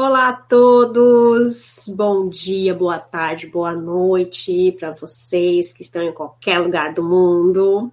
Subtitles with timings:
[0.00, 6.60] Olá a todos, bom dia, boa tarde, boa noite para vocês que estão em qualquer
[6.60, 7.90] lugar do mundo.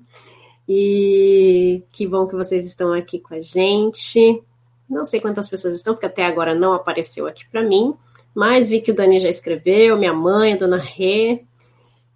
[0.70, 4.40] E que bom que vocês estão aqui com a gente.
[4.88, 7.96] Não sei quantas pessoas estão, porque até agora não apareceu aqui para mim,
[8.36, 11.44] mas vi que o Dani já escreveu, minha mãe, a dona Rê.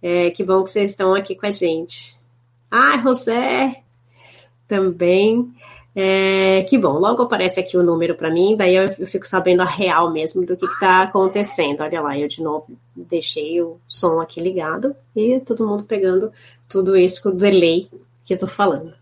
[0.00, 2.16] É, que bom que vocês estão aqui com a gente.
[2.70, 3.82] Ah, José
[4.68, 5.52] também.
[6.02, 9.60] É, que bom, logo aparece aqui o número para mim, daí eu, eu, fico sabendo
[9.60, 11.82] a real mesmo do que está acontecendo.
[11.82, 16.32] Olha lá, eu de novo deixei o som aqui ligado e todo mundo pegando
[16.66, 17.86] tudo isso com o delay
[18.24, 18.94] que eu estou falando.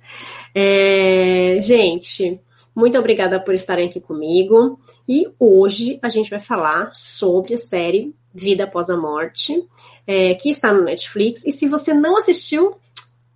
[0.53, 2.41] É, gente,
[2.75, 4.81] muito obrigada por estarem aqui comigo.
[5.09, 9.65] E hoje a gente vai falar sobre a série Vida Após a Morte,
[10.05, 11.47] é, que está no Netflix.
[11.47, 12.75] E se você não assistiu,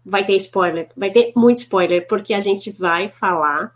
[0.05, 3.75] vai ter spoiler, vai ter muito spoiler, porque a gente vai falar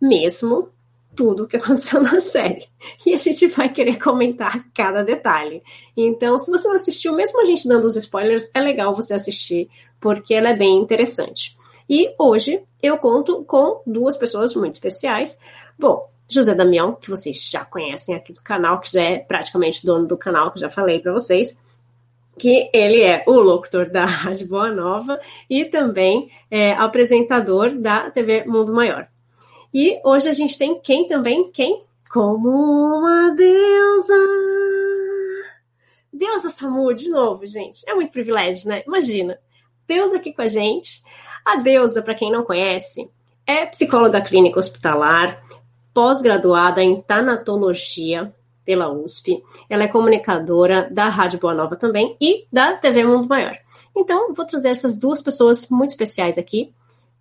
[0.00, 0.70] mesmo
[1.14, 2.66] tudo o que aconteceu na série.
[3.04, 5.62] E a gente vai querer comentar cada detalhe.
[5.96, 9.68] Então, se você não assistiu, mesmo a gente dando os spoilers, é legal você assistir,
[10.00, 11.56] porque ela é bem interessante.
[11.88, 15.38] E hoje eu conto com duas pessoas muito especiais.
[15.78, 20.06] Bom, José Damião, que vocês já conhecem aqui do canal, que já é praticamente dono
[20.06, 21.56] do canal, que já falei para vocês
[22.38, 28.44] que ele é o locutor da Rádio Boa Nova e também é apresentador da TV
[28.44, 29.08] Mundo Maior.
[29.72, 31.50] E hoje a gente tem quem também?
[31.50, 31.84] Quem?
[32.10, 34.14] Como uma deusa.
[36.12, 37.82] Deusa Samu, de novo, gente.
[37.88, 38.82] É muito privilégio, né?
[38.86, 39.38] Imagina.
[39.86, 41.02] Deus aqui com a gente.
[41.44, 43.10] A deusa, para quem não conhece,
[43.46, 45.42] é psicóloga clínica hospitalar,
[45.92, 48.34] pós-graduada em tanatologia,
[48.66, 49.42] pela USP.
[49.70, 53.56] Ela é comunicadora da Rádio Boa Nova também e da TV Mundo Maior.
[53.96, 56.74] Então, vou trazer essas duas pessoas muito especiais aqui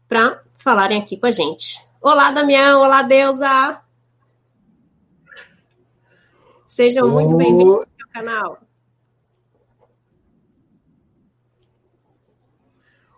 [0.10, 1.80] para falarem aqui com a gente.
[2.02, 2.82] Olá, Damião!
[2.82, 3.80] Olá, Deusa!
[6.68, 8.60] Sejam muito bem-vindos ao meu canal.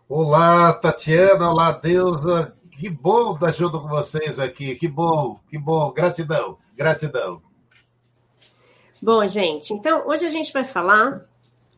[0.08, 1.50] Olá, Tatiana!
[1.50, 2.56] Olá, Deusa!
[2.72, 4.76] Que bom estar junto com vocês aqui.
[4.76, 5.92] Que bom, que bom.
[5.92, 7.42] Gratidão, gratidão.
[9.02, 11.22] Bom, gente, então hoje a gente vai falar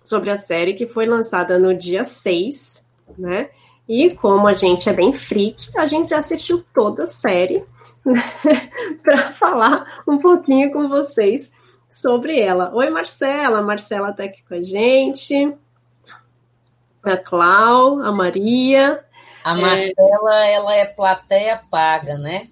[0.04, 2.88] sobre a série que foi lançada no dia 6,
[3.18, 3.50] né?
[3.88, 7.66] E como a gente é bem freak, a gente já assistiu toda a série
[8.06, 8.22] né?
[9.04, 11.52] para falar um pouquinho com vocês
[11.90, 12.72] sobre ela.
[12.74, 15.54] Oi, Marcela, a Marcela está aqui com a gente.
[17.04, 19.04] A Clau, a Maria.
[19.44, 20.54] A Marcela, é...
[20.54, 22.50] ela é plateia paga, né?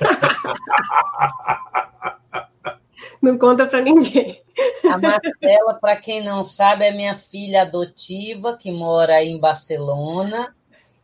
[3.20, 4.42] Não conta para ninguém.
[4.84, 10.54] A Marcela, para quem não sabe, é minha filha adotiva que mora em Barcelona.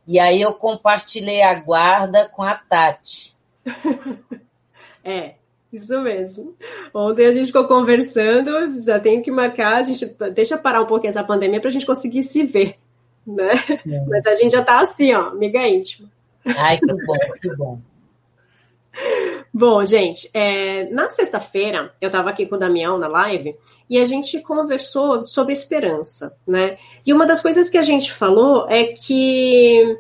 [0.07, 3.35] E aí eu compartilhei a guarda com a Tati.
[5.05, 5.35] É,
[5.73, 6.55] isso mesmo.
[6.95, 11.11] Ontem a gente ficou conversando, já tenho que marcar, a gente deixa parar um pouquinho
[11.11, 12.77] essa pandemia para a gente conseguir se ver,
[13.27, 13.51] né?
[13.85, 14.01] É.
[14.07, 16.09] Mas a gente já está assim, ó, amiga íntima.
[16.45, 17.81] Ai, que bom, que bom.
[19.55, 23.55] Bom, gente, é, na sexta-feira eu estava aqui com o Damião na live
[23.89, 26.79] e a gente conversou sobre esperança, né?
[27.05, 29.99] E uma das coisas que a gente falou é que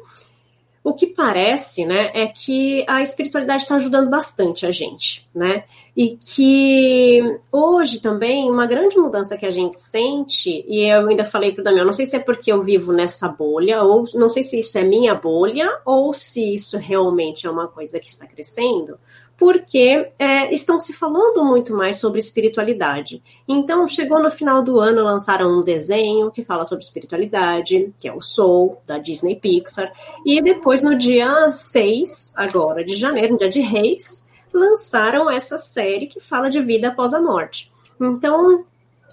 [0.83, 5.65] o que parece, né, é que a espiritualidade está ajudando bastante a gente, né?
[5.95, 7.21] E que
[7.53, 11.65] hoje também uma grande mudança que a gente sente, e eu ainda falei para o
[11.65, 14.77] Damião, não sei se é porque eu vivo nessa bolha, ou não sei se isso
[14.79, 18.99] é minha bolha, ou se isso realmente é uma coisa que está crescendo,
[19.43, 23.21] porque é, estão se falando muito mais sobre espiritualidade.
[23.49, 28.15] Então, chegou no final do ano, lançaram um desenho que fala sobre espiritualidade, que é
[28.15, 29.93] o Soul, da Disney Pixar,
[30.25, 36.07] e depois, no dia 6, agora de janeiro, no dia de Reis, lançaram essa série
[36.07, 37.69] que fala de vida após a morte.
[38.01, 38.65] Então,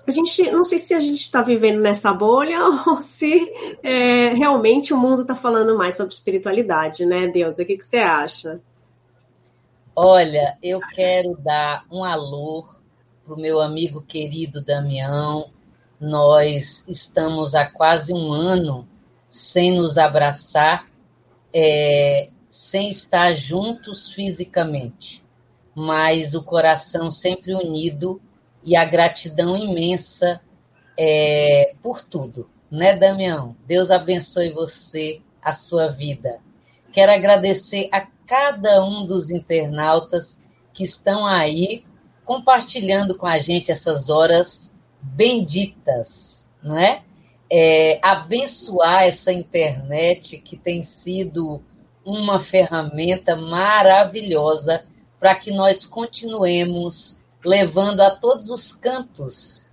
[0.08, 3.52] a gente não sei se a gente está vivendo nessa bolha ou se
[3.82, 7.58] é, realmente o mundo está falando mais sobre espiritualidade, né, Deus?
[7.58, 8.62] O que, que você acha?
[10.02, 12.70] Olha, eu quero dar um alô
[13.26, 15.52] para o meu amigo querido Damião.
[16.00, 18.88] Nós estamos há quase um ano
[19.30, 20.90] sem nos abraçar,
[21.54, 25.22] é, sem estar juntos fisicamente,
[25.76, 28.22] mas o coração sempre unido
[28.64, 30.40] e a gratidão imensa
[30.98, 33.54] é, por tudo, né, Damião?
[33.68, 36.40] Deus abençoe você, a sua vida.
[36.94, 40.38] Quero agradecer a cada um dos internautas
[40.72, 41.84] que estão aí
[42.24, 44.72] compartilhando com a gente essas horas
[45.02, 47.02] benditas, não é?
[47.52, 51.64] é abençoar essa internet que tem sido
[52.06, 54.86] uma ferramenta maravilhosa
[55.20, 59.66] para que nós continuemos levando a todos os cantos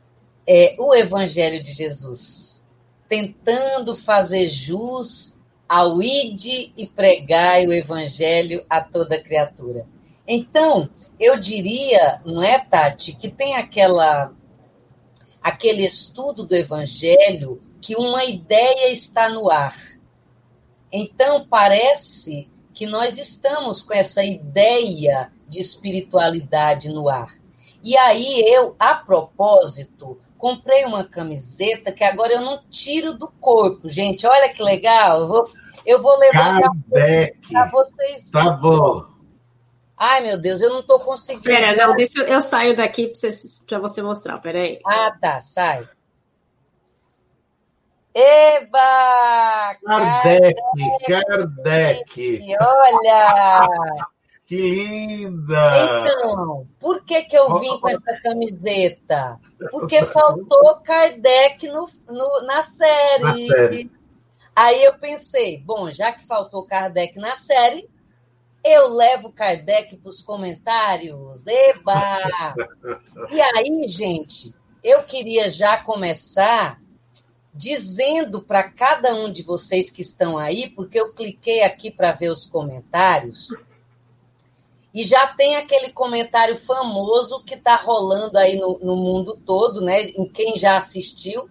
[0.47, 2.63] é, o Evangelho de Jesus,
[3.07, 5.36] tentando fazer jus
[5.69, 9.87] ao ide e pregai o Evangelho a toda criatura.
[10.27, 14.33] Então, eu diria, não é, Tati, que tem aquela
[15.43, 19.77] aquele estudo do Evangelho que uma ideia está no ar.
[20.91, 27.33] Então, parece que nós estamos com essa ideia de espiritualidade no ar.
[27.83, 33.89] E aí eu, a propósito, comprei uma camiseta que agora eu não tiro do corpo,
[33.89, 34.27] gente.
[34.27, 35.21] Olha que legal.
[35.21, 35.51] Eu vou,
[35.85, 38.29] eu vou levantar para vocês.
[38.31, 39.17] Tá bom.
[39.97, 41.45] Ai, meu Deus, eu não estou conseguindo.
[41.45, 44.79] Pera, não, deixa eu, eu saio daqui para você, você mostrar, peraí.
[44.87, 45.89] Ah, tá, sai.
[48.15, 49.77] Eba!
[49.85, 50.61] Kardec,
[51.07, 52.41] Kardec.
[52.61, 54.07] Olha!
[54.47, 56.05] Que linda!
[56.07, 59.41] Então, por que, que eu vim com essa camiseta?
[59.73, 63.23] Porque faltou Kardec no, no na, série.
[63.25, 63.91] na série.
[64.55, 67.91] Aí eu pensei, bom, já que faltou Kardec na série,
[68.65, 71.45] eu levo Kardec para os comentários.
[71.45, 72.55] Eba!
[73.31, 76.81] e aí, gente, eu queria já começar
[77.53, 82.31] dizendo para cada um de vocês que estão aí, porque eu cliquei aqui para ver
[82.31, 83.49] os comentários,
[84.97, 90.05] e já tem aquele comentário famoso que está rolando aí no, no, mundo todo, né?
[90.05, 91.51] Em quem já assistiu,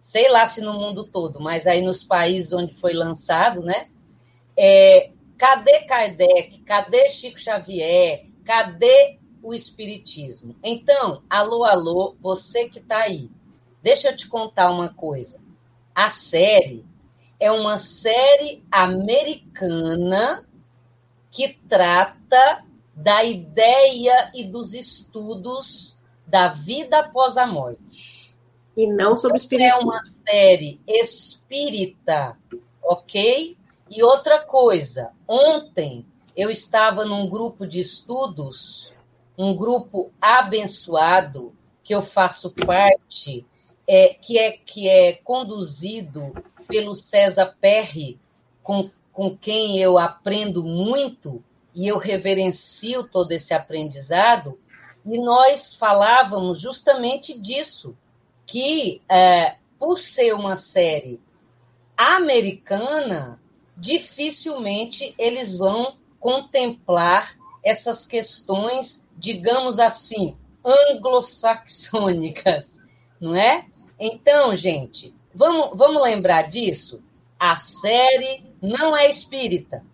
[0.00, 3.86] sei lá se no mundo todo, mas aí nos países onde foi lançado, né?
[4.56, 6.58] É, Cadê Kardec?
[6.62, 8.26] Cadê Chico Xavier?
[8.44, 10.56] Cadê o Espiritismo?
[10.60, 13.30] Então, alô, alô, você que está aí.
[13.80, 15.38] Deixa eu te contar uma coisa.
[15.94, 16.84] A série
[17.38, 20.44] é uma série americana
[21.30, 22.64] que trata
[23.02, 28.32] da ideia e dos estudos da vida após a morte.
[28.76, 29.80] E não sobre espiritismo.
[29.80, 32.38] É uma série espírita,
[32.82, 33.56] ok?
[33.90, 36.06] E outra coisa, ontem
[36.36, 38.92] eu estava num grupo de estudos,
[39.36, 41.52] um grupo abençoado,
[41.82, 43.44] que eu faço parte,
[43.86, 46.32] é, que, é, que é conduzido
[46.68, 48.18] pelo César Perry,
[48.62, 51.42] com, com quem eu aprendo muito
[51.74, 54.58] e eu reverencio todo esse aprendizado,
[55.04, 57.96] e nós falávamos justamente disso,
[58.46, 61.20] que é, por ser uma série
[61.96, 63.40] americana,
[63.76, 72.66] dificilmente eles vão contemplar essas questões, digamos assim, anglo-saxônicas,
[73.20, 73.66] não é?
[73.98, 77.02] Então, gente, vamos, vamos lembrar disso?
[77.38, 79.84] A série não é espírita.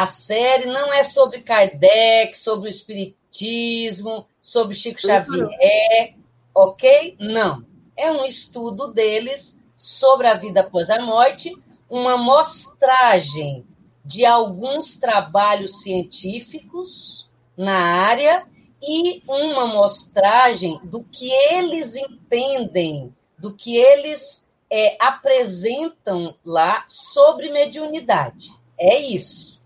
[0.00, 6.14] A série não é sobre Kardec, sobre o espiritismo, sobre Chico Xavier,
[6.54, 7.18] ok?
[7.20, 7.66] Não.
[7.94, 11.54] É um estudo deles sobre a vida após a morte
[11.90, 13.66] uma mostragem
[14.02, 18.46] de alguns trabalhos científicos na área
[18.80, 28.48] e uma mostragem do que eles entendem, do que eles é, apresentam lá sobre mediunidade.
[28.78, 29.59] É isso,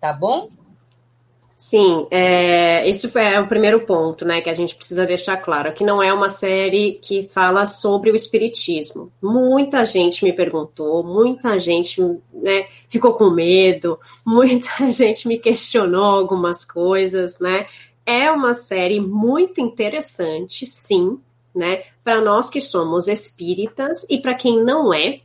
[0.00, 0.48] tá bom?
[1.60, 5.84] Sim, é, esse foi o primeiro ponto, né, que a gente precisa deixar claro, que
[5.84, 9.12] não é uma série que fala sobre o espiritismo.
[9.22, 12.00] Muita gente me perguntou, muita gente
[12.32, 17.66] né, ficou com medo, muita gente me questionou algumas coisas, né?
[18.06, 21.20] É uma série muito interessante, sim,
[21.54, 25.20] né, para nós que somos espíritas e para quem não é,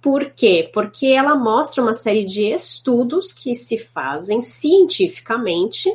[0.00, 0.70] por quê?
[0.72, 5.90] Porque ela mostra uma série de estudos que se fazem cientificamente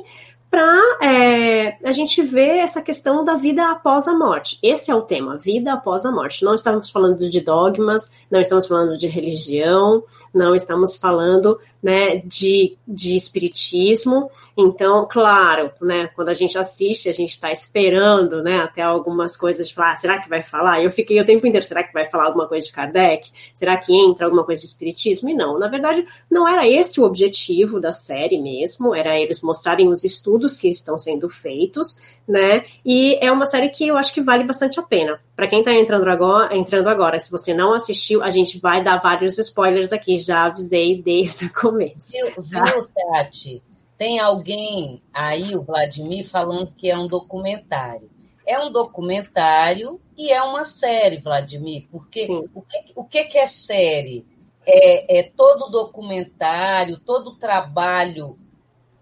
[0.56, 4.58] para é, a gente ver essa questão da vida após a morte.
[4.64, 6.46] Esse é o tema, vida após a morte.
[6.46, 10.02] Não estamos falando de dogmas, não estamos falando de religião,
[10.34, 14.32] não estamos falando né, de, de espiritismo.
[14.58, 19.68] Então, claro, né, quando a gente assiste, a gente está esperando né, até algumas coisas
[19.68, 20.82] de falar, ah, será que vai falar?
[20.82, 23.30] Eu fiquei o tempo inteiro, será que vai falar alguma coisa de Kardec?
[23.54, 25.30] Será que entra alguma coisa de espiritismo?
[25.30, 29.90] E não, na verdade, não era esse o objetivo da série mesmo, era eles mostrarem
[29.90, 31.98] os estudos que estão sendo feitos,
[32.28, 32.66] né?
[32.86, 35.20] E é uma série que eu acho que vale bastante a pena.
[35.36, 38.98] Para quem está entrando agora, entrando agora, se você não assistiu, a gente vai dar
[38.98, 42.12] vários spoilers aqui, já avisei desde o começo.
[42.12, 43.62] Viu, viu Tati?
[43.98, 48.10] Tem alguém aí, o Vladimir, falando que é um documentário.
[48.46, 54.26] É um documentário e é uma série, Vladimir, porque o que, o que é série?
[54.68, 58.38] É, é todo documentário, todo trabalho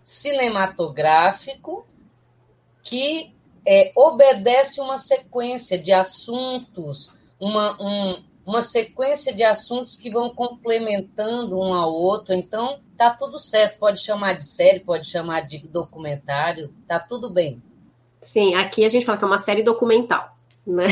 [0.03, 1.85] cinematográfico
[2.83, 3.33] que
[3.65, 11.57] é, obedece uma sequência de assuntos, uma, um, uma sequência de assuntos que vão complementando
[11.57, 12.33] um ao outro.
[12.33, 13.79] Então, tá tudo certo.
[13.79, 17.61] Pode chamar de série, pode chamar de documentário, tá tudo bem.
[18.21, 20.87] Sim, aqui a gente fala que é uma série documental, né?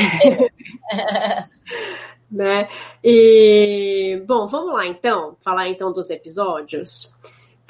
[0.90, 1.48] É.
[2.30, 2.68] né?
[3.04, 7.12] E bom, vamos lá então, falar então dos episódios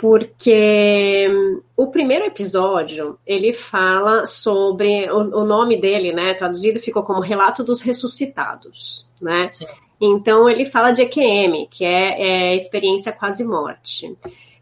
[0.03, 1.31] porque
[1.77, 6.35] o primeiro episódio ele fala sobre o, o, nome dele, né?
[6.35, 9.51] Traduzido ficou como Relato dos Ressuscitados, né?
[9.51, 9.65] Sim.
[10.01, 14.13] Então ele fala de EQM, que é, é experiência quase morte.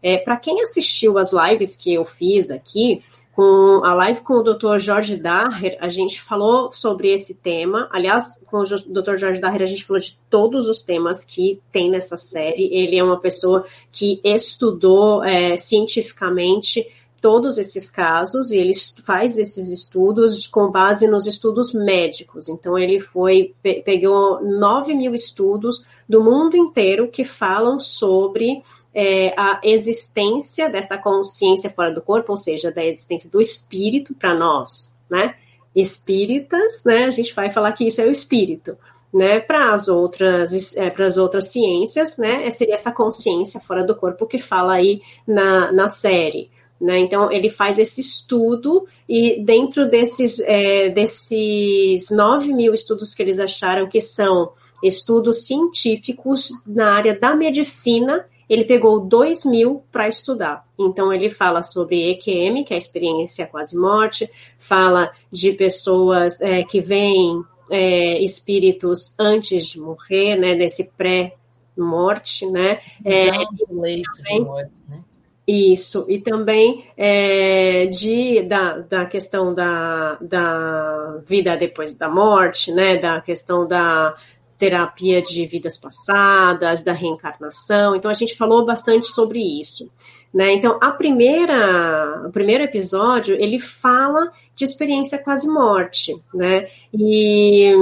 [0.03, 3.01] É, Para quem assistiu as lives que eu fiz aqui,
[3.33, 4.77] com a live com o Dr.
[4.79, 7.87] Jorge Daher, a gente falou sobre esse tema.
[7.91, 9.15] Aliás, com o Dr.
[9.15, 12.73] Jorge Daher, a gente falou de todos os temas que tem nessa série.
[12.73, 16.85] Ele é uma pessoa que estudou é, cientificamente
[17.21, 18.73] todos esses casos e ele
[19.05, 22.49] faz esses estudos com base nos estudos médicos.
[22.49, 23.53] Então, ele foi,
[23.85, 31.69] pegou 9 mil estudos do mundo inteiro que falam sobre é, a existência dessa consciência
[31.69, 35.35] fora do corpo, ou seja, da existência do espírito para nós, né?
[35.75, 37.05] Espíritas, né?
[37.05, 38.77] A gente vai falar que isso é o espírito,
[39.13, 39.39] né?
[39.39, 42.49] Para as outras, é, para as outras ciências, né?
[42.49, 46.49] Seria essa consciência fora do corpo que fala aí na, na série.
[46.81, 46.97] Né?
[46.97, 53.39] Então, ele faz esse estudo e dentro desses, é, desses 9 mil estudos que eles
[53.39, 54.51] acharam que são
[54.83, 60.67] estudos científicos na área da medicina, ele pegou 2 mil para estudar.
[60.77, 66.61] Então, ele fala sobre EQM, que é a experiência quase morte, fala de pessoas é,
[66.61, 72.81] que veem é, espíritos antes de morrer, né, nesse pré-morte, né?
[73.05, 73.31] É,
[73.65, 74.99] também, de morte, né?
[75.47, 82.97] Isso, e também é, de, da, da questão da, da vida depois da morte, né?
[82.97, 84.13] Da questão da,
[84.61, 87.95] terapia de vidas passadas, da reencarnação.
[87.95, 89.89] Então a gente falou bastante sobre isso.
[90.31, 90.53] Né?
[90.53, 96.67] Então, a primeira, o primeiro episódio, ele fala de experiência quase morte, né?
[96.93, 97.73] E,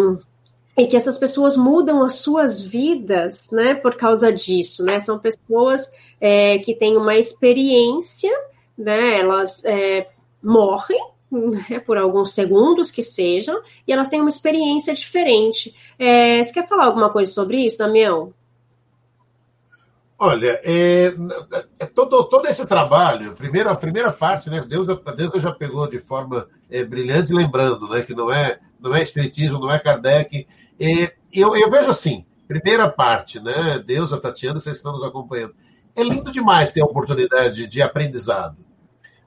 [0.75, 4.99] e que essas pessoas mudam as suas vidas, né, por causa disso, né?
[4.99, 8.31] São pessoas é, que têm uma experiência,
[8.75, 9.19] né?
[9.19, 10.07] Elas é,
[10.41, 15.75] morrem, né, por alguns segundos que sejam, e elas têm uma experiência diferente.
[15.97, 18.33] É, você quer falar alguma coisa sobre isso, Damião?
[20.17, 21.13] Olha, é,
[21.79, 25.97] é, todo, todo esse trabalho, primeiro, a primeira parte, né, Deus, Deus já pegou de
[25.97, 30.45] forma é, brilhante, lembrando né, que não é, não é Espiritismo, não é Kardec.
[31.31, 35.55] eu, eu vejo assim, primeira parte, né, Deus, a Tatiana, vocês estão nos acompanhando.
[35.95, 38.68] É lindo demais ter a oportunidade de aprendizado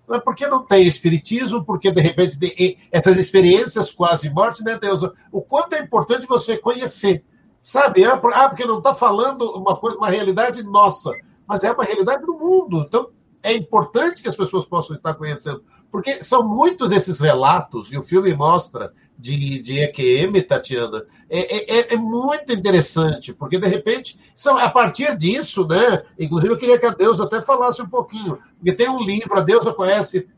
[0.06, 1.64] por que não tem espiritismo?
[1.64, 5.02] Porque, de repente, tem essas experiências quase morte, né, Deus?
[5.30, 7.24] O quanto é importante você conhecer.
[7.60, 8.04] Sabe?
[8.04, 11.12] Ah, ah porque não está falando uma coisa, uma realidade nossa,
[11.46, 12.84] mas é uma realidade do mundo.
[12.86, 13.10] Então,
[13.42, 15.62] é importante que as pessoas possam estar conhecendo.
[15.90, 21.94] Porque são muitos esses relatos, e o filme mostra, de, de EQM, Tatiana, é, é,
[21.94, 26.02] é, muito interessante, porque de repente, são, a partir disso, né?
[26.18, 29.40] Inclusive, eu queria que a Deusa até falasse um pouquinho, porque tem um livro, a
[29.40, 30.28] Deusa conhece,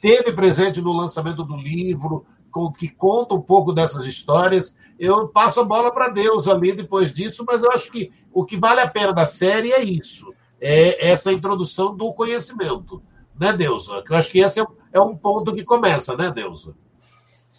[0.00, 4.74] teve presente no lançamento do livro, com, que conta um pouco dessas histórias.
[4.98, 8.56] Eu passo a bola para Deus ali depois disso, mas eu acho que o que
[8.56, 13.02] vale a pena da série é isso: é essa introdução do conhecimento,
[13.38, 14.02] né, Deusa?
[14.08, 16.76] Eu acho que esse é é um ponto que começa, né, Deusa?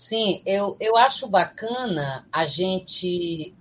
[0.05, 3.55] Sim, eu, eu acho bacana a gente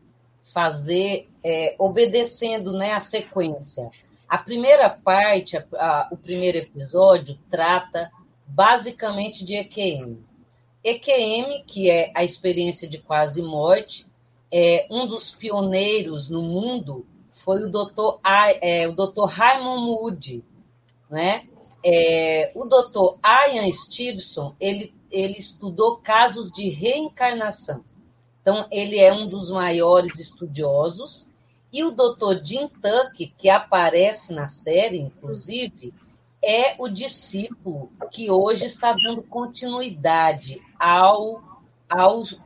[0.52, 3.90] fazer é, obedecendo né, a sequência.
[4.28, 8.12] A primeira parte, a, a, o primeiro episódio, trata
[8.46, 10.18] basicamente de EQM.
[10.84, 14.06] EQM, que é a experiência de quase morte,
[14.52, 17.06] é um dos pioneiros no mundo
[17.42, 18.18] foi o Dr.
[18.60, 19.24] É, o Dr.
[19.28, 20.44] Raymond Moody,
[21.08, 21.46] né?
[21.82, 27.85] É, o doutor Ian Stevenson, ele, ele estudou casos de reencarnação.
[28.42, 31.26] Então, ele é um dos maiores estudiosos.
[31.73, 35.94] E o doutor Jim Tuck, que aparece na série, inclusive,
[36.42, 41.42] é o discípulo que hoje está dando continuidade ao,
[41.88, 42.38] aos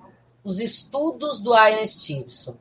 [0.44, 2.56] os estudos do Ian Stevenson.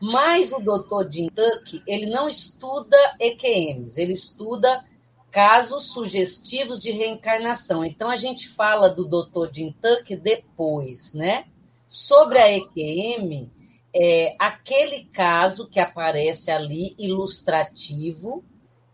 [0.00, 4.84] Mas o doutor Jim Tuck, ele não estuda EQMs, ele estuda
[5.30, 7.84] casos sugestivos de reencarnação.
[7.84, 9.52] Então, a gente fala do Dr.
[9.52, 9.74] Jim
[10.22, 11.46] depois, né?
[11.88, 13.50] Sobre a EQM,
[13.94, 18.44] é, aquele caso que aparece ali, ilustrativo,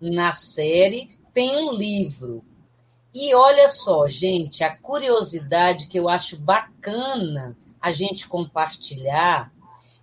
[0.00, 2.44] na série, tem um livro.
[3.12, 9.52] E olha só, gente, a curiosidade que eu acho bacana a gente compartilhar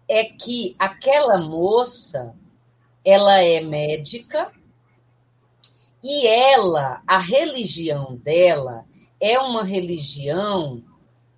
[0.07, 2.35] é que aquela moça,
[3.05, 4.51] ela é médica
[6.03, 8.85] e ela, a religião dela
[9.21, 10.83] é uma religião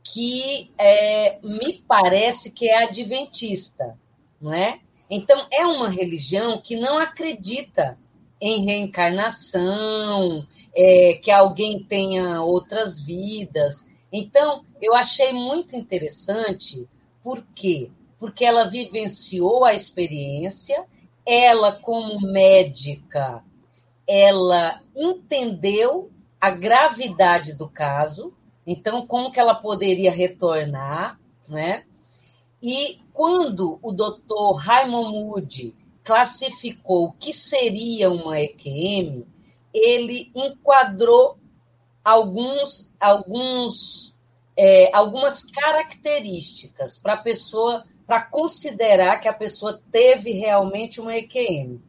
[0.04, 3.96] que é, me parece que é adventista,
[4.42, 4.80] não é?
[5.08, 7.96] Então é uma religião que não acredita
[8.42, 13.86] em reencarnação, é, que alguém tenha outras vidas.
[14.12, 16.88] Então eu achei muito interessante,
[17.24, 17.92] por quê?
[18.20, 20.86] Porque ela vivenciou a experiência,
[21.24, 23.44] ela como médica
[24.08, 28.34] ela entendeu a gravidade do caso,
[28.66, 31.84] então como que ela poderia retornar, né?
[32.62, 39.26] E quando o doutor Raymond Moody classificou o que seria uma EQM,
[39.74, 41.38] ele enquadrou
[42.04, 44.14] alguns, alguns,
[44.56, 51.82] é, algumas características para a pessoa, para considerar que a pessoa teve realmente uma EQM.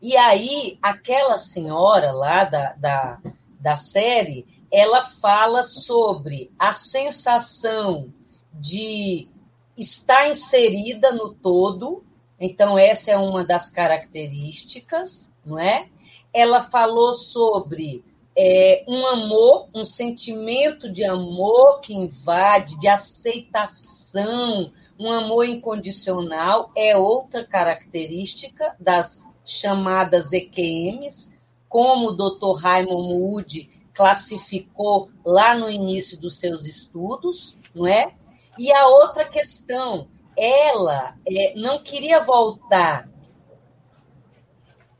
[0.00, 3.18] E aí, aquela senhora lá da, da,
[3.60, 8.12] da série, ela fala sobre a sensação
[8.52, 9.28] de
[9.76, 12.02] estar inserida no todo.
[12.38, 15.88] Então, essa é uma das características, não é?
[16.32, 18.02] Ela falou sobre
[18.34, 26.96] é, um amor, um sentimento de amor que invade, de aceitação, um amor incondicional, é
[26.96, 31.30] outra característica das chamadas EQMs,
[31.68, 32.60] como o Dr.
[32.60, 38.14] Raymond Moody classificou lá no início dos seus estudos, não é?
[38.58, 43.08] E a outra questão, ela é, não queria voltar.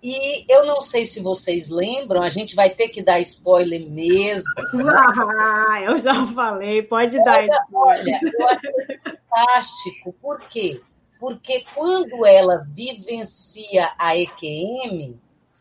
[0.03, 4.45] E eu não sei se vocês lembram, a gente vai ter que dar spoiler mesmo.
[5.39, 7.69] Ah, eu já falei, pode dar spoiler.
[7.75, 10.13] Olha, eu acho fantástico.
[10.21, 10.81] Por quê?
[11.21, 15.21] Porque quando ela vivencia a EQM,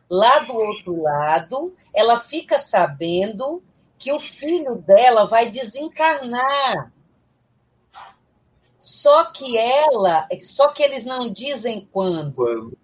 [0.09, 3.61] lá do outro lado, ela fica sabendo
[3.97, 6.93] que o filho dela vai desencarnar.
[8.79, 12.33] Só que ela, só que eles não dizem quando.
[12.33, 12.77] quando?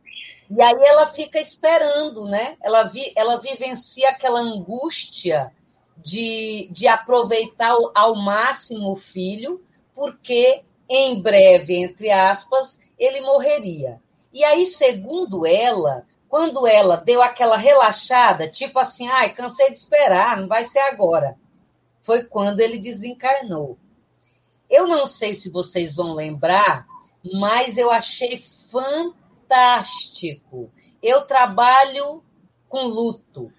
[0.49, 2.57] E aí ela fica esperando, né?
[2.61, 5.51] Ela, vi, ela vivencia aquela angústia
[5.97, 9.63] de, de aproveitar ao máximo o filho,
[9.95, 14.01] porque em breve, entre aspas, ele morreria.
[14.31, 20.37] E aí, segundo ela, quando ela deu aquela relaxada, tipo assim, ai, cansei de esperar,
[20.37, 21.37] não vai ser agora,
[22.01, 23.77] foi quando ele desencarnou.
[24.69, 26.85] Eu não sei se vocês vão lembrar,
[27.33, 30.71] mas eu achei fantástico.
[31.01, 32.23] Eu trabalho
[32.67, 33.51] com luto,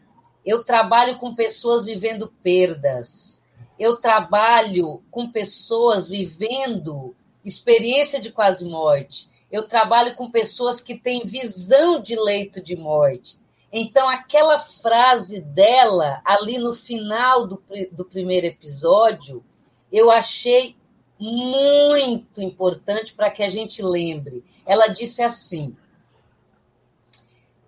[0.44, 3.35] eu trabalho com pessoas vivendo perdas,
[3.78, 9.28] eu trabalho com pessoas vivendo experiência de quase morte.
[9.50, 13.38] Eu trabalho com pessoas que têm visão de leito de morte.
[13.72, 17.62] Então, aquela frase dela, ali no final do,
[17.92, 19.44] do primeiro episódio,
[19.92, 20.76] eu achei
[21.18, 24.44] muito importante para que a gente lembre.
[24.64, 25.76] Ela disse assim: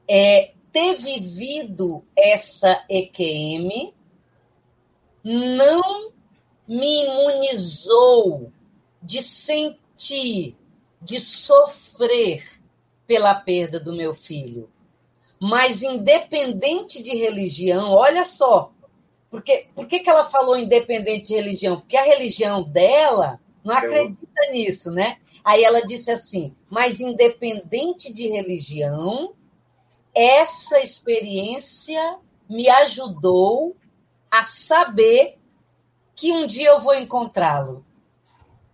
[0.08, 3.92] é, ter vivido essa EQM
[5.22, 6.10] não
[6.66, 8.52] me imunizou
[9.02, 10.56] de sentir,
[11.00, 12.44] de sofrer
[13.06, 14.68] pela perda do meu filho.
[15.40, 18.72] Mas independente de religião, olha só,
[19.30, 21.80] porque, por que, que ela falou independente de religião?
[21.80, 25.18] Porque a religião dela não acredita nisso, né?
[25.44, 29.34] Aí ela disse assim: mas independente de religião,
[30.14, 33.76] essa experiência me ajudou
[34.30, 35.38] a saber
[36.14, 37.84] que um dia eu vou encontrá-lo,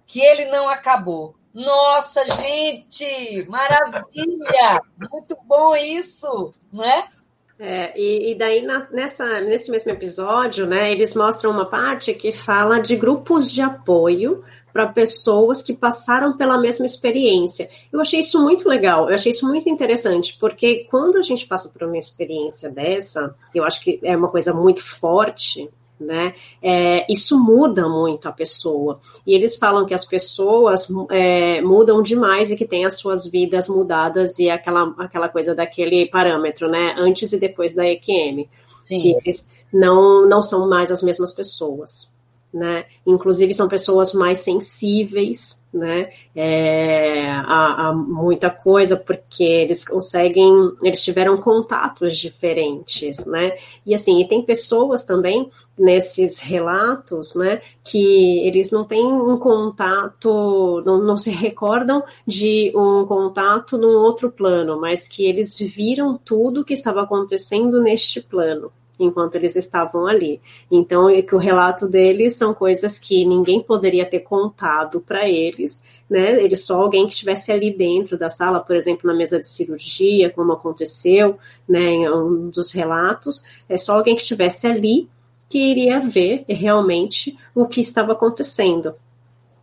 [0.07, 1.35] que ele não acabou.
[1.53, 4.81] Nossa, gente, maravilha!
[5.11, 7.09] Muito bom isso, não é?
[7.57, 12.33] É, e, e, daí na, nessa, nesse mesmo episódio, né, eles mostram uma parte que
[12.33, 17.71] fala de grupos de apoio para pessoas que passaram pela mesma experiência.
[17.93, 21.69] Eu achei isso muito legal, eu achei isso muito interessante, porque quando a gente passa
[21.69, 26.35] por uma experiência dessa, eu acho que é uma coisa muito forte, né?
[26.61, 28.99] É, isso muda muito a pessoa.
[29.25, 33.69] E eles falam que as pessoas é, mudam demais e que têm as suas vidas
[33.69, 36.97] mudadas e aquela, aquela coisa daquele parâmetro, né?
[36.99, 38.49] Antes e depois da EQM.
[38.85, 38.99] Sim.
[38.99, 42.13] Que eles não, não são mais as mesmas pessoas.
[42.55, 42.85] Né?
[43.05, 46.13] Inclusive são pessoas mais sensíveis, né?
[46.37, 53.57] É, a, a, muita coisa porque eles conseguem, eles tiveram contatos diferentes, né?
[53.85, 57.61] E assim, e tem pessoas também nesses relatos, né?
[57.83, 64.31] Que eles não têm um contato, não, não se recordam de um contato num outro
[64.31, 70.41] plano, mas que eles viram tudo que estava acontecendo neste plano, enquanto eles estavam ali.
[70.71, 75.83] Então, é que o relato deles são coisas que ninguém poderia ter contado para eles,
[76.09, 76.43] né?
[76.43, 80.31] Eles só alguém que estivesse ali dentro da sala, por exemplo, na mesa de cirurgia,
[80.31, 85.09] como aconteceu, né, em um dos relatos, é só alguém que estivesse ali
[85.49, 88.95] que iria ver realmente o que estava acontecendo,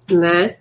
[0.10, 0.58] né?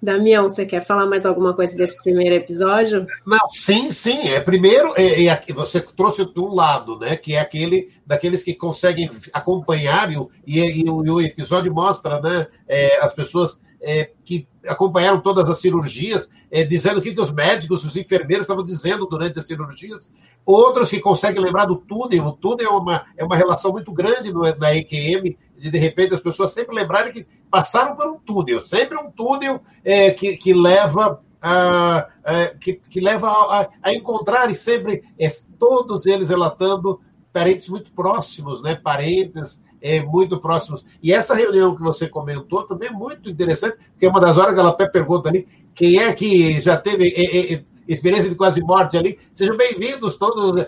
[0.00, 3.06] Damião, você quer falar mais alguma coisa desse primeiro episódio?
[3.26, 4.28] Não, sim, sim.
[4.28, 7.16] É primeiro, é, é, você trouxe um lado, né?
[7.16, 12.20] Que é aquele daqueles que conseguem acompanhar e, e, e, o, e o, episódio mostra,
[12.20, 12.46] né?
[12.68, 17.32] É, as pessoas é, que acompanharam todas as cirurgias, é, dizendo o que, que os
[17.32, 20.10] médicos, os enfermeiros estavam dizendo durante as cirurgias.
[20.44, 22.24] Outros que conseguem lembrar do túnel.
[22.24, 26.14] O túnel é uma, é uma relação muito grande no, na EQM, de de repente
[26.14, 30.54] as pessoas sempre lembrarem que passaram por um túnel, sempre um túnel é, que, que
[30.54, 37.00] leva a, a que, que, leva a, a encontrar e sempre é, todos eles relatando
[37.32, 38.74] parentes muito próximos, né?
[38.74, 40.84] Parentes é, muito próximos.
[41.02, 44.54] E essa reunião que você comentou também é muito interessante, porque é uma das horas
[44.54, 48.96] que ela pergunta ali quem é que já teve é, é, experiência de quase morte
[48.96, 49.18] ali.
[49.32, 50.66] Sejam bem-vindos todos.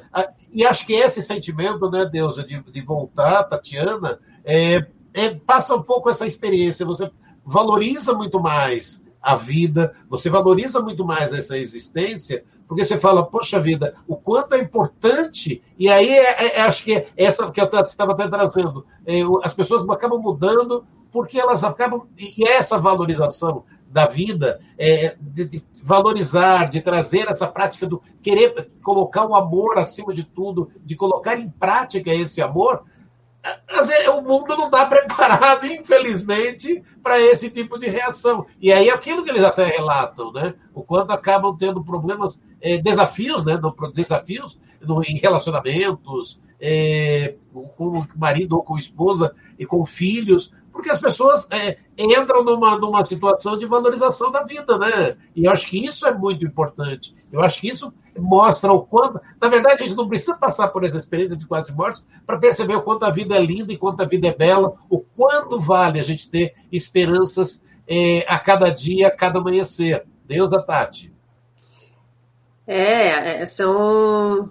[0.53, 5.83] E acho que esse sentimento, né, Deus, de, de voltar, Tatiana, é, é, passa um
[5.83, 6.87] pouco essa experiência.
[6.87, 7.11] Você
[7.45, 13.59] valoriza muito mais a vida, você valoriza muito mais essa existência, porque você fala, poxa
[13.59, 17.61] vida, o quanto é importante, e aí é, é, é acho que é essa que
[17.61, 23.65] eu estava até trazendo, é, as pessoas acabam mudando porque elas acabam, e essa valorização
[23.89, 29.77] da vida, é, de, de, valorizar, de trazer essa prática do querer colocar o amor
[29.77, 32.85] acima de tudo, de colocar em prática esse amor,
[34.11, 38.47] o mundo não está preparado, infelizmente, para esse tipo de reação.
[38.61, 40.55] E aí aquilo que eles até relatam, né?
[40.75, 43.59] O quanto acabam tendo problemas, é, desafios, né?
[43.95, 50.53] Desafios no, em relacionamentos, é, com o marido ou com a esposa e com filhos,
[50.81, 55.15] porque as pessoas é, entram numa, numa situação de valorização da vida, né?
[55.37, 57.15] E eu acho que isso é muito importante.
[57.31, 59.21] Eu acho que isso mostra o quanto.
[59.39, 62.77] Na verdade, a gente não precisa passar por essa experiência de quase mortes para perceber
[62.77, 66.01] o quanto a vida é linda e quanto a vida é bela, o quanto vale
[66.01, 70.07] a gente ter esperanças é, a cada dia, a cada amanhecer.
[70.25, 71.13] Deus da Tati.
[72.67, 74.49] É, é são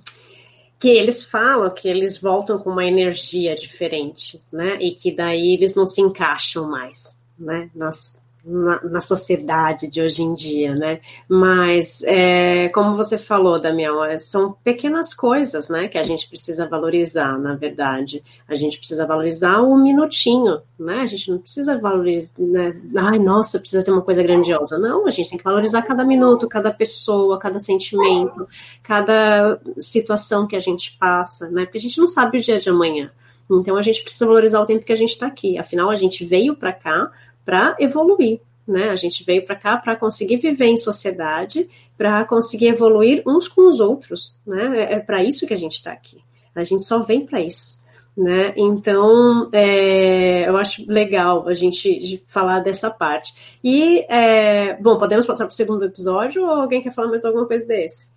[0.80, 4.78] que eles falam que eles voltam com uma energia diferente, né?
[4.82, 7.70] E que daí eles não se encaixam mais, né?
[7.76, 8.18] Nas,
[8.49, 10.99] na, na sociedade de hoje em dia, né?
[11.27, 15.88] Mas, é, como você falou, Damião, é, são pequenas coisas, né?
[15.88, 18.23] Que a gente precisa valorizar, na verdade.
[18.47, 21.01] A gente precisa valorizar um minutinho, né?
[21.01, 22.75] A gente não precisa valorizar, né?
[22.97, 24.79] Ai, nossa, precisa ter uma coisa grandiosa.
[24.79, 28.47] Não, a gente tem que valorizar cada minuto, cada pessoa, cada sentimento,
[28.81, 31.65] cada situação que a gente passa, né?
[31.65, 33.12] Porque a gente não sabe o dia de amanhã.
[33.51, 35.57] Então a gente precisa valorizar o tempo que a gente está aqui.
[35.57, 37.12] Afinal, a gente veio para cá
[37.45, 38.41] para evoluir.
[38.67, 38.89] Né?
[38.89, 43.67] A gente veio para cá para conseguir viver em sociedade, para conseguir evoluir uns com
[43.67, 44.39] os outros.
[44.45, 44.84] Né?
[44.84, 46.21] É, é para isso que a gente está aqui.
[46.54, 47.80] A gente só vem para isso.
[48.15, 48.54] Né?
[48.58, 53.34] Então, é, eu acho legal a gente falar dessa parte.
[53.63, 57.47] E, é, bom, podemos passar para o segundo episódio ou alguém quer falar mais alguma
[57.47, 58.13] coisa desse?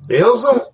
[0.00, 0.72] Deusa?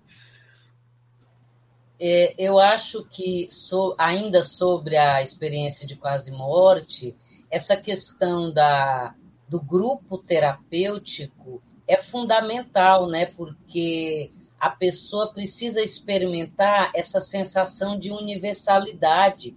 [1.98, 7.16] É, eu acho que, so, ainda sobre a experiência de quase morte,
[7.50, 9.14] essa questão da,
[9.48, 13.26] do grupo terapêutico é fundamental, né?
[13.26, 19.56] Porque a pessoa precisa experimentar essa sensação de universalidade.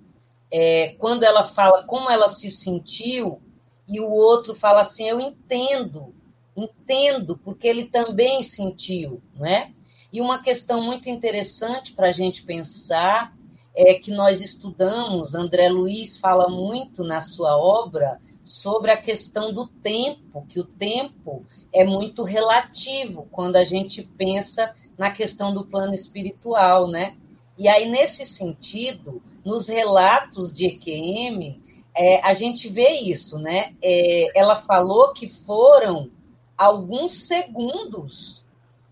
[0.52, 3.42] É, quando ela fala como ela se sentiu
[3.88, 6.14] e o outro fala assim, eu entendo,
[6.56, 9.74] entendo, porque ele também sentiu, né?
[10.12, 13.36] E uma questão muito interessante para a gente pensar
[13.80, 19.70] é, que nós estudamos, André Luiz fala muito na sua obra sobre a questão do
[19.70, 25.94] tempo, que o tempo é muito relativo quando a gente pensa na questão do plano
[25.94, 27.16] espiritual, né?
[27.58, 31.62] E aí, nesse sentido, nos relatos de EQM,
[31.96, 33.74] é, a gente vê isso, né?
[33.82, 36.12] É, ela falou que foram
[36.58, 38.44] alguns segundos,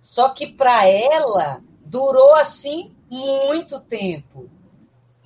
[0.01, 4.49] só que para ela durou assim muito tempo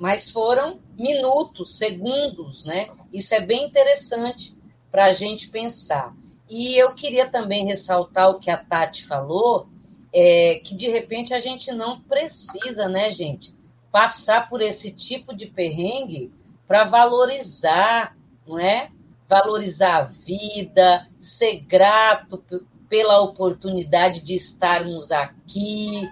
[0.02, 2.90] mas foram minutos, segundos, né?
[3.14, 4.58] Isso é bem interessante
[4.90, 6.12] para a gente pensar.
[6.50, 9.70] E eu queria também ressaltar o que a Tati falou,
[10.12, 13.54] é, que de repente a gente não precisa, né, gente,
[13.92, 16.34] passar por esse tipo de perrengue
[16.68, 18.90] para valorizar, não é?
[19.30, 22.44] Valorizar a vida, ser grato
[22.90, 26.10] pela oportunidade de estarmos aqui,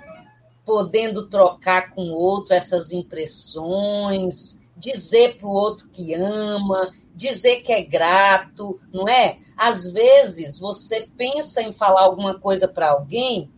[0.69, 7.73] podendo trocar com o outro essas impressões, dizer para o outro que ama, dizer que
[7.73, 9.39] é grato, não é?
[9.57, 13.49] Às vezes você pensa em falar alguma coisa para alguém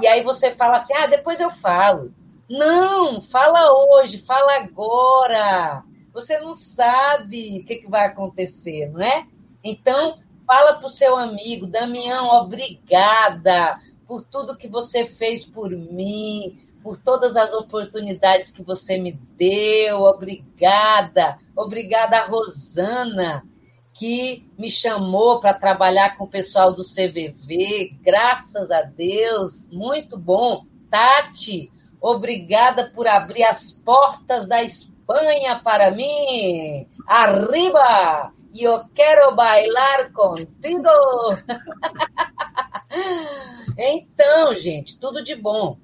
[0.00, 2.14] e aí você fala assim: ah, depois eu falo.
[2.48, 5.82] Não, fala hoje, fala agora.
[6.14, 9.26] Você não sabe o que, que vai acontecer, não é?
[9.64, 13.80] Então, fala para o seu amigo, Damião, obrigada
[14.12, 20.02] por tudo que você fez por mim, por todas as oportunidades que você me deu.
[20.02, 21.38] Obrigada.
[21.56, 23.42] Obrigada Rosana,
[23.94, 27.96] que me chamou para trabalhar com o pessoal do CVV.
[28.02, 30.66] Graças a Deus, muito bom.
[30.90, 36.86] Tati, obrigada por abrir as portas da Espanha para mim.
[37.08, 38.30] Arriba!
[38.54, 40.88] Eu quero bailar contigo!
[43.78, 45.78] então, gente, tudo de bom.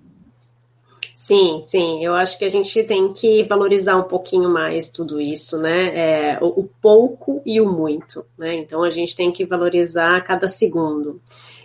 [1.15, 5.59] Sim, sim, eu acho que a gente tem que valorizar um pouquinho mais tudo isso,
[5.59, 5.89] né?
[5.95, 8.55] É, o, o, pouco e o muito, né?
[8.55, 11.21] Então a gente tem que valorizar cada segundo.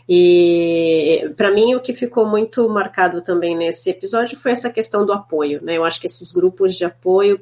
[0.10, 5.14] E para mim o que ficou muito marcado também nesse episódio foi essa questão do
[5.14, 5.78] apoio, né?
[5.78, 7.40] Eu acho que esses grupos de apoio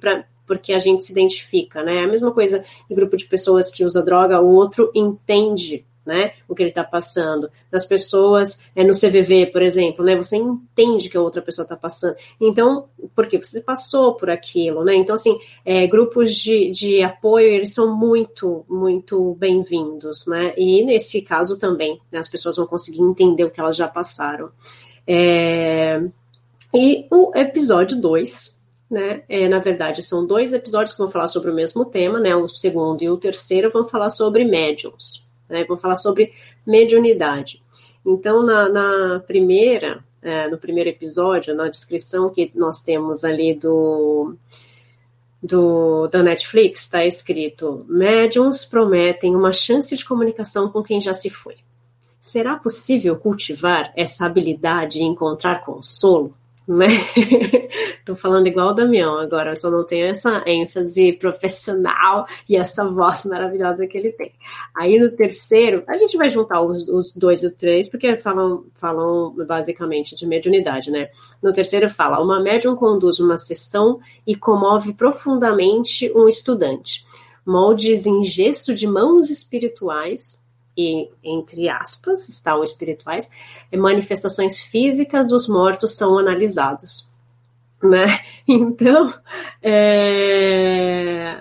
[0.52, 2.04] porque a gente se identifica, né?
[2.04, 6.34] A mesma coisa em grupo de pessoas que usa droga, o outro entende né?
[6.46, 7.50] O que ele está passando.
[7.72, 10.14] Das pessoas é, no CVV, por exemplo, né?
[10.18, 12.16] Você entende que a outra pessoa está passando.
[12.42, 14.94] Então, porque você passou por aquilo, né?
[14.96, 20.54] Então, assim, é, grupos de, de apoio, eles são muito, muito bem-vindos, né?
[20.58, 22.20] E nesse caso também, né?
[22.20, 24.50] As pessoas vão conseguir entender o que elas já passaram.
[25.08, 26.04] É...
[26.74, 28.60] E o episódio 2,
[28.92, 29.24] né?
[29.30, 32.36] É, na verdade, são dois episódios que vão falar sobre o mesmo tema, né?
[32.36, 35.66] O segundo e o terceiro vão falar sobre médiums né?
[35.66, 36.34] Vou falar sobre
[36.66, 37.62] mediunidade.
[38.04, 44.36] Então, na, na primeira, é, no primeiro episódio, na descrição que nós temos ali do,
[45.44, 51.30] do da Netflix, está escrito: médiums prometem uma chance de comunicação com quem já se
[51.30, 51.58] foi.
[52.20, 56.36] Será possível cultivar essa habilidade de encontrar consolo?
[56.68, 56.88] Né?
[58.06, 63.26] Tô falando igual o Damião agora, só não tenho essa ênfase profissional e essa voz
[63.26, 64.32] maravilhosa que ele tem.
[64.76, 68.66] Aí no terceiro, a gente vai juntar os, os dois e o três, porque falam,
[68.76, 71.10] falam basicamente de mediunidade, né?
[71.42, 77.06] No terceiro fala, uma médium conduz uma sessão e comove profundamente um estudante.
[77.46, 80.41] Moldes em gesto de mãos espirituais
[80.78, 83.30] e, entre aspas, estão espirituais,
[83.74, 87.10] manifestações físicas dos mortos são analisados.
[87.82, 88.20] Né?
[88.48, 89.14] Então,
[89.62, 91.38] é...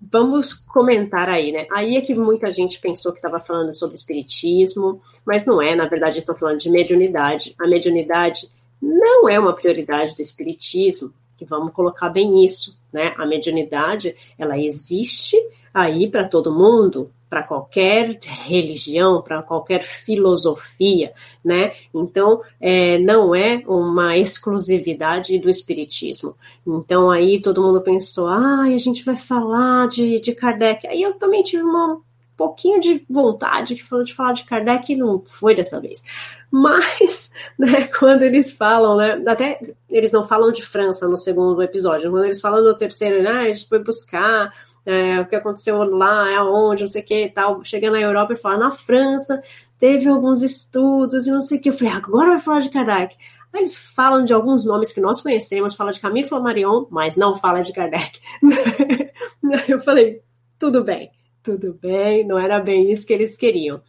[0.00, 1.66] vamos comentar aí, né?
[1.70, 5.86] Aí é que muita gente pensou que estava falando sobre espiritismo, mas não é, na
[5.86, 7.54] verdade, estou falando de mediunidade.
[7.60, 8.48] A mediunidade
[8.80, 13.12] não é uma prioridade do espiritismo, que vamos colocar bem isso, né?
[13.18, 15.36] A mediunidade, ela existe
[15.74, 21.12] aí para todo mundo, para qualquer religião, para qualquer filosofia,
[21.44, 21.72] né?
[21.92, 26.36] Então, é, não é uma exclusividade do espiritismo.
[26.64, 30.86] Então, aí todo mundo pensou, ah, a gente vai falar de, de Kardec.
[30.86, 32.00] Aí eu também tive uma
[32.36, 36.04] pouquinho de vontade de falar de Kardec não foi dessa vez.
[36.52, 42.12] Mas, né, quando eles falam, né, até eles não falam de França no segundo episódio,
[42.12, 44.52] quando eles falam no terceiro, né, a gente foi buscar
[44.86, 47.64] é, o que aconteceu lá, é aonde, não sei o que e tal.
[47.64, 49.40] Chega na Europa e fala, na França
[49.78, 51.68] teve alguns estudos e não sei o que.
[51.68, 53.16] Eu falei, agora vai falar de Kardec.
[53.52, 57.36] Aí eles falam de alguns nomes que nós conhecemos, fala de Camille Flammarion, mas não
[57.36, 58.18] fala de Kardec.
[59.68, 60.22] Eu falei,
[60.58, 61.10] tudo bem,
[61.42, 63.80] tudo bem, não era bem isso que eles queriam.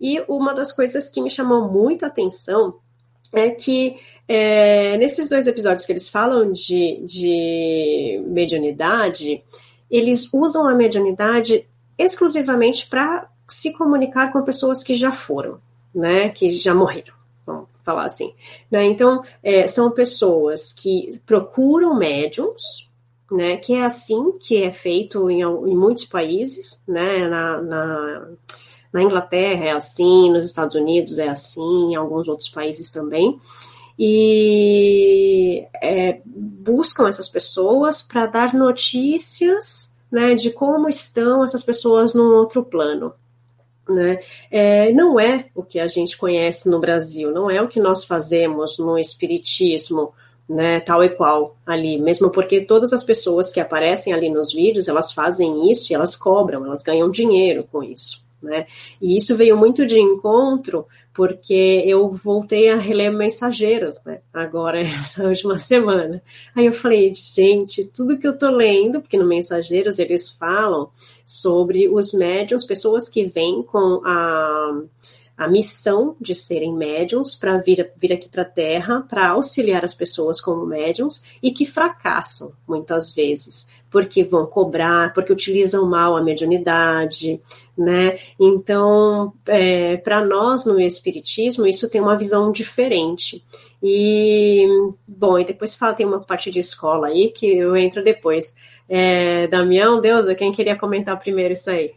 [0.00, 2.78] E uma das coisas que me chamou muita atenção
[3.32, 9.42] é que é, nesses dois episódios que eles falam de, de mediunidade,
[9.90, 11.66] eles usam a mediunidade
[11.98, 15.60] exclusivamente para se comunicar com pessoas que já foram,
[15.94, 18.32] né, que já morreram, vamos falar assim.
[18.70, 18.84] Né?
[18.84, 22.88] Então, é, são pessoas que procuram médiums,
[23.30, 28.28] né, que é assim que é feito em, em muitos países, né, na, na,
[28.92, 33.38] na Inglaterra é assim, nos Estados Unidos é assim, em alguns outros países também,
[34.02, 42.34] e é, buscam essas pessoas para dar notícias né, de como estão essas pessoas num
[42.34, 43.12] outro plano.
[43.86, 44.20] Né?
[44.50, 48.02] É, não é o que a gente conhece no Brasil, não é o que nós
[48.02, 50.14] fazemos no Espiritismo,
[50.48, 54.88] né, tal e qual ali, mesmo porque todas as pessoas que aparecem ali nos vídeos,
[54.88, 58.66] elas fazem isso e elas cobram, elas ganham dinheiro com isso, né?
[59.00, 60.86] E isso veio muito de encontro
[61.20, 64.22] porque eu voltei a reler Mensageiros, né?
[64.32, 66.22] Agora, essa última semana.
[66.56, 70.88] Aí eu falei, gente, tudo que eu tô lendo, porque no Mensageiros eles falam
[71.22, 74.80] sobre os médiums, pessoas que vêm com a
[75.40, 79.94] a missão de serem médiums para vir, vir aqui para a Terra para auxiliar as
[79.94, 86.22] pessoas como médiums e que fracassam muitas vezes porque vão cobrar, porque utilizam mal a
[86.22, 87.40] mediunidade,
[87.76, 88.18] né?
[88.38, 93.42] Então, é, para nós no Espiritismo, isso tem uma visão diferente.
[93.82, 94.66] E,
[95.08, 98.54] bom, e depois fala, tem uma parte de escola aí que eu entro depois.
[98.86, 101.94] É, Damião, Deusa, quem queria comentar primeiro isso aí?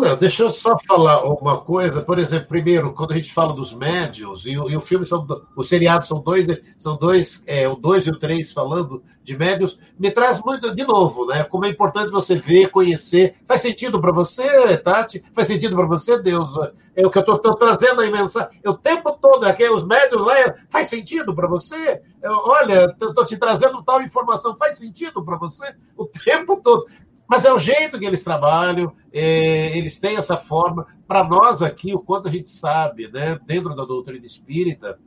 [0.00, 2.00] Não, deixa eu só falar uma coisa.
[2.00, 5.26] Por exemplo, primeiro, quando a gente fala dos médios, e, e o filme são.
[5.56, 6.46] O seriado são dois,
[6.78, 10.84] são dois, é, o dois e o três falando de médios, me traz muito, de
[10.86, 11.44] novo, né?
[11.44, 13.36] Como é importante você ver, conhecer.
[13.46, 15.22] Faz sentido para você, Tati?
[15.34, 16.54] Faz sentido para você, Deus?
[16.94, 18.58] É o que eu estou trazendo aí mensagem.
[18.66, 22.00] O tempo todo, aqui, os médios lá, faz sentido para você?
[22.22, 25.74] Eu, olha, estou te trazendo tal informação, faz sentido para você?
[25.96, 26.86] O tempo todo.
[27.28, 30.86] Mas é o jeito que eles trabalham, é, eles têm essa forma.
[31.06, 34.98] Para nós aqui, o quanto a gente sabe, né, dentro da doutrina espírita,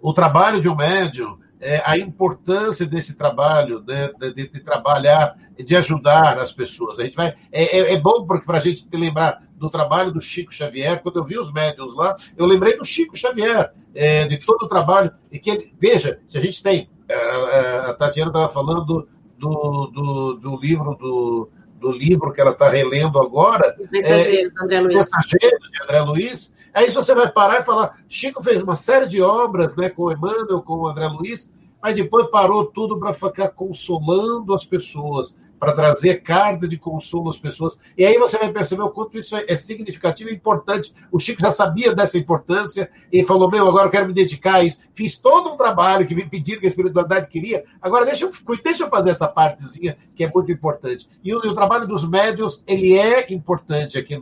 [0.00, 5.76] o trabalho de um médium, é, a importância desse trabalho, né, de, de, trabalhar, de
[5.76, 6.98] ajudar as pessoas.
[6.98, 10.54] A gente vai, é, é, é bom para a gente lembrar do trabalho do Chico
[10.54, 11.02] Xavier.
[11.02, 14.68] Quando eu vi os médiums lá, eu lembrei do Chico Xavier, é, de todo o
[14.68, 15.10] trabalho.
[15.32, 16.88] E que ele, veja, se a gente tem.
[17.08, 19.08] É, é, a Tatiana estava falando
[19.38, 23.76] do, do, do livro do, do livro que ela está relendo agora.
[23.90, 24.96] Mensageiros, é, André Luiz.
[24.96, 26.54] Mensageiros de André Luiz.
[26.72, 30.12] Aí você vai parar e falar, Chico fez uma série de obras né, com o
[30.12, 31.50] Emmanuel, com o André Luiz,
[31.82, 37.38] mas depois parou tudo para ficar consolando as pessoas, para trazer carta de consolo às
[37.38, 37.76] pessoas.
[37.96, 40.94] E aí você vai perceber o quanto isso é significativo e importante.
[41.10, 44.64] O Chico já sabia dessa importância e falou: Meu, agora eu quero me dedicar a
[44.64, 44.78] isso.
[44.94, 47.64] Fiz todo um trabalho que me pediram que a espiritualidade queria.
[47.80, 51.08] Agora deixa eu, deixa eu fazer essa partezinha que é muito importante.
[51.22, 54.18] E o, o trabalho dos médios, ele é importante aqui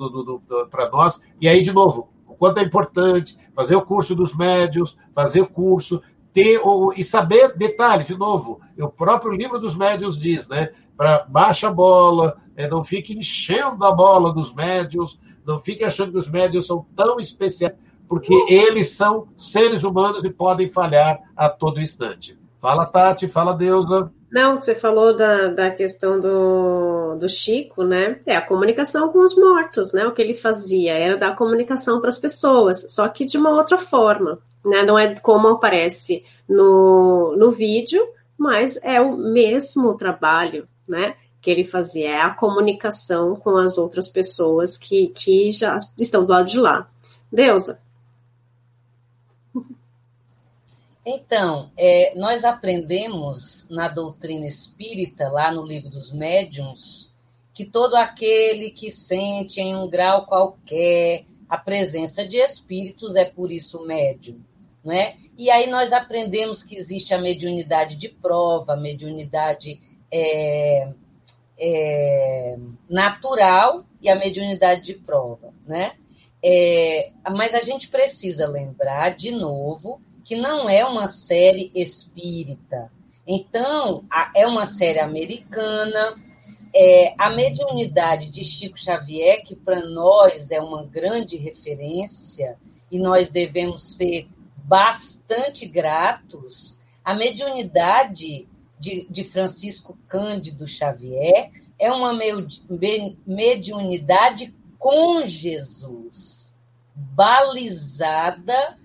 [0.71, 1.21] para nós.
[1.41, 5.47] E aí, de novo, o quanto é importante fazer o curso dos médios, fazer o
[5.47, 6.03] curso,
[6.35, 10.71] ter o, e saber detalhe, de novo, o próprio livro dos médios diz, né?
[10.97, 16.19] Para baixa bola, é, não fique enchendo a bola dos médios, não fique achando que
[16.19, 17.77] os médios são tão especiais,
[18.09, 22.39] porque eles são seres humanos e podem falhar a todo instante.
[22.59, 24.11] Fala, Tati, fala, Deusa.
[24.33, 28.21] Não, você falou da, da questão do, do Chico, né?
[28.27, 30.07] É a comunicação com os mortos, né?
[30.07, 33.79] O que ele fazia era dar comunicação para as pessoas, só que de uma outra
[33.79, 34.83] forma, né?
[34.83, 38.03] Não é como aparece no, no vídeo,
[38.37, 41.17] mas é o mesmo trabalho, né?
[41.41, 46.33] Que ele fazia é a comunicação com as outras pessoas que, que já estão do
[46.33, 46.89] lado de lá.
[47.31, 47.83] Deusa.
[51.07, 57.13] Então, é, nós aprendemos na doutrina espírita, lá no livro dos médiuns,
[57.53, 63.53] que todo aquele que sente em um grau qualquer a presença de espíritos é por
[63.53, 64.41] isso médium,
[64.83, 65.17] não é?
[65.37, 69.81] E aí nós aprendemos que existe a mediunidade de prova, a mediunidade
[70.17, 70.89] é,
[71.59, 72.57] é,
[72.89, 75.95] natural e a mediunidade de prova, né?
[76.43, 82.93] É, mas a gente precisa lembrar de novo que não é uma série espírita.
[83.27, 86.15] Então, a, é uma série americana.
[86.73, 92.57] É, a mediunidade de Chico Xavier, que para nós é uma grande referência
[92.91, 98.47] e nós devemos ser bastante gratos, a mediunidade
[98.85, 102.13] de, de Francisco Cândido Xavier é uma
[103.27, 106.55] mediunidade com Jesus,
[106.95, 108.77] balizada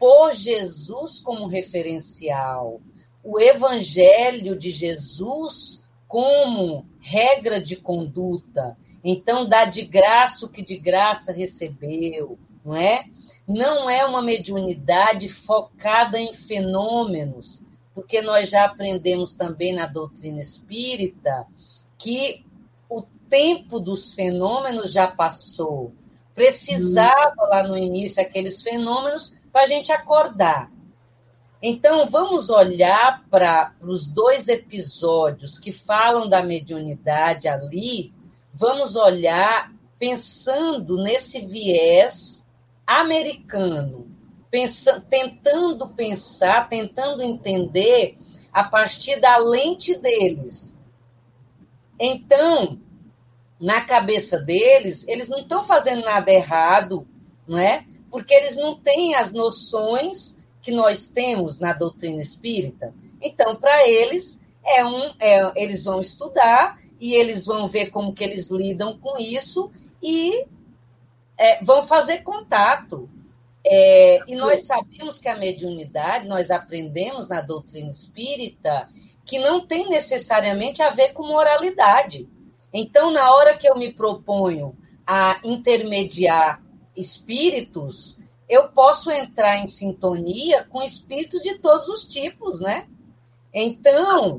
[0.00, 2.80] por Jesus como referencial,
[3.22, 8.76] o Evangelho de Jesus como regra de conduta.
[9.04, 13.04] Então, dá de graça o que de graça recebeu, não é?
[13.46, 17.60] Não é uma mediunidade focada em fenômenos,
[17.96, 21.46] porque nós já aprendemos também na doutrina espírita
[21.96, 22.44] que
[22.90, 25.94] o tempo dos fenômenos já passou.
[26.34, 30.70] Precisava lá no início aqueles fenômenos para a gente acordar.
[31.62, 38.12] Então, vamos olhar para os dois episódios que falam da mediunidade ali,
[38.52, 42.46] vamos olhar pensando nesse viés
[42.86, 44.14] americano,
[44.50, 48.18] pensa, tentando pensar, tentando entender
[48.52, 50.74] a partir da lente deles.
[51.98, 52.78] Então,
[53.60, 57.06] na cabeça deles, eles não estão fazendo nada errado,
[57.46, 57.84] não é?
[58.10, 62.94] Porque eles não têm as noções que nós temos na doutrina espírita.
[63.20, 68.24] Então, para eles, é um, é, eles vão estudar e eles vão ver como que
[68.24, 69.70] eles lidam com isso
[70.02, 70.46] e
[71.38, 73.08] é, vão fazer contato.
[73.68, 78.88] É, e nós sabemos que a mediunidade, nós aprendemos na doutrina espírita,
[79.24, 82.28] que não tem necessariamente a ver com moralidade.
[82.72, 86.62] Então, na hora que eu me proponho a intermediar
[86.96, 88.16] espíritos,
[88.48, 92.86] eu posso entrar em sintonia com espíritos de todos os tipos, né?
[93.52, 94.38] Então,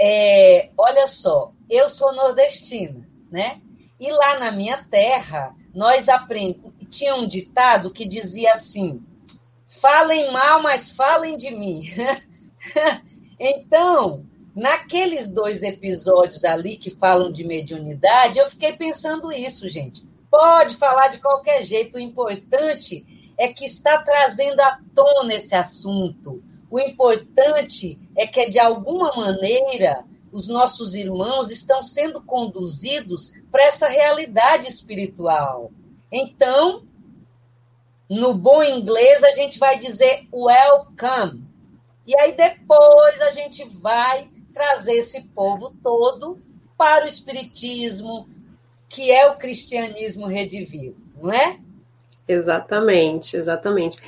[0.00, 3.60] é, olha só, eu sou nordestina, né?
[3.98, 6.71] E lá na minha terra, nós aprendemos.
[6.92, 9.02] Tinha um ditado que dizia assim:
[9.80, 11.88] falem mal, mas falem de mim.
[13.40, 20.04] então, naqueles dois episódios ali que falam de mediunidade, eu fiquei pensando isso, gente.
[20.30, 23.06] Pode falar de qualquer jeito, o importante
[23.38, 26.44] é que está trazendo à tona esse assunto.
[26.70, 33.88] O importante é que, de alguma maneira, os nossos irmãos estão sendo conduzidos para essa
[33.88, 35.72] realidade espiritual.
[36.12, 36.86] Então,
[38.08, 41.42] no bom inglês, a gente vai dizer welcome.
[42.06, 46.38] E aí depois a gente vai trazer esse povo todo
[46.76, 48.28] para o Espiritismo,
[48.90, 51.58] que é o cristianismo redivivo, não é?
[52.32, 53.98] Exatamente, exatamente.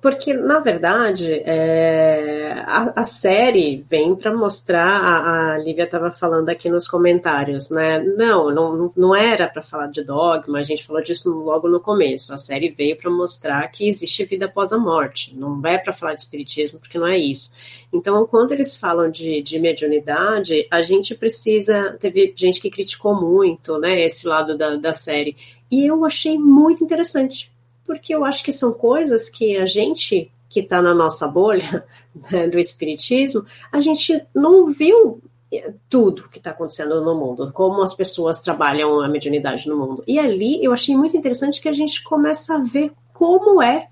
[0.00, 6.48] Porque, na verdade, é, a, a, série vem para mostrar, a, a Lívia estava falando
[6.48, 7.98] aqui nos comentários, né?
[7.98, 12.32] Não, não, não era para falar de dogma, a gente falou disso logo no começo.
[12.32, 16.14] A série veio para mostrar que existe vida após a morte, não é para falar
[16.14, 17.52] de espiritismo, porque não é isso.
[17.92, 21.96] Então, quando eles falam de, de mediunidade, a gente precisa.
[22.00, 25.36] Teve gente que criticou muito né, esse lado da, da série.
[25.70, 27.51] E eu achei muito interessante
[27.86, 31.84] porque eu acho que são coisas que a gente que está na nossa bolha
[32.30, 35.20] né, do espiritismo, a gente não viu
[35.50, 40.04] eh, tudo que está acontecendo no mundo, como as pessoas trabalham a mediunidade no mundo.
[40.06, 43.88] E ali eu achei muito interessante que a gente começa a ver como é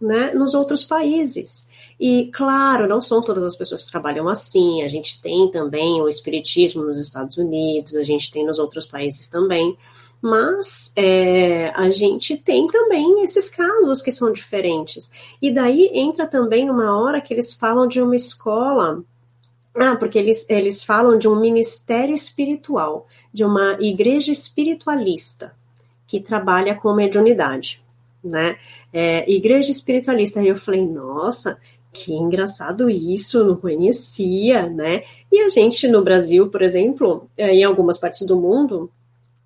[0.00, 1.68] né, nos outros países.
[1.98, 4.82] E, claro, não são todas as pessoas que trabalham assim.
[4.82, 9.26] A gente tem também o espiritismo nos Estados Unidos, a gente tem nos outros países
[9.26, 9.76] também.
[10.20, 15.10] Mas é, a gente tem também esses casos que são diferentes.
[15.40, 19.02] E daí entra também uma hora que eles falam de uma escola.
[19.74, 25.54] Ah, porque eles, eles falam de um ministério espiritual, de uma igreja espiritualista
[26.04, 27.80] que trabalha com mediunidade,
[28.24, 28.56] né?
[28.92, 30.40] É, igreja espiritualista.
[30.40, 31.58] Aí eu falei, nossa,
[31.92, 35.02] que engraçado isso, não conhecia, né?
[35.30, 38.90] E a gente no Brasil, por exemplo, é, em algumas partes do mundo,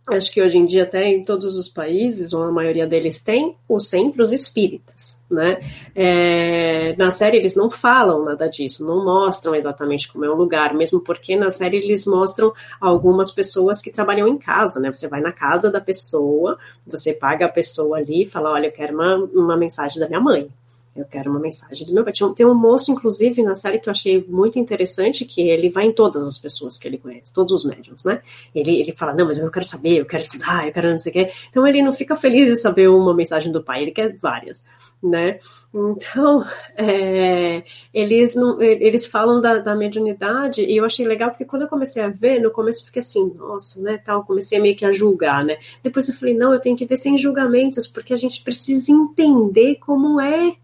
[0.09, 3.57] acho que hoje em dia até em todos os países, ou a maioria deles tem,
[3.69, 5.61] os centros espíritas, né?
[5.95, 10.75] É, na série eles não falam nada disso, não mostram exatamente como é o lugar,
[10.75, 14.93] mesmo porque na série eles mostram algumas pessoas que trabalham em casa, né?
[14.93, 18.73] Você vai na casa da pessoa, você paga a pessoa ali e fala, olha, eu
[18.73, 20.51] quero uma, uma mensagem da minha mãe,
[20.95, 22.13] eu quero uma mensagem do meu pai.
[22.37, 25.93] Tem um moço, inclusive, na série que eu achei muito interessante, que ele vai em
[25.93, 28.21] todas as pessoas que ele conhece, todos os médiums, né?
[28.55, 31.11] Ele, ele fala, não, mas eu quero saber, eu quero estudar, eu quero não sei
[31.11, 31.33] o quê.
[31.49, 34.63] Então ele não fica feliz de saber uma mensagem do pai, ele quer várias,
[35.03, 35.39] né?
[35.75, 36.45] Então,
[36.77, 37.63] é,
[37.95, 42.03] eles, não, eles falam da, da mediunidade e eu achei legal porque quando eu comecei
[42.03, 45.43] a ver, no começo eu fiquei assim, nossa, né, tal, comecei meio que a julgar,
[45.43, 45.57] né?
[45.83, 49.77] Depois eu falei, não, eu tenho que ver sem julgamentos, porque a gente precisa entender
[49.77, 50.55] como é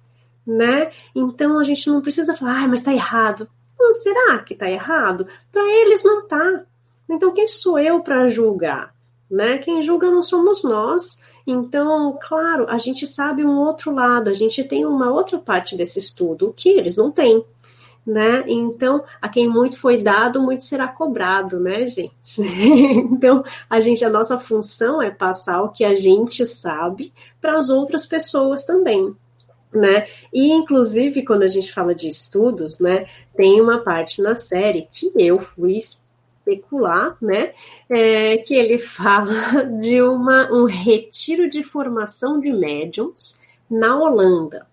[0.49, 0.91] né?
[1.15, 3.47] Então a gente não precisa falar, ah, mas tá errado.
[3.79, 5.27] Não, será que tá errado?
[5.53, 6.65] Para eles não tá.
[7.09, 8.95] Então quem sou eu para julgar?
[9.31, 9.59] Né?
[9.59, 11.23] Quem julga não somos nós.
[11.47, 15.99] Então, claro, a gente sabe um outro lado, a gente tem uma outra parte desse
[15.99, 17.45] estudo que eles não têm.
[18.07, 18.45] Né?
[18.47, 22.41] Então, a quem muito foi dado, muito será cobrado, né, gente?
[22.41, 27.69] então, a gente, a nossa função é passar o que a gente sabe para as
[27.69, 29.15] outras pessoas também
[29.73, 30.07] né?
[30.33, 33.07] E inclusive quando a gente fala de estudos, né,
[33.37, 37.53] tem uma parte na série que eu fui especular, né,
[37.89, 43.39] é, que ele fala de uma, um retiro de formação de médiums
[43.71, 44.67] na Holanda.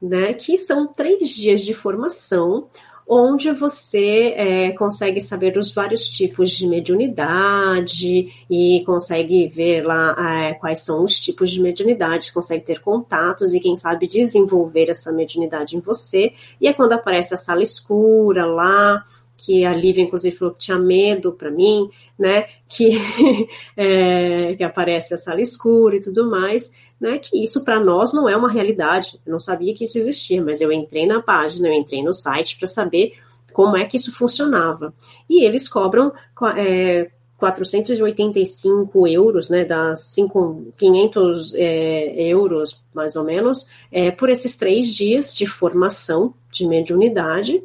[0.00, 0.34] né?
[0.34, 2.68] Que são três dias de formação
[3.08, 10.54] onde você é, consegue saber os vários tipos de mediunidade e consegue ver lá é,
[10.54, 15.76] quais são os tipos de mediunidade, consegue ter contatos e, quem sabe, desenvolver essa mediunidade
[15.76, 16.32] em você.
[16.60, 19.04] E é quando aparece a sala escura lá,
[19.36, 22.46] que a Lívia, inclusive, falou que tinha medo para mim, né?
[22.68, 22.98] Que,
[23.76, 28.28] é, que aparece a sala escura e tudo mais né, que isso para nós não
[28.28, 29.20] é uma realidade.
[29.24, 32.58] Eu não sabia que isso existia, mas eu entrei na página, eu entrei no site
[32.58, 33.14] para saber
[33.52, 34.92] como é que isso funcionava.
[35.28, 36.12] E eles cobram
[36.56, 44.56] é, 485 euros, né, das 5, 500 é, euros, mais ou menos, é, por esses
[44.56, 47.62] três dias de formação de mediunidade.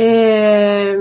[0.00, 0.96] É,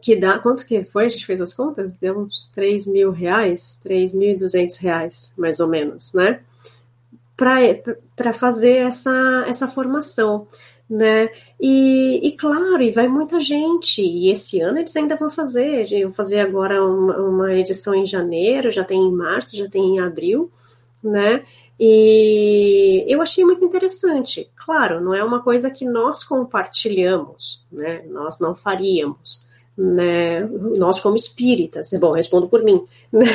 [0.00, 1.04] que dá, quanto que foi?
[1.04, 1.92] A gente fez as contas?
[1.94, 6.40] Deu uns 3 mil reais, 3.200 reais, mais ou menos, né?
[7.36, 10.46] para fazer essa, essa formação.
[10.88, 11.30] Né?
[11.58, 16.08] E, e, claro, e vai muita gente, e esse ano eles ainda vão fazer, eu
[16.08, 20.00] vou fazer agora uma, uma, edição em janeiro, já tem em março, já tem em
[20.00, 20.52] abril,
[21.02, 21.42] né?
[21.78, 24.50] E eu achei muito interessante.
[24.54, 28.02] Claro, não é uma coisa que nós compartilhamos, né?
[28.08, 29.44] Nós não faríamos,
[29.76, 30.40] né?
[30.40, 33.26] Nós como espíritas, bom, respondo por mim, né?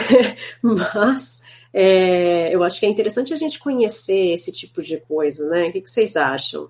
[0.62, 1.42] Mas
[1.74, 5.68] é, eu acho que é interessante a gente conhecer esse tipo de coisa, né?
[5.68, 6.70] O que, que vocês acham?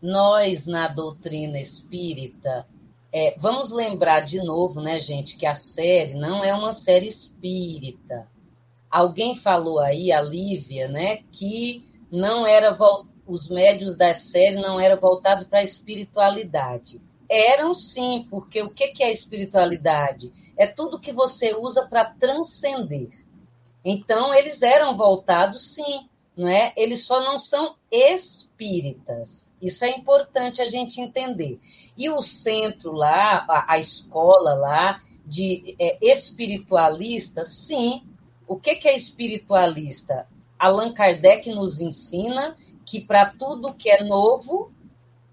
[0.00, 2.66] Nós, na doutrina espírita,
[3.12, 8.26] é, vamos lembrar de novo, né, gente, que a série não é uma série espírita.
[8.92, 12.76] Alguém falou aí, a Lívia, né, que não era
[13.26, 17.00] os médios da série não eram voltados para a espiritualidade.
[17.28, 20.30] Eram sim, porque o que é espiritualidade?
[20.56, 23.08] é tudo que você usa para transcender.
[23.84, 26.72] Então, eles eram voltados, sim, não é?
[26.76, 29.44] Eles só não são espíritas.
[29.60, 31.60] Isso é importante a gente entender.
[31.96, 38.02] E o centro lá, a, a escola lá de é, espiritualista, sim.
[38.52, 40.28] O que, que é espiritualista?
[40.58, 44.70] Allan Kardec nos ensina que para tudo que é novo,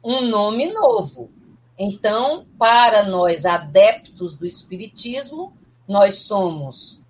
[0.01, 1.29] um nome novo.
[1.77, 5.51] Então, para nós adeptos do espiritismo,
[5.85, 7.03] nós somos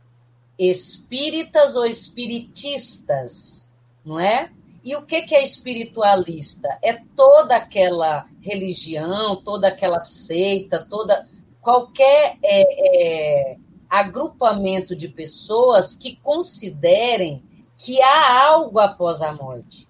[0.58, 3.70] espíritas ou espiritistas,
[4.04, 4.52] não é?
[4.84, 6.80] E o que é espiritualista?
[6.82, 11.30] É toda aquela religião, toda aquela seita, toda
[11.62, 13.58] qualquer é, é,
[13.90, 17.44] agrupamento de pessoas que considerem
[17.78, 19.88] que há algo após a morte.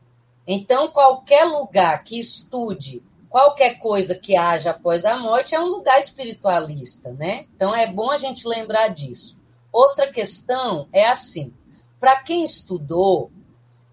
[0.47, 5.99] Então, qualquer lugar que estude qualquer coisa que haja após a morte é um lugar
[5.99, 7.45] espiritualista, né?
[7.55, 9.37] Então é bom a gente lembrar disso.
[9.71, 11.53] Outra questão é assim:
[11.99, 13.31] para quem estudou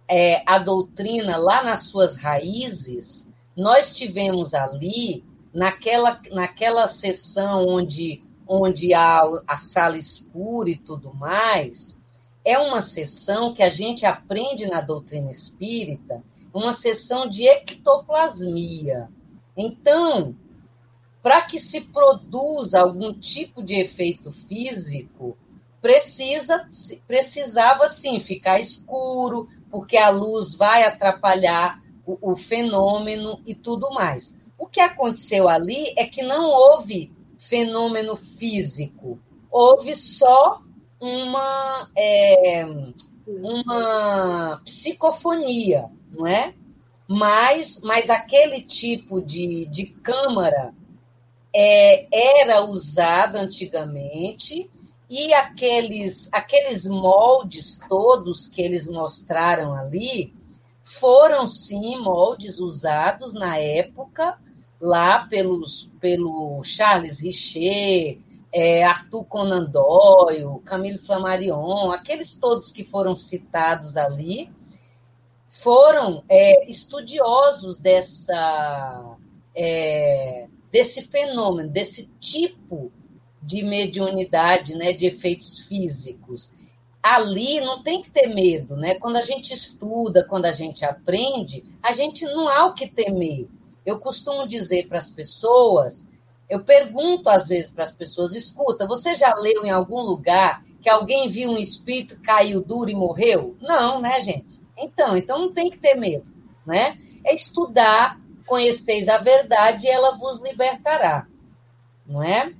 [0.08, 8.94] é, a doutrina lá nas suas raízes, nós tivemos ali, naquela, naquela sessão onde, onde
[8.94, 11.96] há a sala escura e tudo mais,
[12.44, 16.22] é uma sessão que a gente aprende na doutrina espírita,
[16.54, 19.08] uma sessão de ectoplasmia.
[19.56, 20.36] Então,
[21.22, 25.36] para que se produza algum tipo de efeito físico,
[25.80, 26.68] precisa
[27.06, 34.32] precisava sim ficar escuro, porque a luz vai atrapalhar o, o fenômeno e tudo mais.
[34.56, 37.12] O que aconteceu ali é que não houve
[37.48, 39.18] fenômeno físico,
[39.50, 40.60] houve só
[41.00, 42.66] uma, é,
[43.26, 46.54] uma psicofonia, não é?
[47.08, 50.74] mas, mas aquele tipo de, de câmara
[51.54, 54.68] é, era usado antigamente
[55.08, 60.34] e aqueles, aqueles moldes todos que eles mostraram ali
[60.82, 64.38] foram sim moldes usados na época
[64.80, 68.18] lá pelos pelo Charles Richer,
[68.52, 74.50] é, Arthur Conan Doyle, Camille Flammarion, aqueles todos que foram citados ali
[75.62, 79.16] foram é, estudiosos dessa,
[79.54, 82.92] é, desse fenômeno, desse tipo
[83.42, 86.52] de mediunidade, né, de efeitos físicos.
[87.02, 88.96] Ali não tem que ter medo, né?
[88.96, 93.46] Quando a gente estuda, quando a gente aprende, a gente não há o que temer.
[93.86, 96.04] Eu costumo dizer para as pessoas,
[96.50, 100.90] eu pergunto às vezes para as pessoas, escuta, você já leu em algum lugar que
[100.90, 103.56] alguém viu um espírito, caiu duro e morreu?
[103.60, 104.60] Não, né, gente?
[104.76, 106.26] Então, então não tem que ter medo,
[106.66, 106.98] né?
[107.24, 111.26] É estudar, conheceis a verdade e ela vos libertará,
[112.04, 112.52] não é?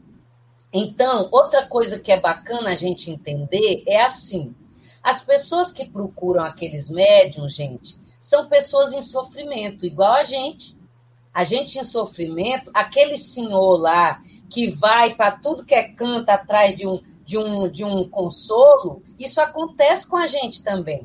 [0.72, 4.54] Então, outra coisa que é bacana a gente entender é assim:
[5.02, 10.76] as pessoas que procuram aqueles médiums, gente, são pessoas em sofrimento, igual a gente.
[11.36, 16.74] A gente em sofrimento, aquele senhor lá que vai para tudo que é canto atrás
[16.74, 20.98] de um, de, um, de um consolo, isso acontece com a gente também.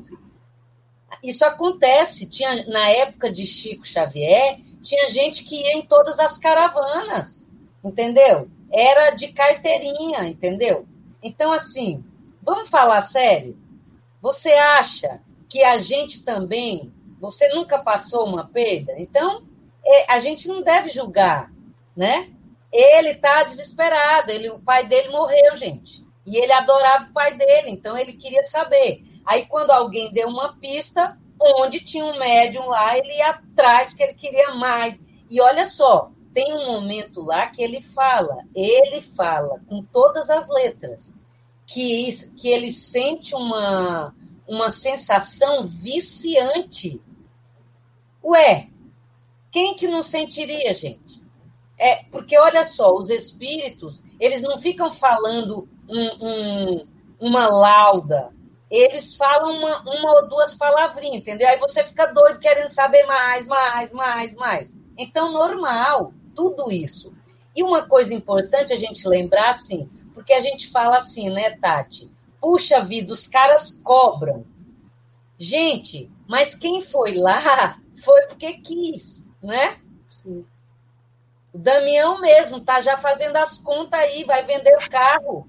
[1.22, 2.26] Isso acontece.
[2.26, 7.46] Tinha, na época de Chico Xavier, tinha gente que ia em todas as caravanas,
[7.84, 8.48] entendeu?
[8.72, 10.86] Era de carteirinha, entendeu?
[11.22, 12.02] Então, assim,
[12.42, 13.54] vamos falar sério?
[14.22, 18.94] Você acha que a gente também, você nunca passou uma perda?
[18.96, 19.51] Então,
[20.08, 21.50] a gente não deve julgar,
[21.96, 22.30] né?
[22.72, 26.02] Ele está desesperado, ele, o pai dele morreu, gente.
[26.24, 29.02] E ele adorava o pai dele, então ele queria saber.
[29.26, 34.02] Aí, quando alguém deu uma pista, onde tinha um médium lá, ele ia atrás, porque
[34.02, 34.98] ele queria mais.
[35.28, 40.48] E olha só, tem um momento lá que ele fala, ele fala com todas as
[40.48, 41.12] letras,
[41.66, 44.14] que, que ele sente uma,
[44.46, 47.00] uma sensação viciante.
[48.24, 48.68] Ué,
[49.52, 51.22] quem que não sentiria, gente?
[51.78, 56.86] É, porque olha só, os espíritos, eles não ficam falando um, um,
[57.20, 58.32] uma lauda,
[58.70, 61.46] eles falam uma, uma ou duas palavrinhas, entendeu?
[61.46, 64.72] Aí você fica doido querendo saber mais, mais, mais, mais.
[64.96, 67.12] Então, normal, tudo isso.
[67.54, 72.10] E uma coisa importante a gente lembrar, assim, porque a gente fala assim, né, Tati?
[72.40, 74.46] Puxa vida, os caras cobram.
[75.38, 79.78] Gente, mas quem foi lá foi porque quis, né?
[80.08, 80.46] Sim.
[81.52, 85.46] O Damião mesmo tá já fazendo as contas aí, vai vender o carro.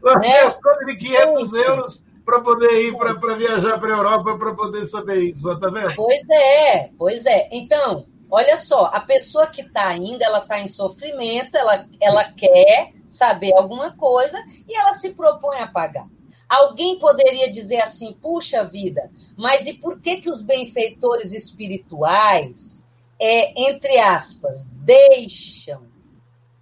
[0.00, 4.86] Você gastou de 500 euros para poder ir para viajar para a Europa para poder
[4.86, 5.94] saber isso, tá vendo?
[5.94, 7.48] Pois é, pois é.
[7.52, 12.92] Então, olha só, a pessoa que está indo, ela está em sofrimento, ela, ela quer
[13.10, 14.38] saber alguma coisa
[14.68, 16.06] e ela se propõe a pagar.
[16.48, 22.84] Alguém poderia dizer assim, puxa vida, mas e por que que os benfeitores espirituais,
[23.18, 25.82] é, entre aspas, deixam,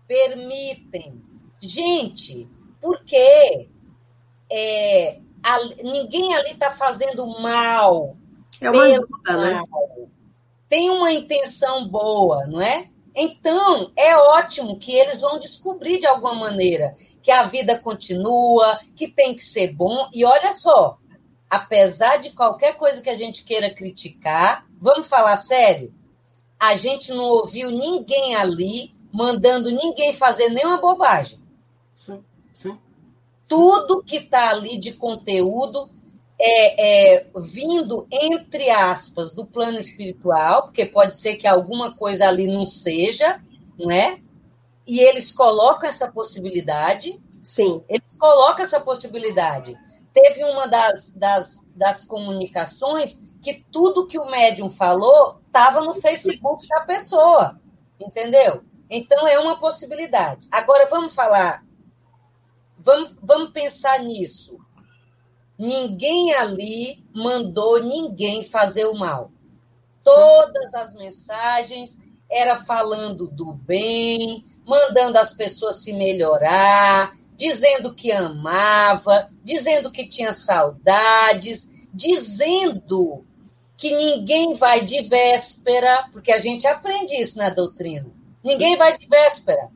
[0.07, 1.21] permitem.
[1.61, 2.49] Gente,
[2.81, 3.69] porque
[4.51, 8.17] é, a, ninguém ali está fazendo mal.
[8.61, 9.63] É uma ajuda, né?
[10.69, 12.89] Tem uma intenção boa, não é?
[13.15, 19.09] Então, é ótimo que eles vão descobrir de alguma maneira que a vida continua, que
[19.09, 20.09] tem que ser bom.
[20.15, 20.99] E olha só,
[21.51, 25.93] apesar de qualquer coisa que a gente queira criticar, vamos falar sério?
[26.65, 31.39] a gente não ouviu ninguém ali mandando ninguém fazer nenhuma bobagem.
[31.95, 32.79] Sim, sim.
[33.47, 35.91] Tudo que está ali de conteúdo
[36.41, 42.47] é, é, vindo, entre aspas, do plano espiritual, porque pode ser que alguma coisa ali
[42.47, 43.41] não seja,
[43.79, 44.19] não é?
[44.87, 47.21] E eles colocam essa possibilidade.
[47.43, 47.83] Sim.
[47.89, 49.77] Eles colocam essa possibilidade.
[50.13, 56.67] Teve uma das, das, das comunicações que tudo que o médium falou estava no Facebook
[56.67, 57.61] da pessoa,
[58.01, 58.65] entendeu?
[58.89, 60.47] Então é uma possibilidade.
[60.51, 61.65] Agora vamos falar,
[62.79, 64.59] vamos, vamos pensar nisso.
[65.59, 69.31] Ninguém ali mandou ninguém fazer o mal.
[70.03, 71.97] Todas as mensagens
[72.31, 80.33] era falando do bem, mandando as pessoas se melhorar, dizendo que amava, dizendo que tinha
[80.35, 83.25] saudades, dizendo
[83.77, 88.07] que ninguém vai de véspera, porque a gente aprende isso na doutrina.
[88.43, 89.69] Ninguém vai de véspera.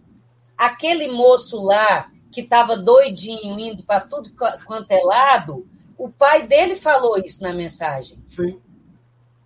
[0.56, 4.30] Aquele moço lá que estava doidinho, indo para tudo
[4.66, 5.66] quanto é lado,
[5.96, 8.18] o pai dele falou isso na mensagem.
[8.24, 8.60] Sim.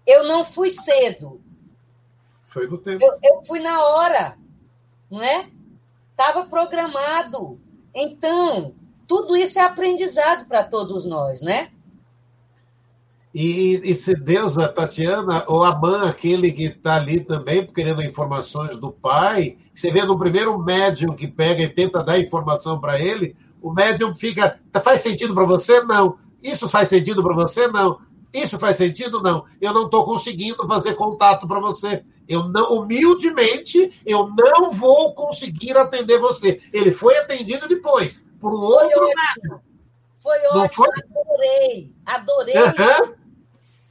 [0.07, 1.41] Eu não fui cedo.
[2.49, 3.03] Foi no tempo.
[3.03, 4.37] Eu, eu fui na hora,
[5.13, 5.47] não é?
[6.11, 7.61] Estava programado.
[7.95, 8.75] Então,
[9.07, 11.71] tudo isso é aprendizado para todos nós, né?
[13.35, 18.03] E, e, se Deus, a Tatiana, ou a mãe, aquele que está ali também querendo
[18.03, 22.99] informações do pai, você vê no primeiro médium que pega e tenta dar informação para
[22.99, 24.61] ele, o médium fica.
[24.83, 25.83] Faz sentido para você?
[25.83, 26.19] Não.
[26.43, 27.69] Isso faz sentido para você?
[27.69, 27.99] Não.
[28.33, 29.23] Isso faz sentido?
[29.23, 29.45] Não.
[29.61, 32.03] Eu não estou conseguindo fazer contato para você.
[32.33, 36.63] Eu não, humildemente, eu não vou conseguir atender você.
[36.73, 39.61] Ele foi atendido depois, por um outro médium.
[40.23, 40.89] Foi ótimo, foi?
[41.21, 41.93] adorei.
[42.07, 42.55] Adorei.
[42.57, 43.15] Uhum.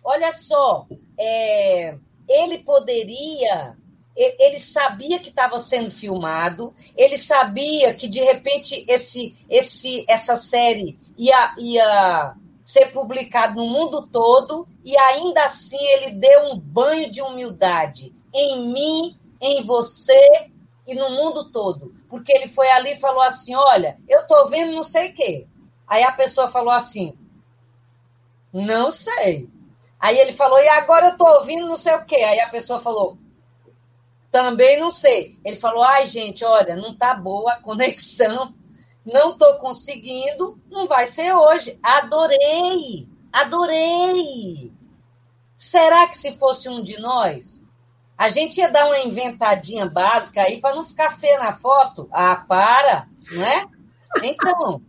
[0.04, 0.88] Olha só,
[1.20, 1.96] é,
[2.28, 3.76] ele poderia.
[4.16, 11.00] Ele sabia que estava sendo filmado, ele sabia que de repente esse, esse, essa série
[11.18, 17.22] ia, ia ser publicado no mundo todo, e ainda assim ele deu um banho de
[17.22, 20.50] humildade em mim, em você
[20.88, 21.94] e no mundo todo.
[22.10, 25.48] Porque ele foi ali e falou assim: olha, eu estou vendo não sei o quê.
[25.88, 27.14] Aí a pessoa falou assim:
[28.54, 29.50] Não sei.
[30.00, 32.16] Aí ele falou: E agora eu tô ouvindo não sei o quê.
[32.16, 33.18] Aí a pessoa falou:
[34.32, 35.38] Também não sei.
[35.44, 38.54] Ele falou: Ai, gente, olha, não tá boa a conexão.
[39.06, 40.58] Não tô conseguindo.
[40.70, 41.78] Não vai ser hoje.
[41.84, 43.08] Adorei.
[43.34, 44.72] Adorei.
[45.58, 47.61] Será que se fosse um de nós,
[48.22, 52.08] a gente ia dar uma inventadinha básica aí para não ficar feia na foto?
[52.12, 53.66] Ah, para, não é?
[54.22, 54.80] Então.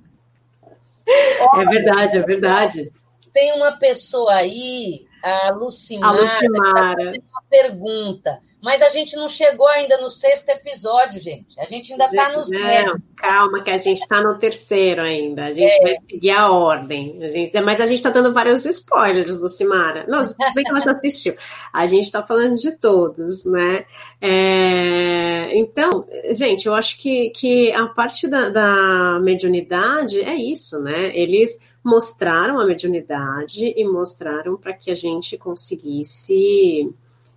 [1.50, 2.92] Olha, é verdade, é verdade.
[3.32, 7.12] Tem uma pessoa aí, a Lucimara, a Lucimara.
[7.12, 8.38] Tá uma pergunta.
[8.62, 11.58] Mas a gente não chegou ainda no sexto episódio, gente.
[11.58, 12.48] A gente ainda está nos.
[12.48, 15.46] Não, calma, que a gente está no terceiro ainda.
[15.46, 15.82] A gente é.
[15.82, 17.18] vai seguir a ordem.
[17.24, 20.04] A gente, mas a gente está dando vários spoilers do Simara.
[20.06, 21.34] Não, se bem que ela já assistiu.
[21.72, 23.84] A gente está falando de todos, né?
[24.20, 31.10] É, então, gente, eu acho que, que a parte da, da mediunidade é isso, né?
[31.16, 36.94] Eles mostraram a mediunidade e mostraram para que a gente conseguisse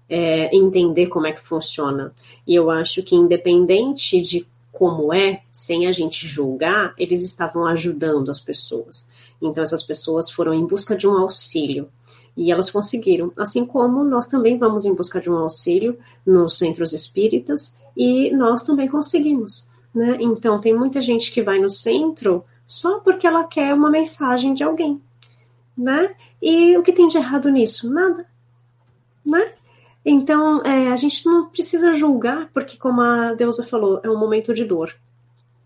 [0.09, 2.13] é, entender como é que funciona.
[2.47, 8.29] E eu acho que, independente de como é, sem a gente julgar, eles estavam ajudando
[8.29, 9.07] as pessoas.
[9.41, 11.87] Então, essas pessoas foram em busca de um auxílio.
[12.35, 13.31] E elas conseguiram.
[13.37, 18.61] Assim como nós também vamos em busca de um auxílio nos centros espíritas e nós
[18.63, 19.69] também conseguimos.
[19.93, 20.17] Né?
[20.19, 24.63] Então, tem muita gente que vai no centro só porque ela quer uma mensagem de
[24.63, 25.01] alguém.
[25.77, 26.13] Né?
[26.41, 27.89] E o que tem de errado nisso?
[27.89, 28.25] Nada.
[29.25, 29.53] Né?
[30.05, 34.53] Então, é, a gente não precisa julgar, porque, como a deusa falou, é um momento
[34.53, 34.95] de dor,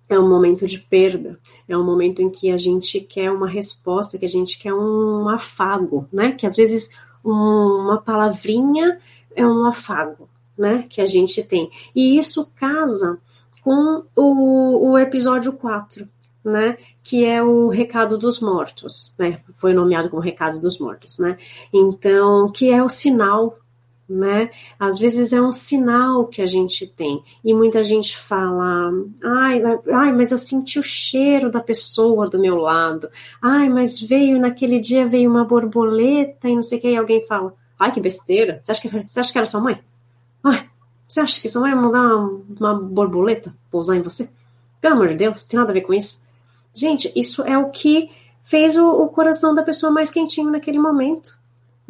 [0.08, 1.38] é um momento de perda,
[1.68, 5.28] é um momento em que a gente quer uma resposta, que a gente quer um
[5.28, 6.32] afago, né?
[6.32, 6.90] Que às vezes
[7.24, 9.00] um, uma palavrinha
[9.36, 10.86] é um afago, né?
[10.90, 11.70] Que a gente tem.
[11.94, 13.20] E isso casa
[13.62, 16.08] com o, o episódio 4,
[16.44, 21.38] né, que é o recado dos mortos, né, foi nomeado como recado dos mortos, né,
[21.74, 23.60] então, que é o sinal
[24.10, 24.50] né?
[24.80, 27.24] Às vezes é um sinal que a gente tem.
[27.44, 28.92] E muita gente fala:
[29.24, 29.62] ai,
[29.94, 33.10] ai, mas eu senti o cheiro da pessoa do meu lado.
[33.42, 36.90] Ai, mas veio naquele dia veio uma borboleta e não sei o que.
[36.90, 38.60] E alguém fala: ai, que besteira.
[38.64, 39.80] Você acha que, você acha que era sua mãe?
[40.44, 40.68] Ai,
[41.08, 44.30] você acha que sua mãe ia mandar uma, uma borboleta pousar em você?
[44.82, 46.24] Pelo amor de Deus, não tem nada a ver com isso.
[46.74, 48.10] Gente, isso é o que
[48.44, 51.39] fez o, o coração da pessoa mais quentinho naquele momento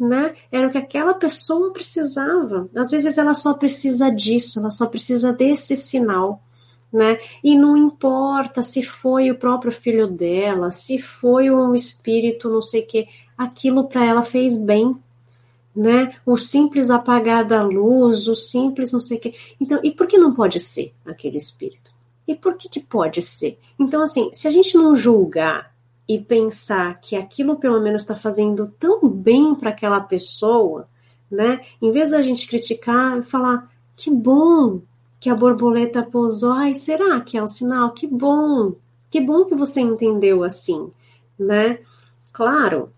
[0.00, 0.34] né?
[0.50, 2.68] Era o que aquela pessoa precisava.
[2.74, 6.42] Às vezes ela só precisa disso, ela só precisa desse sinal,
[6.90, 7.18] né?
[7.44, 12.80] E não importa se foi o próprio filho dela, se foi um espírito, não sei
[12.80, 14.96] o que, aquilo para ela fez bem,
[15.76, 16.16] né?
[16.24, 19.34] O simples apagar da luz, o simples não sei o que.
[19.60, 21.92] Então, e por que não pode ser aquele espírito?
[22.26, 23.58] E por que, que pode ser?
[23.78, 25.69] Então, assim, se a gente não julgar
[26.10, 30.88] e pensar que aquilo pelo menos está fazendo tão bem para aquela pessoa,
[31.30, 31.60] né?
[31.80, 34.80] Em vez da gente criticar e falar que bom
[35.20, 37.92] que a borboleta pousou, ai, será que é um sinal?
[37.92, 38.74] Que bom,
[39.08, 40.90] que bom que você entendeu assim,
[41.38, 41.78] né?
[42.32, 42.90] Claro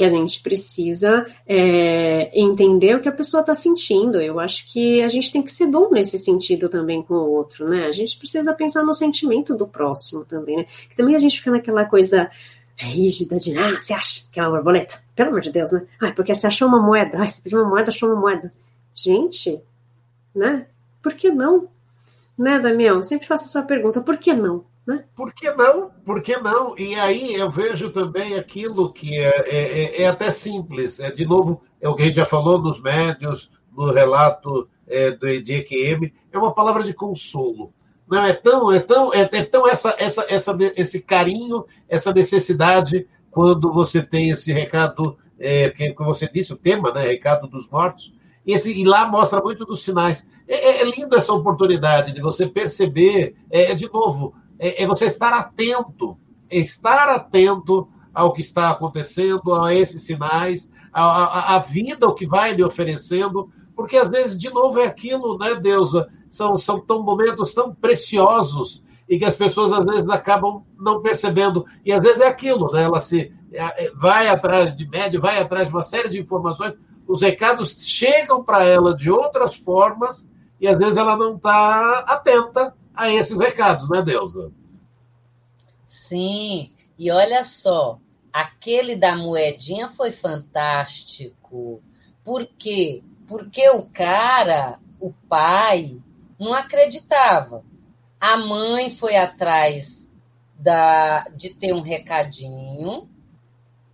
[0.00, 4.18] que a gente precisa é, entender o que a pessoa está sentindo.
[4.18, 7.68] Eu acho que a gente tem que ser bom nesse sentido também com o outro,
[7.68, 7.84] né?
[7.84, 10.66] A gente precisa pensar no sentimento do próximo também, né?
[10.88, 12.30] Que também a gente fica naquela coisa
[12.78, 15.02] rígida de, ah, você acha que é uma borboleta?
[15.14, 15.86] Pelo amor de Deus, né?
[16.00, 17.22] Ah, porque você achou uma moeda.
[17.22, 18.50] Ah, você pediu uma moeda, achou uma moeda.
[18.94, 19.60] Gente,
[20.34, 20.64] né?
[21.02, 21.68] Por que não?
[22.38, 23.02] Né, Damião?
[23.02, 24.64] Sempre faço essa pergunta, por que não?
[24.90, 25.04] Né?
[25.14, 25.92] Por que não?
[26.04, 26.76] Por que não?
[26.76, 30.98] E aí eu vejo também aquilo que é, é, é, é até simples.
[30.98, 35.12] É, de novo, é o que a gente já falou nos médios, no relato é,
[35.12, 37.72] do, de EQM, é uma palavra de consolo.
[38.10, 43.06] Não é tão, é tão, é, é tão essa, essa, essa, esse carinho, essa necessidade
[43.30, 47.02] quando você tem esse recado, é, que, que você disse, o tema, né?
[47.02, 48.12] Recado dos mortos.
[48.44, 50.26] Esse, e lá mostra muito dos sinais.
[50.48, 55.06] É, é, é lindo essa oportunidade de você perceber, é, de novo, é, é, você
[55.06, 56.18] estar atento,
[56.50, 62.26] estar atento ao que está acontecendo, a esses sinais, a, a, a vida, o que
[62.26, 66.08] vai lhe oferecendo, porque às vezes, de novo, é aquilo, né, Deusa?
[66.28, 71.64] São, são tão momentos tão preciosos e que as pessoas às vezes acabam não percebendo.
[71.84, 72.84] E às vezes é aquilo, né?
[72.84, 76.74] Ela se é, vai atrás de médio, vai atrás de uma série de informações,
[77.08, 80.28] os recados chegam para ela de outras formas
[80.60, 84.52] e às vezes ela não está atenta a esses recados, né, Deusa?
[85.88, 87.98] Sim, e olha só,
[88.30, 91.82] aquele da moedinha foi fantástico.
[92.22, 93.02] Por quê?
[93.26, 95.98] Porque o cara, o pai,
[96.38, 97.64] não acreditava.
[98.20, 100.06] A mãe foi atrás
[100.58, 103.08] da, de ter um recadinho,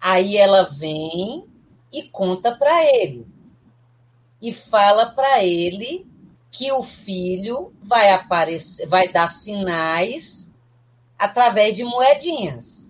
[0.00, 1.46] aí ela vem
[1.92, 3.24] e conta para ele.
[4.42, 6.04] E fala para ele
[6.56, 10.48] que o filho vai aparecer, vai dar sinais
[11.18, 12.88] através de moedinhas.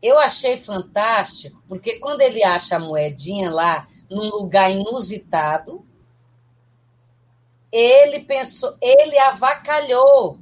[0.00, 5.84] Eu achei fantástico, porque quando ele acha a moedinha lá num lugar inusitado,
[7.72, 10.38] ele pensou, ele avacalhou,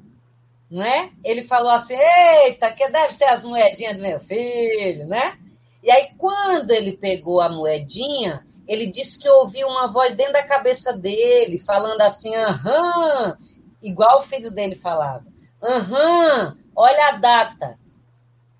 [0.71, 1.11] não é?
[1.25, 5.39] Ele falou assim: "Eita, que deve ser as moedinhas do meu filho", né?
[5.83, 10.43] E aí quando ele pegou a moedinha, ele disse que ouviu uma voz dentro da
[10.43, 13.37] cabeça dele, falando assim, aham,
[13.83, 15.27] igual o filho dele falava.
[15.62, 17.79] Aham, olha a data.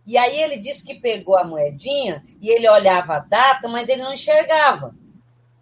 [0.07, 4.02] E aí ele disse que pegou a moedinha e ele olhava a data, mas ele
[4.02, 4.94] não enxergava.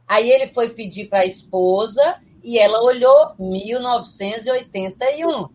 [0.06, 5.48] Aí ele foi pedir para a esposa e ela olhou 1981,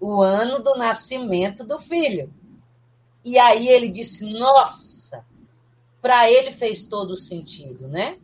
[0.00, 2.32] o ano do nascimento do filho.
[3.22, 5.22] E aí ele disse: Nossa,
[6.00, 8.16] para ele fez todo sentido, né?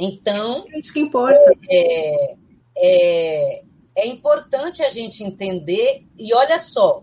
[0.00, 0.64] Então.
[0.72, 1.52] É isso que importa.
[1.68, 2.36] É,
[2.76, 7.02] é, é importante a gente entender, e olha só,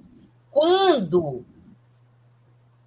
[0.49, 1.45] quando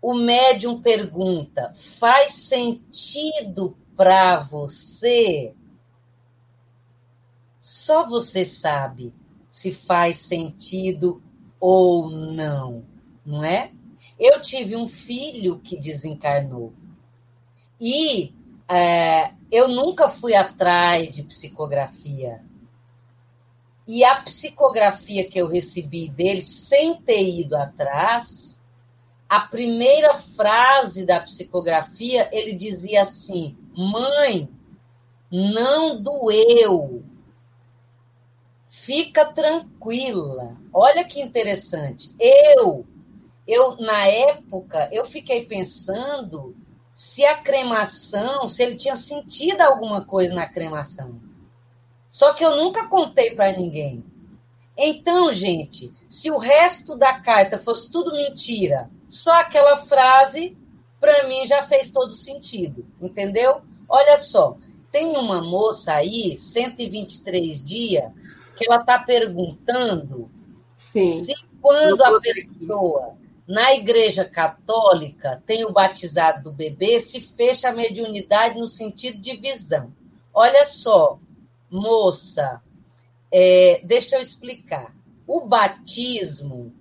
[0.03, 5.55] o médium pergunta, faz sentido para você?
[7.61, 9.13] Só você sabe
[9.51, 11.23] se faz sentido
[11.61, 12.85] ou não,
[13.25, 13.73] não é?
[14.19, 16.73] Eu tive um filho que desencarnou.
[17.81, 18.35] E
[18.71, 22.41] é, eu nunca fui atrás de psicografia.
[23.87, 28.57] E a psicografia que eu recebi dele, sem ter ido atrás,
[29.29, 34.49] a primeira frase da psicografia, ele dizia assim: Mãe,
[35.33, 37.03] não doeu.
[38.85, 40.57] Fica tranquila.
[40.73, 42.15] Olha que interessante.
[42.21, 42.87] Eu,
[43.49, 46.55] eu na época, eu fiquei pensando
[47.01, 51.19] se a cremação, se ele tinha sentido alguma coisa na cremação.
[52.11, 54.05] Só que eu nunca contei para ninguém.
[54.77, 60.55] Então, gente, se o resto da carta fosse tudo mentira, só aquela frase,
[61.01, 63.63] para mim já fez todo sentido, entendeu?
[63.89, 64.59] Olha só,
[64.93, 68.13] tem uma moça aí, 123 dias,
[68.59, 70.31] que ela está perguntando
[70.77, 71.25] Sim.
[71.25, 73.15] se quando a pessoa
[73.51, 79.37] na Igreja Católica tem o batizado do bebê, se fecha a mediunidade no sentido de
[79.39, 79.93] visão.
[80.33, 81.19] Olha só,
[81.69, 82.63] moça,
[83.29, 84.95] é, deixa eu explicar.
[85.27, 86.73] O batismo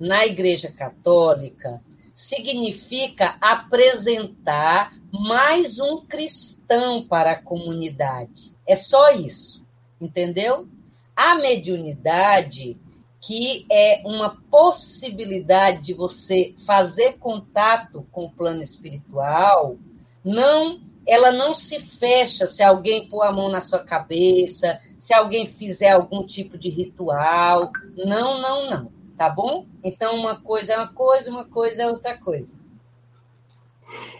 [0.00, 1.82] na Igreja Católica
[2.14, 8.50] significa apresentar mais um cristão para a comunidade.
[8.66, 9.62] É só isso,
[10.00, 10.66] entendeu?
[11.14, 12.78] A mediunidade
[13.26, 19.76] que é uma possibilidade de você fazer contato com o plano espiritual,
[20.22, 25.48] não, ela não se fecha se alguém pôr a mão na sua cabeça, se alguém
[25.48, 27.70] fizer algum tipo de ritual.
[27.96, 28.92] Não, não, não.
[29.16, 29.64] Tá bom?
[29.82, 32.48] Então, uma coisa é uma coisa, uma coisa é outra coisa.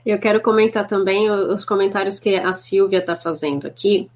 [0.07, 4.09] Eu quero comentar também os comentários que a Silvia está fazendo aqui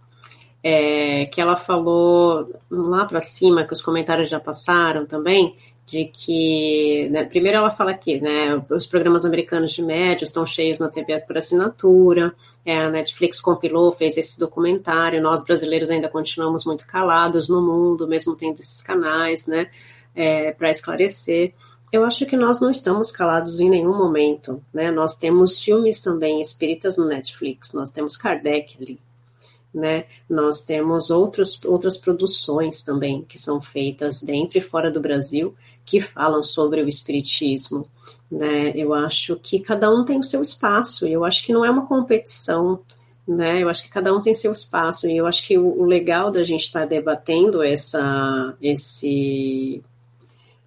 [0.62, 5.56] é, que ela falou lá para cima, que os comentários já passaram também,
[5.88, 10.78] de que, né, primeiro ela fala aqui, né, os programas americanos de médios estão cheios
[10.78, 12.34] na TV por assinatura,
[12.64, 18.06] é, a Netflix compilou, fez esse documentário, nós brasileiros ainda continuamos muito calados no mundo,
[18.06, 19.70] mesmo tendo esses canais, né,
[20.14, 21.54] é, para esclarecer.
[21.90, 26.42] Eu acho que nós não estamos calados em nenhum momento, né, nós temos filmes também
[26.42, 29.00] espíritas no Netflix, nós temos Kardec ali,
[29.72, 30.06] né?
[30.28, 35.54] Nós temos outros, outras produções também que são feitas dentro e fora do Brasil
[35.84, 37.86] que falam sobre o espiritismo,
[38.30, 38.72] né?
[38.74, 41.86] Eu acho que cada um tem o seu espaço eu acho que não é uma
[41.86, 42.80] competição,
[43.26, 43.62] né?
[43.62, 46.30] Eu acho que cada um tem seu espaço e eu acho que o, o legal
[46.30, 49.82] da gente estar tá debatendo essa esse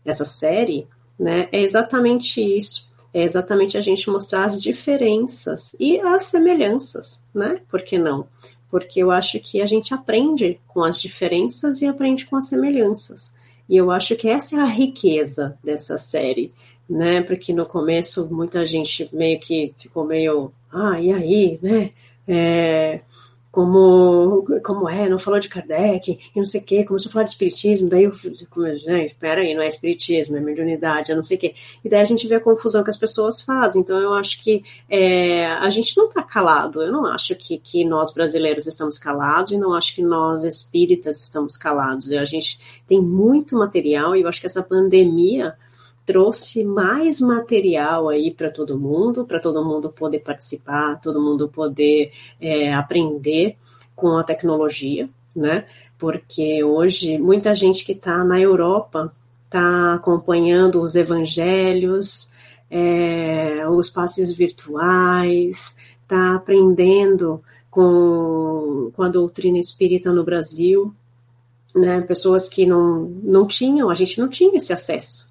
[0.05, 0.87] essa série,
[1.19, 1.47] né?
[1.51, 2.89] É exatamente isso.
[3.13, 7.61] É exatamente a gente mostrar as diferenças e as semelhanças, né?
[7.69, 8.25] Por que não?
[8.71, 13.37] Porque eu acho que a gente aprende com as diferenças e aprende com as semelhanças.
[13.67, 16.53] E eu acho que essa é a riqueza dessa série,
[16.89, 17.21] né?
[17.21, 21.91] Porque no começo muita gente meio que ficou meio, ah, e aí, né?
[22.27, 23.01] É,
[23.51, 27.23] como, como é, não falou de Kardec, e não sei o quê, começou a falar
[27.25, 28.13] de espiritismo, daí eu,
[28.49, 31.55] como, gente, peraí, não é espiritismo, é mediunidade, é não sei o quê.
[31.83, 34.63] E daí a gente vê a confusão que as pessoas fazem, então eu acho que
[34.89, 39.51] é, a gente não está calado, eu não acho que, que nós brasileiros estamos calados,
[39.51, 44.29] e não acho que nós espíritas estamos calados, a gente tem muito material, e eu
[44.29, 45.55] acho que essa pandemia
[46.05, 52.11] trouxe mais material aí para todo mundo, para todo mundo poder participar, todo mundo poder
[52.39, 53.57] é, aprender
[53.95, 55.65] com a tecnologia, né?
[55.97, 59.13] Porque hoje muita gente que está na Europa
[59.45, 62.31] está acompanhando os evangelhos,
[62.69, 70.93] é, os passes virtuais, está aprendendo com, com a doutrina espírita no Brasil,
[71.75, 72.01] né?
[72.01, 75.30] Pessoas que não, não tinham, a gente não tinha esse acesso.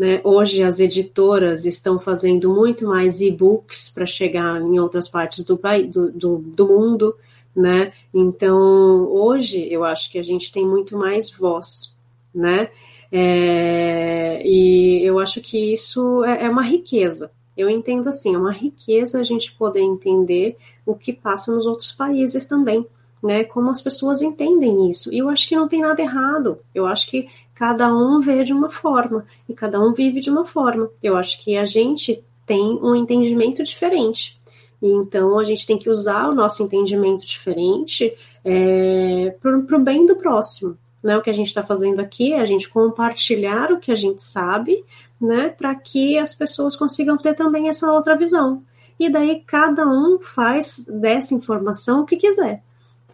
[0.00, 0.18] Né?
[0.24, 6.10] Hoje as editoras estão fazendo muito mais e-books para chegar em outras partes do, do,
[6.10, 7.14] do, do mundo,
[7.54, 7.92] né?
[8.14, 11.94] Então hoje eu acho que a gente tem muito mais voz,
[12.34, 12.70] né?
[13.12, 17.30] É, e eu acho que isso é, é uma riqueza.
[17.54, 21.92] Eu entendo assim, é uma riqueza a gente poder entender o que passa nos outros
[21.92, 22.86] países também,
[23.22, 23.44] né?
[23.44, 25.12] Como as pessoas entendem isso.
[25.12, 26.58] E eu acho que não tem nada errado.
[26.74, 27.28] Eu acho que
[27.60, 30.90] cada um vê de uma forma e cada um vive de uma forma.
[31.02, 34.40] Eu acho que a gente tem um entendimento diferente.
[34.80, 40.06] E então a gente tem que usar o nosso entendimento diferente é, para o bem
[40.06, 40.78] do próximo.
[41.02, 41.18] Né?
[41.18, 44.22] O que a gente está fazendo aqui é a gente compartilhar o que a gente
[44.22, 44.82] sabe,
[45.20, 45.50] né?
[45.50, 48.62] Para que as pessoas consigam ter também essa outra visão.
[48.98, 52.62] E daí cada um faz dessa informação o que quiser.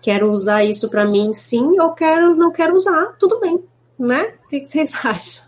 [0.01, 3.61] Quero usar isso para mim, sim, ou quero não quero usar, tudo bem
[3.99, 4.35] né?
[4.45, 5.45] O que vocês acham?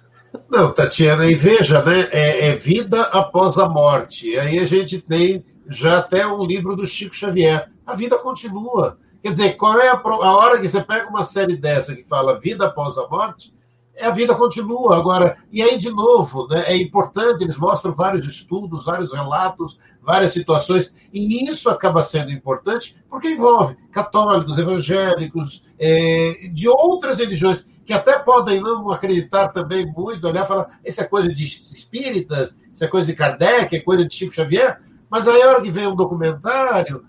[0.48, 2.08] Não, Tatiana, e veja, né?
[2.10, 4.38] É, é, vida após a morte.
[4.38, 7.70] Aí a gente tem já até um livro do Chico Xavier.
[7.86, 8.98] A vida continua.
[9.22, 12.40] Quer dizer, qual é a, a hora que você pega uma série dessa que fala
[12.40, 13.54] vida após a morte?
[13.94, 14.96] É, a vida continua.
[14.96, 19.78] Agora, e aí, de novo, né, é importante, eles mostram vários estudos, vários relatos,
[20.08, 27.68] várias situações, e isso acaba sendo importante porque envolve católicos, evangélicos, é, de outras religiões
[27.84, 32.58] que até podem não acreditar também muito, olhar e falar, isso é coisa de espíritas,
[32.72, 34.80] isso é coisa de Kardec, é coisa de Chico Xavier,
[35.10, 37.04] mas aí a hora que vem um documentário,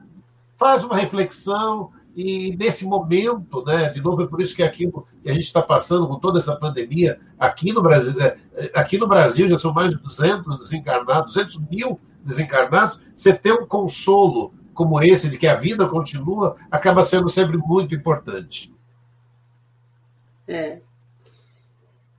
[0.57, 5.29] faz uma reflexão, e nesse momento, né, de novo, é por isso que aquilo que
[5.29, 8.35] a gente está passando com toda essa pandemia, aqui no Brasil, né,
[8.75, 13.65] aqui no Brasil já são mais de 200 desencarnados, 200 mil desencarnados, você ter um
[13.65, 18.73] consolo como esse de que a vida continua, acaba sendo sempre muito importante.
[20.47, 20.79] É.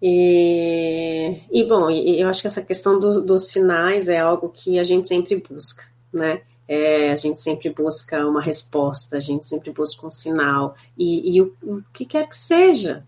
[0.03, 4.85] E, e bom, eu acho que essa questão do, dos sinais é algo que a
[4.85, 6.43] gente sempre busca, né?
[6.69, 11.43] É, a gente sempre busca uma resposta, a gente sempre busca um sinal, e, e
[11.43, 13.05] o, o, que quer que seja,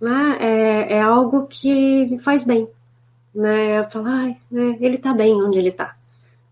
[0.00, 0.38] né?
[0.40, 2.68] É, é algo que faz bem,
[3.34, 3.82] né?
[3.90, 4.78] Falar, né?
[4.80, 5.96] ele tá bem onde ele tá,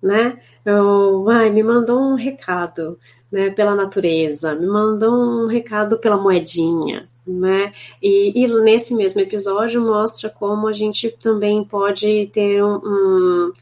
[0.03, 0.39] né?
[0.65, 2.99] Eu, ai, me mandou um recado,
[3.31, 3.51] né?
[3.51, 7.73] Pela natureza, me mandou um recado pela moedinha, né?
[8.03, 13.53] E, e, nesse mesmo episódio mostra como a gente também pode ter um, um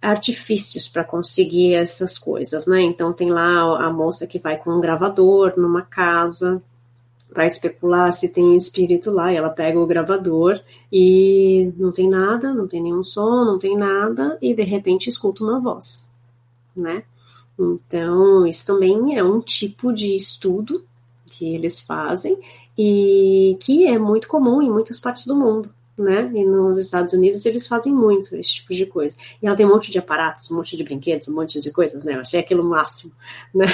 [0.00, 2.80] artifícios para conseguir essas coisas, né?
[2.82, 6.62] Então tem lá a moça que vai com um gravador numa casa
[7.32, 10.60] para especular se tem espírito lá, e ela pega o gravador
[10.92, 15.44] e não tem nada, não tem nenhum som, não tem nada, e de repente escuta
[15.44, 16.10] uma voz,
[16.74, 17.04] né?
[17.58, 20.84] Então, isso também é um tipo de estudo
[21.26, 22.38] que eles fazem
[22.76, 25.70] e que é muito comum em muitas partes do mundo.
[25.98, 26.30] Né?
[26.34, 29.14] E nos Estados Unidos eles fazem muito esse tipo de coisa.
[29.42, 32.04] E ela tem um monte de aparatos, um monte de brinquedos, um monte de coisas,
[32.04, 32.14] né?
[32.14, 33.12] Eu achei aquilo máximo,
[33.54, 33.66] né?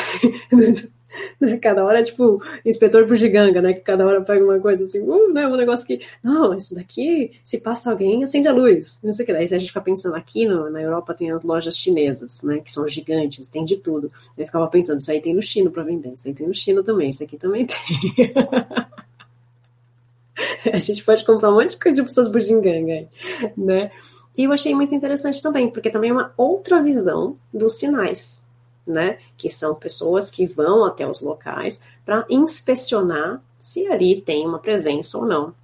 [1.41, 1.59] Né?
[1.59, 3.75] Cada hora é tipo inspetor bugiganga, né?
[3.75, 5.47] Que cada hora pega uma coisa assim, uh, né?
[5.47, 8.99] Um negócio que, não, isso daqui, se passa alguém, acende a luz.
[9.03, 9.33] Não sei o que.
[9.33, 12.61] Daí a gente fica pensando aqui no, na Europa tem as lojas chinesas, né?
[12.61, 14.11] Que são gigantes, tem de tudo.
[14.37, 16.83] Eu ficava pensando, isso aí tem no Chino para vender, isso aí tem no Chino
[16.83, 17.77] também, isso aqui também tem.
[20.73, 23.09] a gente pode comprar um monte de coisa de pessoas bugiganga,
[23.57, 23.91] né?
[24.37, 28.46] E eu achei muito interessante também, porque também é uma outra visão dos sinais
[28.87, 29.19] né?
[29.37, 35.19] Que são pessoas que vão até os locais para inspecionar se ali tem uma presença
[35.19, 35.55] ou não.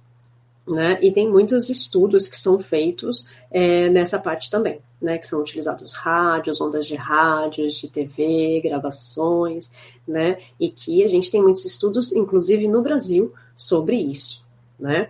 [0.65, 0.97] Né?
[1.01, 5.17] E tem muitos estudos que são feitos é, nessa parte também, né?
[5.17, 9.71] Que são utilizados rádios, ondas de rádios, de TV, gravações,
[10.07, 10.37] né?
[10.57, 14.45] E que a gente tem muitos estudos, inclusive no Brasil, sobre isso,
[14.79, 15.09] né?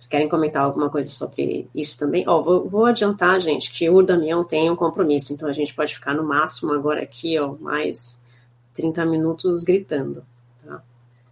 [0.00, 2.26] Vocês querem comentar alguma coisa sobre isso também?
[2.26, 5.94] Ó, vou, vou, adiantar, gente, que o Damião tem um compromisso, então a gente pode
[5.94, 8.18] ficar no máximo agora aqui, ó, mais
[8.72, 10.24] 30 minutos gritando.
[10.64, 10.82] Tá?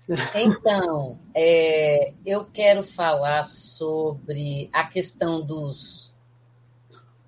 [0.34, 6.12] Então, é, eu quero falar sobre a questão dos,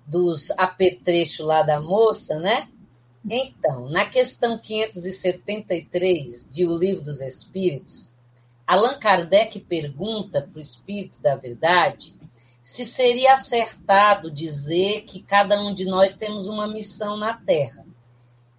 [0.05, 2.69] dos apetrechos lá da moça, né?
[3.27, 8.10] Então, na questão 573 de O Livro dos Espíritos,
[8.71, 12.15] Allan Kardec pergunta para o Espírito da Verdade
[12.63, 17.85] se seria acertado dizer que cada um de nós temos uma missão na Terra.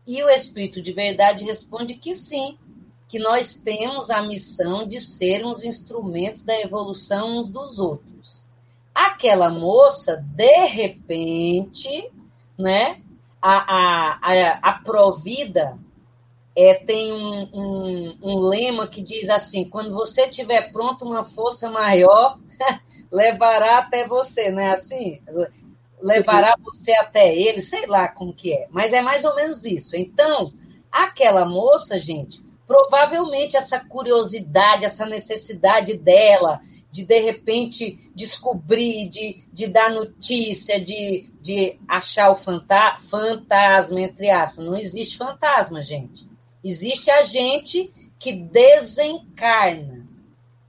[0.06, 2.58] E o Espírito de Verdade responde que sim,
[3.08, 8.44] que nós temos a missão de sermos instrumentos da evolução uns dos outros.
[8.94, 12.12] Aquela moça, de repente,
[12.58, 13.00] né,
[13.40, 15.78] a, a, a, a Provida
[16.54, 21.70] é, tem um, um, um lema que diz assim: quando você tiver pronto, uma força
[21.70, 22.38] maior
[23.10, 25.20] levará até você, não é assim?
[26.00, 29.96] Levará você até ele, sei lá como que é, mas é mais ou menos isso.
[29.96, 30.52] Então,
[30.90, 39.66] aquela moça, gente, provavelmente essa curiosidade, essa necessidade dela de de repente descobrir, de, de
[39.66, 44.66] dar notícia, de, de achar o fanta fantasma, entre aspas.
[44.66, 46.30] Não existe fantasma, gente.
[46.64, 50.06] Existe a gente que desencarna.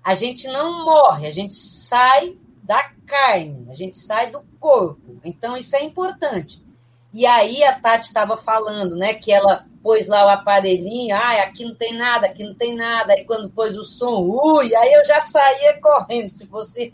[0.03, 5.19] A gente não morre, a gente sai da carne, a gente sai do corpo.
[5.23, 6.61] Então, isso é importante.
[7.13, 11.63] E aí a Tati estava falando, né, que ela pôs lá o aparelhinho, ah, aqui
[11.63, 13.13] não tem nada, aqui não tem nada.
[13.13, 16.91] Aí quando pôs o som, ui, aí eu já saía correndo, se fosse.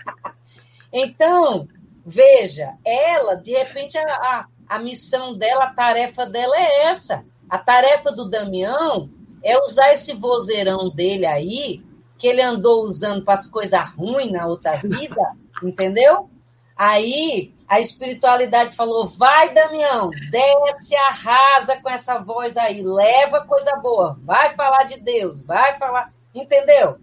[0.92, 1.66] então,
[2.06, 7.24] veja, ela, de repente, a, a, a missão dela, a tarefa dela é essa.
[7.52, 9.10] A tarefa do Damião
[9.44, 11.82] é usar esse vozeirão dele aí
[12.16, 16.30] que ele andou usando para as coisas ruins na outra vida, entendeu?
[16.74, 24.18] Aí a espiritualidade falou: vai, Damião, desce, arrasa com essa voz aí, leva coisa boa,
[24.22, 26.10] vai falar de Deus, vai falar.
[26.34, 26.96] Entendeu?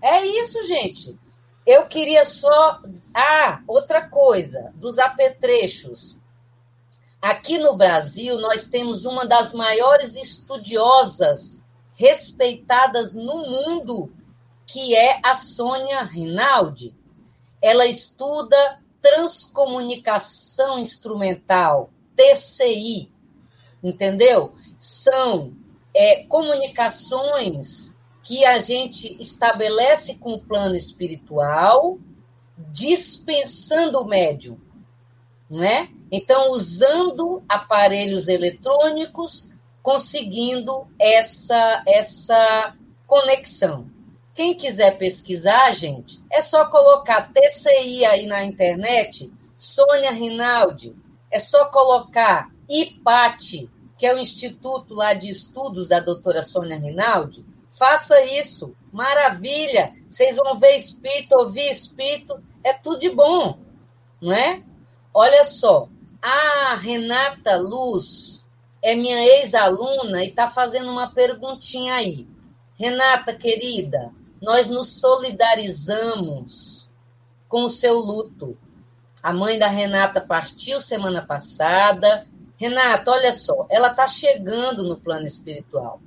[0.00, 1.18] É isso, gente.
[1.66, 2.80] Eu queria só.
[3.12, 6.16] Ah, outra coisa, dos apetrechos.
[7.20, 11.60] Aqui no Brasil, nós temos uma das maiores estudiosas
[11.94, 14.10] respeitadas no mundo
[14.66, 16.94] que é a Sônia Rinaldi.
[17.60, 23.10] Ela estuda transcomunicação instrumental, TCI,
[23.82, 24.54] entendeu?
[24.78, 25.52] São
[25.94, 27.92] é, comunicações
[28.22, 31.98] que a gente estabelece com o plano espiritual,
[32.72, 34.58] dispensando o médium,
[35.50, 35.90] não é?
[36.10, 39.48] Então, usando aparelhos eletrônicos,
[39.82, 42.74] conseguindo essa, essa
[43.06, 43.88] conexão.
[44.34, 50.94] Quem quiser pesquisar, gente, é só colocar TCI aí na internet, Sônia Rinaldi,
[51.30, 57.44] é só colocar IPAT, que é o Instituto lá de Estudos da doutora Sônia Rinaldi.
[57.78, 59.94] Faça isso, maravilha!
[60.10, 63.58] Vocês vão ver espírito, ouvir espírito, é tudo de bom,
[64.20, 64.62] não é?
[65.12, 65.88] Olha só,
[66.22, 68.44] a Renata Luz
[68.82, 72.28] é minha ex-aluna e está fazendo uma perguntinha aí.
[72.78, 76.88] Renata, querida, nós nos solidarizamos
[77.48, 78.56] com o seu luto.
[79.22, 82.26] A mãe da Renata partiu semana passada.
[82.56, 86.00] Renata, olha só, ela está chegando no plano espiritual.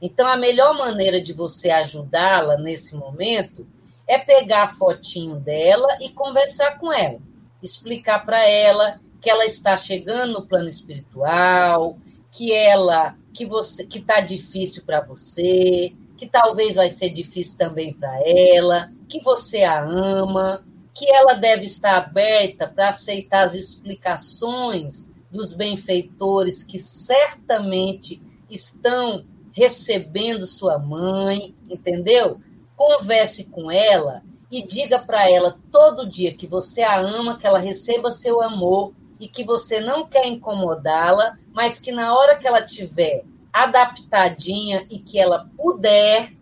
[0.00, 3.66] Então, a melhor maneira de você ajudá-la nesse momento
[4.06, 7.20] é pegar a fotinho dela e conversar com ela.
[7.62, 11.98] Explicar para ela que ela está chegando no plano espiritual,
[12.32, 17.94] que ela que você que está difícil para você, que talvez vai ser difícil também
[17.94, 20.64] para ela, que você a ama,
[20.94, 30.46] que ela deve estar aberta para aceitar as explicações dos benfeitores que certamente estão recebendo
[30.46, 32.40] sua mãe, entendeu?
[32.76, 37.58] Converse com ela e diga para ela todo dia que você a ama, que ela
[37.58, 42.64] receba seu amor e que você não quer incomodá-la, mas que na hora que ela
[42.64, 43.22] tiver
[43.52, 46.32] adaptadinha e que ela puder,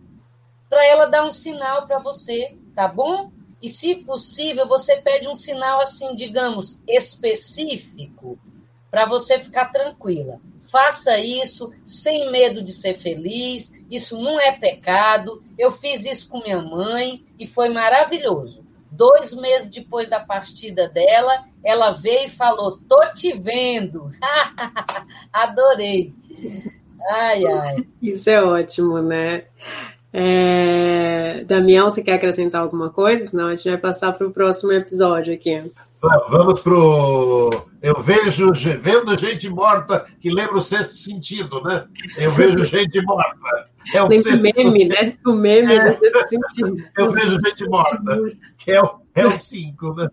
[0.69, 3.31] para ela dar um sinal para você, tá bom?
[3.61, 8.39] E se possível, você pede um sinal assim, digamos, específico,
[8.89, 10.39] para você ficar tranquila.
[10.71, 15.43] Faça isso sem medo de ser feliz, isso não é pecado.
[15.57, 18.63] Eu fiz isso com minha mãe e foi maravilhoso.
[18.91, 24.11] Dois meses depois da partida dela, ela veio e falou: Tô te vendo.
[25.31, 26.13] Adorei.
[27.11, 27.87] Ai, ai.
[28.01, 29.45] Isso é ótimo, né?
[30.11, 31.43] É...
[31.45, 33.25] Damião, você quer acrescentar alguma coisa?
[33.25, 35.61] Senão a gente vai passar para o próximo episódio aqui.
[36.29, 37.67] Vamos pro.
[37.81, 41.85] Eu vejo vendo gente morta que lembra o sexto sentido, né?
[42.17, 43.69] Eu vejo gente morta.
[43.93, 44.41] É o sexto...
[44.41, 45.17] meme, né?
[45.25, 45.91] O meme é.
[45.91, 46.75] do sexto sentido.
[46.97, 48.21] Eu vejo gente morta,
[48.57, 50.07] que é o, é o cinco, né?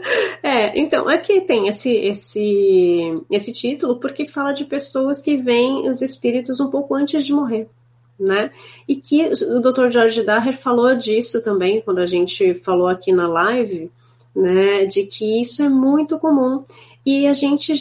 [0.42, 6.02] É, então, aqui tem esse, esse, esse título porque fala de pessoas que veem os
[6.02, 7.66] espíritos um pouco antes de morrer.
[8.18, 8.50] né?
[8.86, 9.88] E que o Dr.
[9.90, 13.90] George Daher falou disso também quando a gente falou aqui na live,
[14.34, 14.84] né?
[14.86, 16.62] De que isso é muito comum.
[17.04, 17.72] E a gente,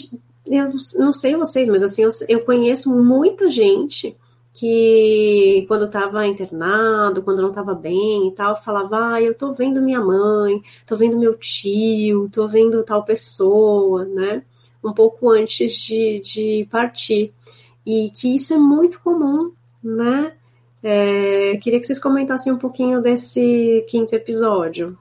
[0.46, 4.16] eu não sei vocês, mas assim, eu, eu conheço muita gente
[4.54, 9.82] que quando estava internado, quando não estava bem e tal, falava, ah, eu tô vendo
[9.82, 14.44] minha mãe, tô vendo meu tio, tô vendo tal pessoa, né?
[14.84, 17.34] Um pouco antes de, de partir.
[17.86, 19.52] E que isso é muito comum,
[19.84, 20.34] né?
[20.84, 24.98] É, queria que vocês comentassem um pouquinho desse quinto episódio.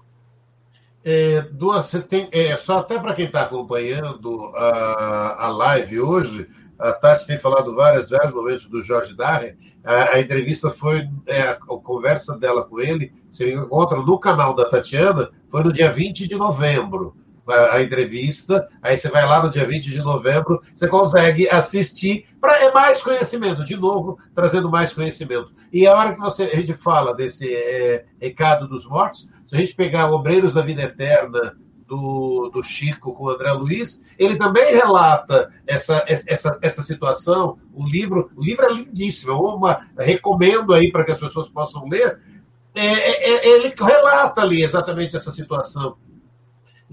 [1.04, 6.48] É, duas, tem, é, só até para quem está acompanhando a, a live hoje,
[6.82, 9.54] a Tati tem falado várias vezes, momentos do Jorge Darren.
[9.84, 14.64] A, a entrevista foi, é, a, conversa dela com ele, você encontra no canal da
[14.64, 17.16] Tatiana, foi no dia 20 de novembro.
[17.46, 22.26] A, a entrevista, aí você vai lá no dia 20 de novembro, você consegue assistir
[22.40, 25.52] para é mais conhecimento, de novo, trazendo mais conhecimento.
[25.72, 29.58] E a hora que você, a gente fala desse é, recado dos mortos, se a
[29.58, 31.56] gente pegar Obreiros da Vida Eterna,
[31.92, 37.58] do, do Chico com o André Luiz, ele também relata essa, essa, essa situação.
[37.74, 42.18] O livro, o livro é lindíssimo, uma, recomendo aí para que as pessoas possam ler.
[42.74, 45.98] É, é, é ele relata ali exatamente essa situação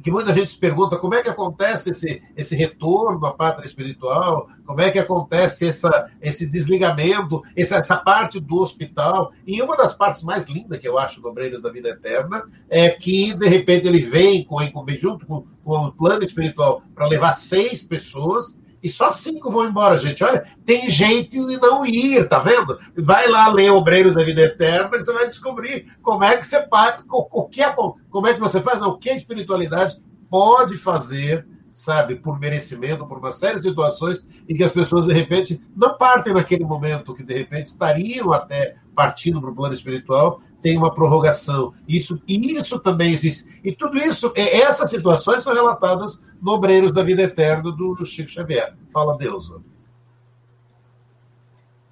[0.02, 4.48] que muita gente se pergunta como é que acontece esse, esse retorno à pátria espiritual,
[4.66, 9.32] como é que acontece essa, esse desligamento, essa, essa parte do hospital.
[9.46, 12.90] E uma das partes mais lindas que eu acho do Obreiros da Vida Eterna é
[12.90, 14.60] que, de repente, ele vem com,
[14.98, 19.98] junto com, com o plano espiritual para levar seis pessoas e só cinco vão embora,
[19.98, 20.24] gente.
[20.24, 22.80] Olha, tem jeito de não ir, tá vendo?
[22.98, 26.62] Vai lá ler Obreiros da Vida Eterna e você vai descobrir como é que você
[26.62, 27.74] paga, o que é,
[28.10, 33.06] como é que você faz, não, o que a espiritualidade pode fazer, sabe, por merecimento,
[33.06, 37.16] por uma série de situações em que as pessoas, de repente, não partem naquele momento,
[37.16, 41.74] que de repente estariam até partindo para o plano espiritual, tem uma prorrogação.
[41.88, 43.50] Isso, e isso também existe.
[43.64, 48.76] E tudo isso, essas situações são relatadas no Obreiros da Vida Eterna do Chico Xavier.
[48.94, 49.52] Fala, Deus.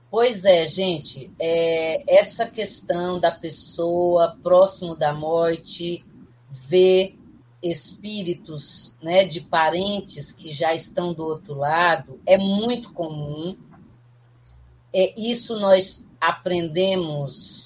[0.09, 6.03] Pois é, gente, é, essa questão da pessoa próximo da morte
[6.69, 7.17] ver
[7.61, 13.57] espíritos né, de parentes que já estão do outro lado é muito comum.
[14.93, 17.56] É, isso nós aprendemos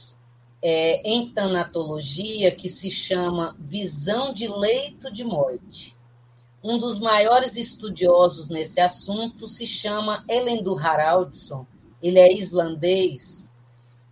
[0.61, 5.95] é, em tanatologia, que se chama visão de leito de morte.
[6.63, 11.65] Um dos maiores estudiosos nesse assunto se chama Elendur Haraldsson.
[12.01, 13.49] Ele é islandês.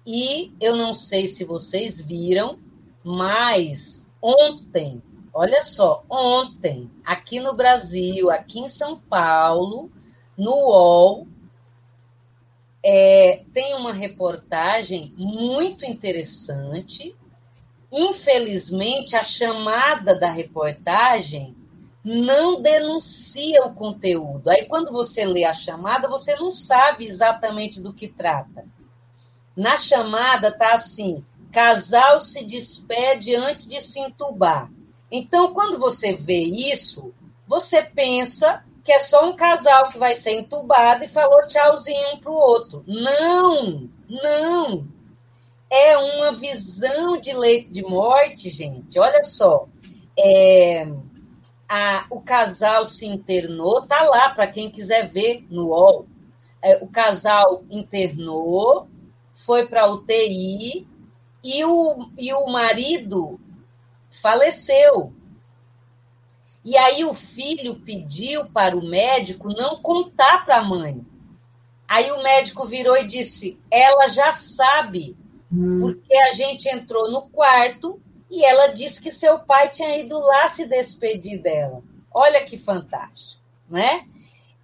[0.06, 2.58] E eu não sei se vocês viram,
[3.04, 9.92] mas ontem, olha só, ontem, aqui no Brasil, aqui em São Paulo,
[10.36, 11.28] no UOL,
[12.84, 17.16] é, tem uma reportagem muito interessante.
[17.92, 21.56] Infelizmente, a chamada da reportagem
[22.04, 24.50] não denuncia o conteúdo.
[24.50, 28.66] Aí, quando você lê a chamada, você não sabe exatamente do que trata.
[29.56, 34.72] Na chamada tá assim: casal se despede antes de se entubar.
[35.12, 37.14] Então, quando você vê isso,
[37.48, 42.18] você pensa que é só um casal que vai ser entubado e falou tchauzinho um
[42.18, 42.84] para o outro.
[42.88, 44.88] Não, não.
[45.70, 48.98] É uma visão de leito de morte, gente.
[48.98, 49.68] Olha só.
[50.18, 50.88] É,
[51.70, 56.07] a, o casal se internou, tá lá para quem quiser ver no UOL.
[56.60, 58.88] É, o casal internou,
[59.45, 60.88] foi para UTI
[61.44, 63.40] e o, e o marido
[64.20, 65.14] faleceu.
[66.70, 71.04] E aí o filho pediu para o médico não contar para a mãe.
[71.88, 75.18] Aí o médico virou e disse: ela já sabe,
[75.52, 75.80] hum.
[75.80, 80.48] porque a gente entrou no quarto e ela disse que seu pai tinha ido lá
[80.50, 81.82] se despedir dela.
[82.14, 84.06] Olha que fantástico, né?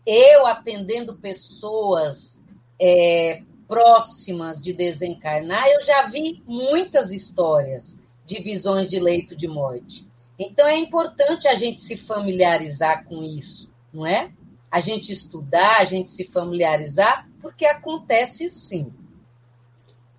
[0.05, 2.39] Eu atendendo pessoas
[2.79, 10.05] é, próximas de desencarnar, eu já vi muitas histórias de visões de leito de morte.
[10.37, 14.31] Então é importante a gente se familiarizar com isso, não é?
[14.69, 18.91] A gente estudar, a gente se familiarizar, porque acontece sim.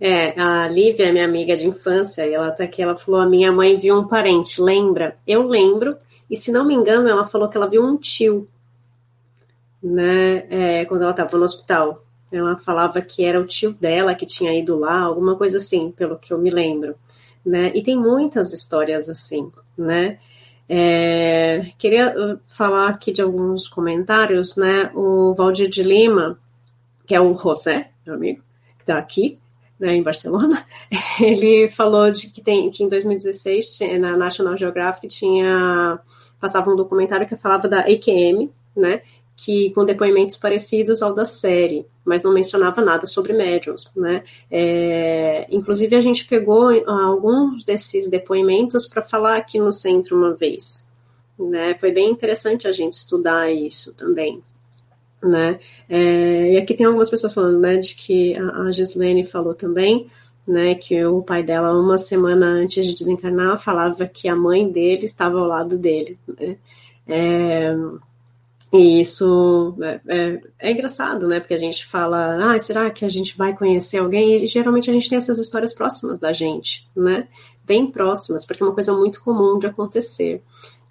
[0.01, 3.77] É, a Lívia, minha amiga de infância, ela tá aqui, ela falou: a minha mãe
[3.77, 5.19] viu um parente, lembra?
[5.27, 5.97] Eu lembro,
[6.31, 8.49] e se não me engano, ela falou que ela viu um tio,
[9.83, 12.03] né, é, quando ela estava no hospital.
[12.31, 16.19] Ela falava que era o tio dela que tinha ido lá, alguma coisa assim, pelo
[16.19, 16.97] que eu me lembro,
[17.47, 17.71] né?
[17.75, 20.19] E tem muitas histórias assim, né?
[20.69, 24.91] É, queria uh, falar aqui de alguns comentários, né?
[24.95, 26.39] O Valdir de Lima,
[27.07, 28.43] que é o José, meu amigo,
[28.77, 29.39] que está aqui,
[29.79, 30.67] né, em Barcelona,
[31.21, 35.99] ele falou de que, tem, que em 2016 na National Geographic tinha
[36.41, 39.03] passava um documentário que falava da AQM, né,
[39.37, 44.25] que com depoimentos parecidos ao da série, mas não mencionava nada sobre médiums, né?
[44.51, 50.91] É, inclusive a gente pegou alguns desses depoimentos para falar aqui no centro uma vez,
[51.39, 51.77] né?
[51.79, 54.43] Foi bem interessante a gente estudar isso também,
[55.23, 55.61] né?
[55.87, 60.07] É, e aqui tem algumas pessoas falando, né, de que a, a Gislene falou também,
[60.49, 65.05] né, que o pai dela uma semana antes de desencarnar falava que a mãe dele
[65.05, 66.57] estava ao lado dele, né?
[67.07, 67.75] É,
[68.73, 71.39] e isso é, é, é, engraçado, né?
[71.39, 74.43] Porque a gente fala, ah, será que a gente vai conhecer alguém?
[74.43, 77.29] E geralmente a gente tem essas histórias próximas da gente, né?
[77.65, 80.43] Bem próximas, porque é uma coisa muito comum de acontecer,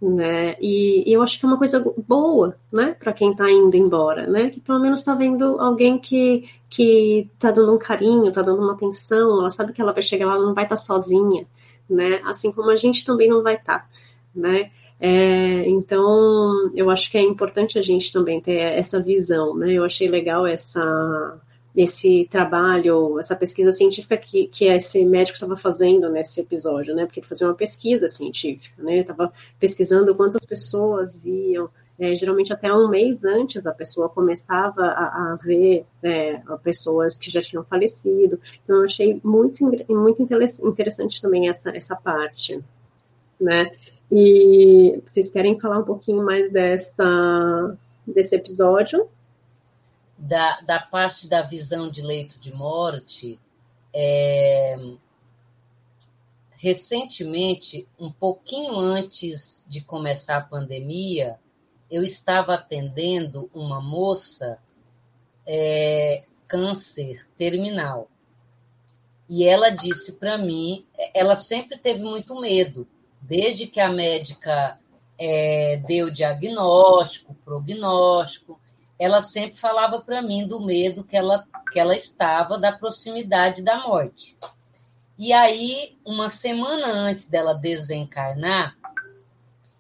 [0.02, 0.56] né?
[0.60, 2.96] E, e eu acho que é uma coisa boa, né?
[2.98, 4.50] Para quem está indo embora, né?
[4.50, 8.74] Que pelo menos está vendo alguém que que está dando um carinho, está dando uma
[8.74, 11.46] atenção, ela sabe que ela vai chegar lá, ela não vai estar tá sozinha,
[11.90, 12.22] né?
[12.26, 13.90] Assim como a gente também não vai estar, tá,
[14.34, 14.72] né?
[15.00, 19.74] É, então, eu acho que é importante a gente também ter essa visão, né?
[19.74, 21.40] Eu achei legal essa,
[21.76, 27.06] esse trabalho, essa pesquisa científica que, que esse médico estava fazendo nesse episódio, né?
[27.06, 29.00] Porque ele fazia uma pesquisa científica, né?
[29.00, 31.70] Estava pesquisando quantas pessoas viam.
[31.98, 37.30] É, geralmente até um mês antes a pessoa começava a, a ver é, pessoas que
[37.30, 38.40] já tinham falecido.
[38.64, 42.62] Então eu achei muito, muito interessante também essa, essa parte,
[43.40, 43.72] né?
[44.12, 49.10] E vocês querem falar um pouquinho mais dessa, desse episódio?
[50.18, 53.40] Da, da parte da visão de leito de morte,
[53.94, 54.78] é,
[56.52, 61.38] recentemente, um pouquinho antes de começar a pandemia,
[61.90, 64.60] eu estava atendendo uma moça
[65.46, 68.10] é, câncer terminal.
[69.28, 72.88] E ela disse para mim, ela sempre teve muito medo
[73.28, 74.80] desde que a médica
[75.18, 78.60] é, deu diagnóstico, prognóstico,
[79.00, 83.80] ela sempre falava para mim do medo que ela, que ela estava da proximidade da
[83.80, 84.38] morte.
[85.18, 88.78] E aí, uma semana antes dela desencarnar,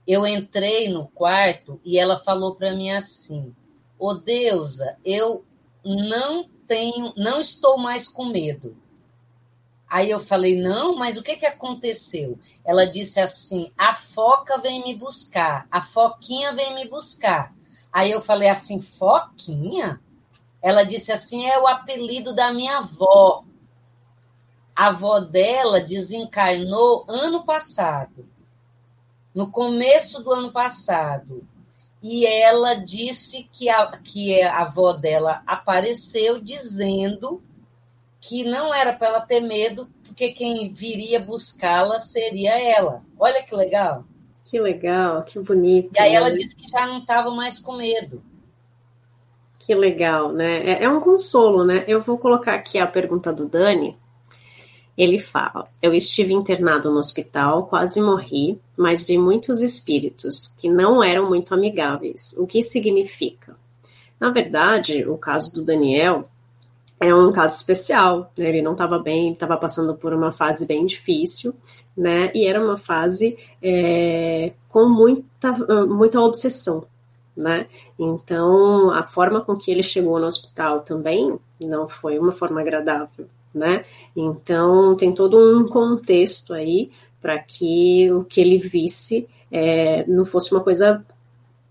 [0.07, 3.55] eu entrei no quarto e ela falou para mim assim:
[3.97, 5.45] "Ô oh, Deusa, eu
[5.83, 8.75] não tenho, não estou mais com medo.
[9.89, 12.39] Aí eu falei, não, mas o que, que aconteceu?
[12.63, 17.53] Ela disse assim: a foca vem me buscar, a foquinha vem me buscar.
[17.93, 20.01] Aí eu falei assim: foquinha?
[20.61, 23.45] Ela disse assim: é o apelido da minha avó.
[24.75, 28.27] A avó dela desencarnou ano passado,
[29.33, 31.47] no começo do ano passado.
[32.01, 37.41] E ela disse que a, que a avó dela apareceu dizendo
[38.25, 43.03] que não era para ela ter medo, porque quem viria buscá-la seria ela.
[43.19, 44.03] Olha que legal.
[44.45, 45.91] Que legal, que bonito.
[45.95, 46.15] E aí né?
[46.15, 48.23] ela disse que já não estava mais com medo.
[49.59, 50.63] Que legal, né?
[50.65, 51.85] É, é, um consolo, né?
[51.87, 53.95] Eu vou colocar aqui a pergunta do Dani.
[54.97, 61.03] Ele fala: Eu estive internado no hospital, quase morri, mas vi muitos espíritos que não
[61.03, 62.35] eram muito amigáveis.
[62.37, 63.55] O que significa?
[64.19, 66.29] Na verdade, o caso do Daniel
[66.99, 68.49] é um caso especial, né?
[68.49, 71.53] Ele não estava bem, estava passando por uma fase bem difícil,
[71.95, 72.31] né?
[72.33, 75.51] E era uma fase é, com muita,
[75.85, 76.85] muita obsessão,
[77.35, 77.67] né?
[77.99, 83.27] Então, a forma com que ele chegou no hospital também não foi uma forma agradável,
[83.53, 83.85] né?
[84.15, 86.91] Então, tem todo um contexto aí
[87.21, 91.05] para que o que ele visse é, não fosse uma coisa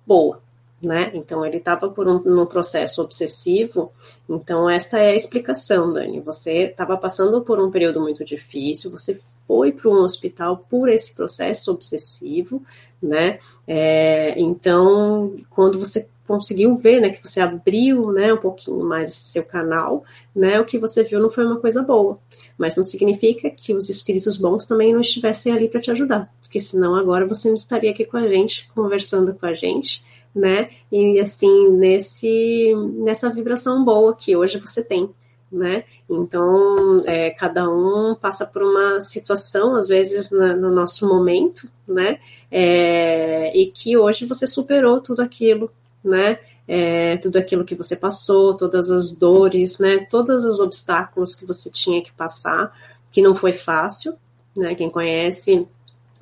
[0.06, 0.40] boa,
[0.84, 1.10] né?
[1.14, 3.92] Então ele estava por um, num processo obsessivo.
[4.28, 6.20] Então essa é a explicação, Dani.
[6.20, 8.90] Você estava passando por um período muito difícil.
[8.90, 12.62] Você foi para um hospital por esse processo obsessivo,
[13.02, 13.38] né?
[13.66, 19.44] É, então quando você conseguiu ver, né, que você abriu, né, um pouquinho mais seu
[19.44, 20.04] canal,
[20.34, 22.18] né, o que você viu não foi uma coisa boa.
[22.56, 26.58] Mas não significa que os espíritos bons também não estivessem ali para te ajudar, porque
[26.58, 30.04] senão agora você não estaria aqui com a gente, conversando com a gente,
[30.34, 30.70] né?
[30.90, 35.08] E assim, nesse, nessa vibração boa que hoje você tem,
[35.50, 35.84] né?
[36.10, 42.18] Então, é, cada um passa por uma situação, às vezes, na, no nosso momento, né?
[42.50, 45.70] É, e que hoje você superou tudo aquilo,
[46.04, 46.38] né?
[46.66, 50.06] É, tudo aquilo que você passou, todas as dores, né?
[50.10, 52.74] Todos os obstáculos que você tinha que passar,
[53.12, 54.14] que não foi fácil,
[54.56, 54.74] né?
[54.74, 55.66] Quem conhece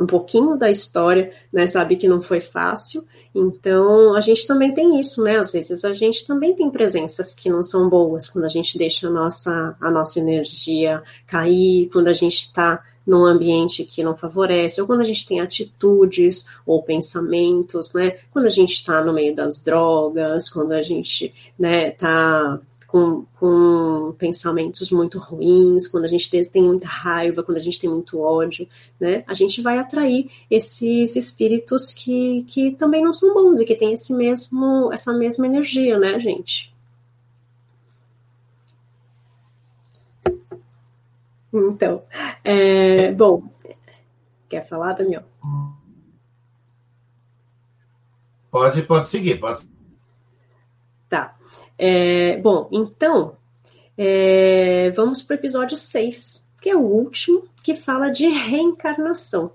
[0.03, 1.67] um pouquinho da história, né?
[1.67, 3.05] Sabe que não foi fácil.
[3.35, 5.37] Então, a gente também tem isso, né?
[5.37, 9.09] Às vezes a gente também tem presenças que não são boas quando a gente deixa
[9.09, 14.81] a nossa, a nossa energia cair, quando a gente está num ambiente que não favorece,
[14.81, 18.17] ou quando a gente tem atitudes ou pensamentos, né?
[18.33, 22.61] Quando a gente está no meio das drogas, quando a gente, né, tá
[22.93, 27.89] com, com pensamentos muito ruins, quando a gente tem muita raiva, quando a gente tem
[27.89, 28.69] muito ódio,
[29.01, 29.25] né?
[29.27, 33.95] A gente vai atrair esses espíritos que, que também não são bons e que têm
[33.95, 36.71] esse mesmo, essa mesma energia, né, gente?
[41.51, 42.03] Então,
[42.45, 43.51] é, bom,
[44.51, 45.25] quer falar, Daniel?
[48.51, 49.67] Pode, pode seguir, pode.
[51.09, 51.35] Tá.
[51.85, 53.35] É, bom, então,
[53.99, 59.51] é, vamos para o episódio 6, que é o último, que fala de reencarnação.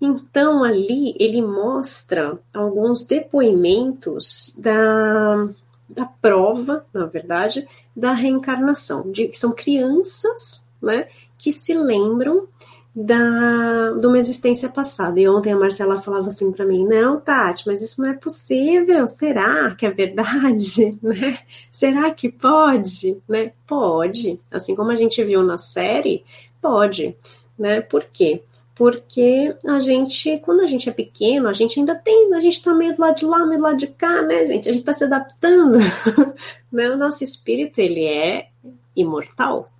[0.00, 5.46] Então, ali ele mostra alguns depoimentos da,
[5.86, 12.48] da prova, na verdade, da reencarnação, de, que são crianças né, que se lembram
[12.94, 15.18] da, de uma existência passada.
[15.18, 19.06] E ontem a Marcela falava assim para mim: não, Tati, mas isso não é possível.
[19.08, 20.96] Será que é verdade?
[21.02, 21.38] Né?
[21.70, 23.18] Será que pode?
[23.28, 23.52] Né?
[23.66, 24.40] Pode.
[24.50, 26.24] Assim como a gente viu na série,
[26.62, 27.16] pode.
[27.58, 27.80] Né?
[27.80, 28.42] Por quê?
[28.74, 32.74] Porque a gente, quando a gente é pequeno, a gente ainda tem, a gente tá
[32.74, 34.68] meio do lado de lá, meio do lado de cá, né, gente?
[34.68, 35.78] A gente tá se adaptando.
[36.72, 36.90] né?
[36.90, 38.48] O nosso espírito, ele é
[38.96, 39.70] imortal,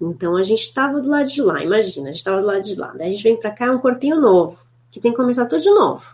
[0.00, 2.74] então a gente estava do lado de lá, imagina, a gente estava do lado de
[2.74, 2.92] lá.
[2.96, 4.58] Daí a gente vem para cá, é um corpinho novo,
[4.90, 6.06] que tem que começar tudo de novo.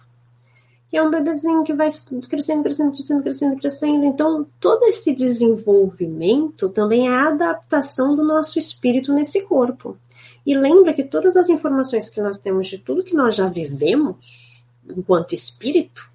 [0.92, 1.86] E é um bebezinho que vai
[2.28, 4.04] crescendo, crescendo, crescendo, crescendo, crescendo.
[4.04, 9.96] Então, todo esse desenvolvimento também é a adaptação do nosso espírito nesse corpo.
[10.44, 14.64] E lembra que todas as informações que nós temos de tudo que nós já vivemos,
[14.88, 16.10] enquanto espírito,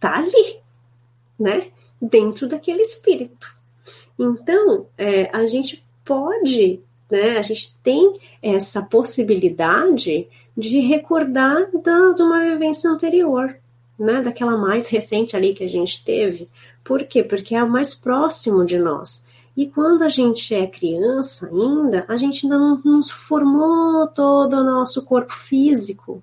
[0.00, 0.60] tá ali,
[1.38, 1.68] né?
[2.02, 3.54] Dentro daquele espírito.
[4.18, 7.38] Então, é, a gente pode né?
[7.38, 13.56] A gente tem essa possibilidade de recordar da, de uma vivência anterior,
[13.98, 14.22] né?
[14.22, 16.48] Daquela mais recente ali que a gente teve.
[16.82, 17.22] Por quê?
[17.22, 19.24] Porque é o mais próximo de nós.
[19.56, 24.64] E quando a gente é criança ainda, a gente ainda não nos formou todo o
[24.64, 26.22] nosso corpo físico.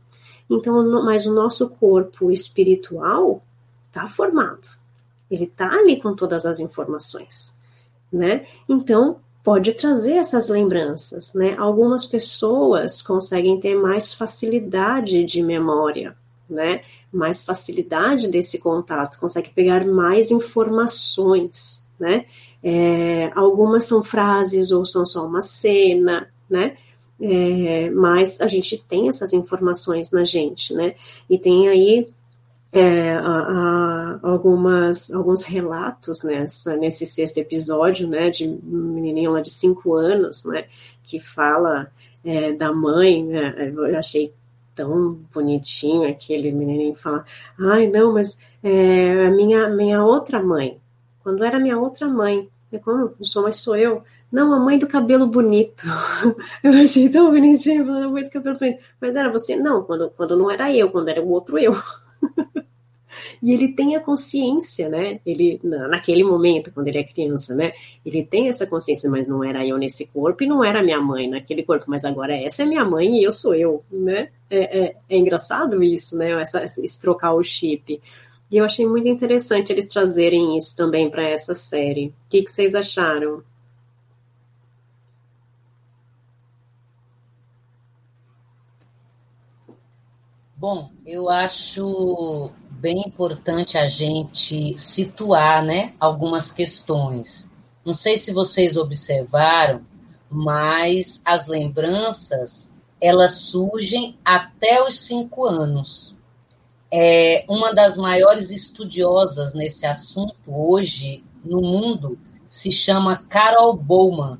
[0.49, 3.41] Então, mas o nosso corpo espiritual
[3.88, 4.69] está formado.
[5.31, 7.60] Ele está ali com todas as informações,
[8.11, 8.45] né?
[8.69, 11.55] Então, pode trazer essas lembranças, né?
[11.57, 16.15] Algumas pessoas conseguem ter mais facilidade de memória,
[16.49, 16.81] né?
[17.11, 22.25] Mais facilidade desse contato, conseguem pegar mais informações, né?
[22.63, 26.77] É, algumas são frases ou são só uma cena, né?
[27.19, 30.95] É, mas a gente tem essas informações na gente, né?
[31.29, 32.07] E tem aí
[32.73, 33.15] é,
[34.23, 40.43] algumas, alguns relatos nessa, nesse sexto episódio, né, de um menininho lá de cinco anos,
[40.43, 40.65] né,
[41.03, 41.91] que fala
[42.25, 44.33] é, da mãe, né, eu achei
[44.73, 47.23] tão bonitinho aquele menininho fala,
[47.59, 50.79] ai não, mas é, a minha, minha outra mãe,
[51.21, 54.01] quando era minha outra mãe, é como, sou, mas sou eu,
[54.31, 55.85] não, a mãe do cabelo bonito.
[56.63, 58.83] Eu achei tão bonitinho, a mãe do cabelo bonito.
[58.99, 59.55] Mas era você?
[59.55, 61.71] Não, quando, quando não era eu, quando era o outro eu.
[63.43, 65.19] e ele tem a consciência, né?
[65.25, 67.73] Ele, naquele momento, quando ele é criança, né?
[68.05, 71.29] Ele tem essa consciência, mas não era eu nesse corpo e não era minha mãe
[71.29, 74.29] naquele corpo, mas agora essa é minha mãe e eu sou eu, né?
[74.49, 76.31] É, é, é engraçado isso, né?
[76.41, 77.99] Essa, esse trocar o chip.
[78.49, 82.07] E eu achei muito interessante eles trazerem isso também para essa série.
[82.07, 83.43] O que, que vocês acharam?
[90.55, 92.53] Bom, eu acho
[92.84, 97.49] bem importante a gente situar né, algumas questões.
[97.85, 99.85] Não sei se vocês observaram,
[100.30, 102.69] mas as lembranças
[102.99, 106.14] elas surgem até os cinco anos.
[106.91, 112.19] É, uma das maiores estudiosas nesse assunto hoje no mundo
[112.49, 114.38] se chama Carol Bowman.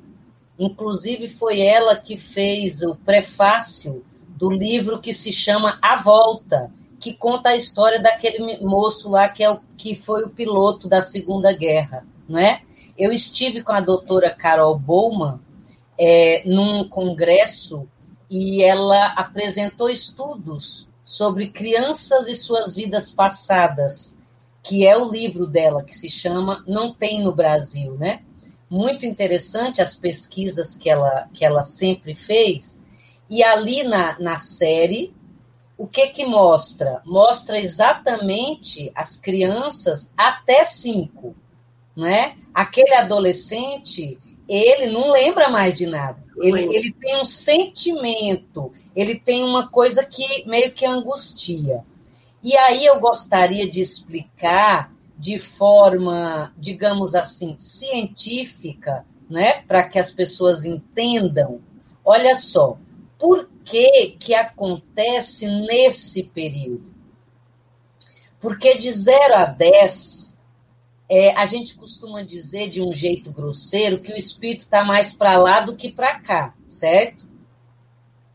[0.58, 6.70] Inclusive foi ela que fez o prefácio do livro que se chama A Volta,
[7.04, 11.02] que conta a história daquele moço lá que, é o, que foi o piloto da
[11.02, 12.62] Segunda Guerra, não é?
[12.96, 15.38] Eu estive com a doutora Carol Bowman
[16.00, 17.86] é, num congresso
[18.30, 24.16] e ela apresentou estudos sobre crianças e suas vidas passadas,
[24.62, 28.22] que é o livro dela, que se chama Não Tem no Brasil, né?
[28.70, 32.80] Muito interessante as pesquisas que ela, que ela sempre fez,
[33.28, 35.12] e ali na, na série,
[35.76, 37.02] o que que mostra?
[37.04, 41.34] Mostra exatamente as crianças até cinco,
[41.96, 42.36] né?
[42.54, 44.18] Aquele adolescente,
[44.48, 46.22] ele não lembra mais de nada.
[46.38, 51.84] Ele, ele tem um sentimento, ele tem uma coisa que meio que angustia.
[52.42, 60.12] E aí eu gostaria de explicar de forma, digamos assim, científica, né, para que as
[60.12, 61.60] pessoas entendam.
[62.04, 62.76] Olha só,
[63.18, 66.92] por que que acontece nesse período?
[68.40, 70.34] Porque de 0 a 10,
[71.08, 75.36] é, a gente costuma dizer de um jeito grosseiro que o espírito está mais para
[75.38, 77.24] lá do que para cá, certo?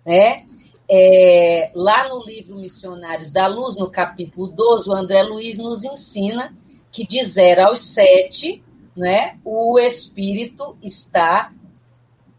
[0.05, 0.43] É,
[0.89, 6.57] é, lá no livro Missionários da Luz, no capítulo 12, o André Luiz nos ensina
[6.91, 8.63] que de 0 aos 7,
[8.95, 11.53] né, o espírito está,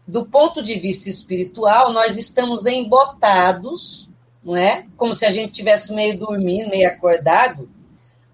[0.07, 4.09] do ponto de vista espiritual, nós estamos embotados,
[4.43, 4.85] não é?
[4.97, 7.69] Como se a gente tivesse meio dormindo, meio acordado,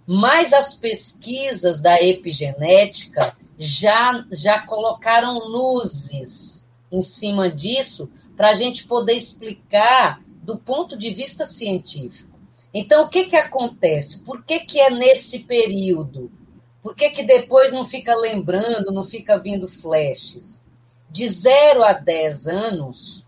[0.05, 8.87] mas as pesquisas da epigenética já, já colocaram luzes em cima disso para a gente
[8.87, 12.39] poder explicar do ponto de vista científico.
[12.73, 14.19] Então, o que, que acontece?
[14.19, 16.31] Por que, que é nesse período?
[16.81, 20.61] Por que, que depois não fica lembrando, não fica vindo flashes?
[21.17, 23.25] De 0 a 10 anos,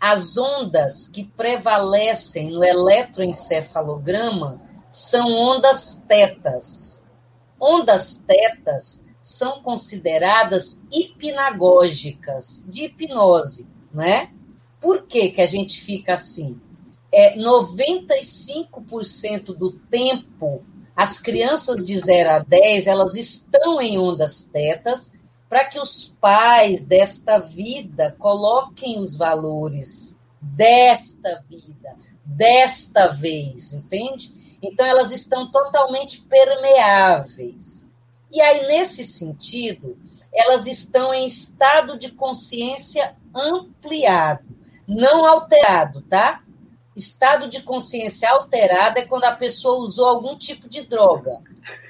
[0.00, 7.04] as ondas que prevalecem no eletroencefalograma são ondas tetas.
[7.60, 14.30] Ondas tetas são consideradas hipnagógicas, de hipnose, né?
[14.80, 16.58] Por que, que a gente fica assim?
[17.12, 20.64] é, 95% do tempo,
[20.94, 25.10] as crianças de 0 a 10, elas estão em ondas tetas
[25.48, 30.06] para que os pais desta vida coloquem os valores
[30.40, 34.32] desta vida, desta vez, entende?
[34.62, 37.86] Então, elas estão totalmente permeáveis.
[38.30, 39.96] E aí, nesse sentido,
[40.32, 44.44] elas estão em estado de consciência ampliado,
[44.86, 46.42] não alterado, tá?
[46.94, 51.40] Estado de consciência alterada é quando a pessoa usou algum tipo de droga.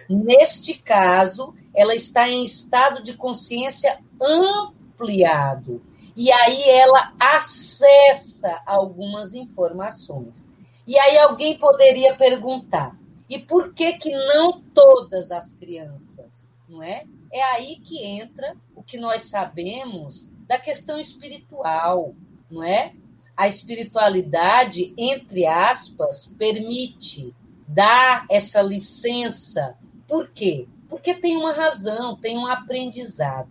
[0.09, 5.83] Neste caso, ela está em estado de consciência ampliado.
[6.17, 10.49] E aí ela acessa algumas informações.
[10.87, 12.97] E aí alguém poderia perguntar:
[13.29, 16.33] e por que que não todas as crianças,
[16.69, 17.05] não é?
[17.31, 22.15] É aí que entra o que nós sabemos da questão espiritual,
[22.51, 22.95] não é?
[23.37, 27.35] a espiritualidade, entre aspas, permite
[27.69, 29.77] dar essa licença.
[30.09, 30.67] Por quê?
[30.89, 33.51] Porque tem uma razão, tem um aprendizado.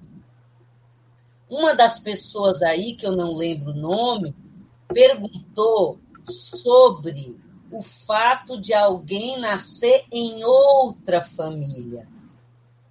[1.49, 4.36] Uma das pessoas aí, que eu não lembro o nome,
[4.88, 7.40] perguntou sobre
[7.72, 12.07] o fato de alguém nascer em outra família.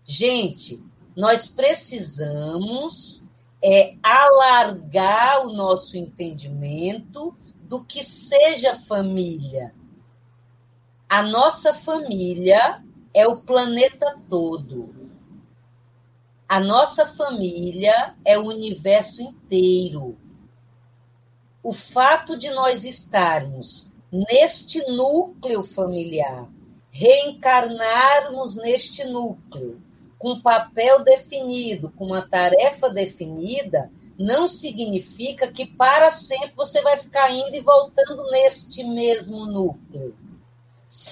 [0.05, 0.83] Gente,
[1.17, 3.25] nós precisamos
[3.67, 9.75] é alargar o nosso entendimento do que seja família.
[11.09, 12.85] A nossa família
[13.15, 14.93] é o planeta todo.
[16.49, 20.19] A nossa família é o universo inteiro.
[21.63, 26.49] O fato de nós estarmos neste núcleo familiar,
[26.91, 29.81] reencarnarmos neste núcleo,
[30.19, 36.99] com um papel definido, com uma tarefa definida, não significa que para sempre você vai
[36.99, 40.15] ficar indo e voltando neste mesmo núcleo.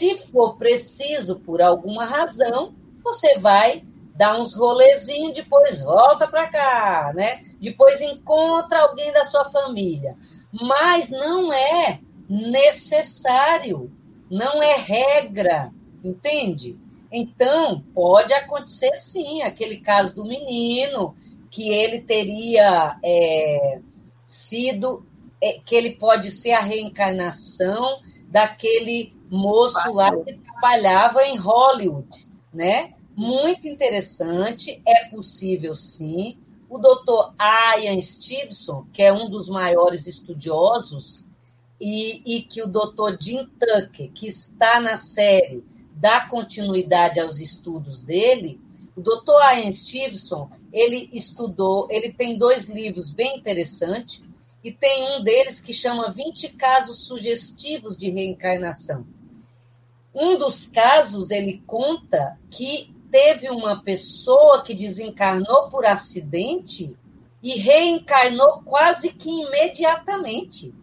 [0.03, 2.75] Se for preciso, por alguma razão,
[3.05, 3.85] você vai
[4.17, 7.45] dar uns rolezinhos, depois volta para cá, né?
[7.61, 10.17] Depois encontra alguém da sua família.
[10.53, 13.93] Mas não é necessário,
[14.29, 15.71] não é regra,
[16.03, 16.77] entende?
[17.13, 21.15] Então, pode acontecer sim, aquele caso do menino,
[21.49, 23.79] que ele teria é,
[24.27, 25.07] sido,
[25.41, 32.93] é, que ele pode ser a reencarnação daquele moço lá que trabalhava em Hollywood, né?
[33.17, 36.37] Muito interessante, é possível sim.
[36.69, 37.35] O doutor
[37.81, 41.27] Ian Stevenson, que é um dos maiores estudiosos,
[41.81, 45.65] e, e que o doutor Jim Tucker, que está na série
[45.95, 48.61] dar continuidade aos estudos dele,
[48.95, 49.61] o Dr.
[49.61, 54.23] Ian Stevenson, ele estudou, ele tem dois livros bem interessantes,
[54.63, 59.05] e tem um deles que chama 20 casos sugestivos de reencarnação.
[60.15, 66.97] Um dos casos, ele conta que teve uma pessoa que desencarnou por acidente
[67.43, 70.75] e reencarnou quase que imediatamente.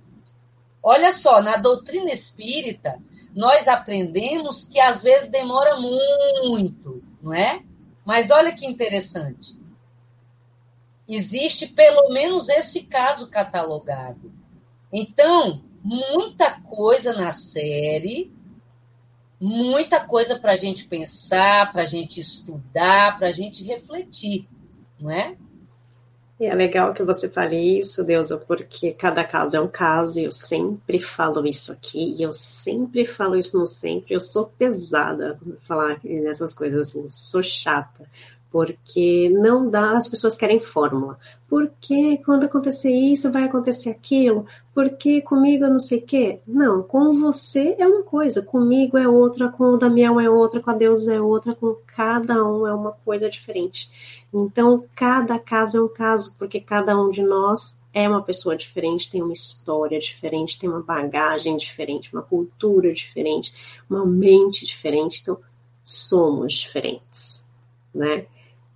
[0.81, 2.99] Olha só, na doutrina espírita,
[3.35, 7.61] nós aprendemos que às vezes demora muito, não é?
[8.05, 9.57] Mas olha que interessante.
[11.07, 14.31] Existe pelo menos esse caso catalogado.
[14.91, 18.31] Então, muita coisa na série,
[19.39, 24.47] muita coisa para a gente pensar, para a gente estudar, para a gente refletir,
[24.99, 25.35] não é?
[26.39, 30.23] E é legal que você fale isso, Deusa, porque cada caso é um caso, e
[30.23, 35.37] eu sempre falo isso aqui, e eu sempre falo isso no centro, eu sou pesada
[35.61, 38.09] falar nessas coisas assim, sou chata,
[38.51, 41.19] porque não dá, as pessoas querem fórmula.
[41.47, 44.45] Porque quando acontecer isso, vai acontecer aquilo?
[44.73, 46.39] Porque comigo eu não sei o quê?
[46.47, 50.71] Não, com você é uma coisa, comigo é outra, com o Damião é outra, com
[50.71, 53.89] a Deus é outra, com cada um é uma coisa diferente.
[54.33, 59.09] Então, cada caso é um caso, porque cada um de nós é uma pessoa diferente,
[59.09, 63.53] tem uma história diferente, tem uma bagagem diferente, uma cultura diferente,
[63.89, 65.21] uma mente diferente.
[65.21, 65.37] Então,
[65.83, 67.45] somos diferentes,
[67.93, 68.27] né?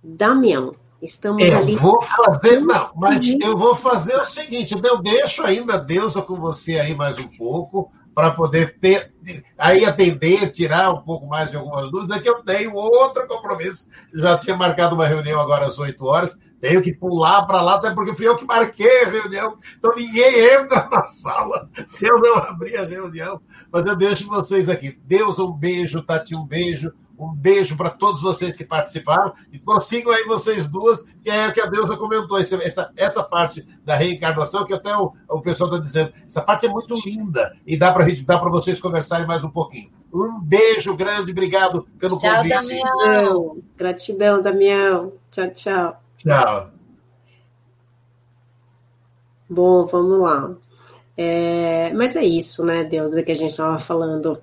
[0.04, 1.72] Damião, estamos eu ali.
[1.72, 6.20] Eu vou fazer, não, mas eu vou fazer o seguinte: eu deixo ainda a Deusa
[6.20, 9.14] com você aí mais um pouco, para poder ter,
[9.58, 12.18] aí atender, tirar um pouco mais de algumas dúvidas.
[12.18, 13.88] É que eu tenho outro compromisso.
[14.14, 16.36] Já tinha marcado uma reunião agora às 8 horas.
[16.60, 19.58] Tenho que pular para lá, até porque fui eu que marquei a reunião.
[19.78, 23.40] Então ninguém entra na sala se eu não abrir a reunião.
[23.74, 24.96] Mas eu deixo vocês aqui.
[25.04, 26.92] Deus, um beijo, Tati, um beijo.
[27.18, 31.52] Um beijo para todos vocês que participaram e consigam aí vocês duas, que é o
[31.52, 35.82] que a Deusa comentou, essa, essa parte da reencarnação, que até o, o pessoal está
[35.82, 39.90] dizendo, essa parte é muito linda e dá para dá vocês conversarem mais um pouquinho.
[40.12, 42.54] Um beijo grande, obrigado pelo tchau, convite.
[42.54, 43.58] Damião.
[43.76, 45.12] Gratidão, Damião.
[45.32, 46.00] Tchau, tchau.
[46.16, 46.70] Tchau.
[49.48, 50.54] Bom, vamos lá.
[51.16, 54.42] É, mas é isso, né, Deus, é que a gente estava falando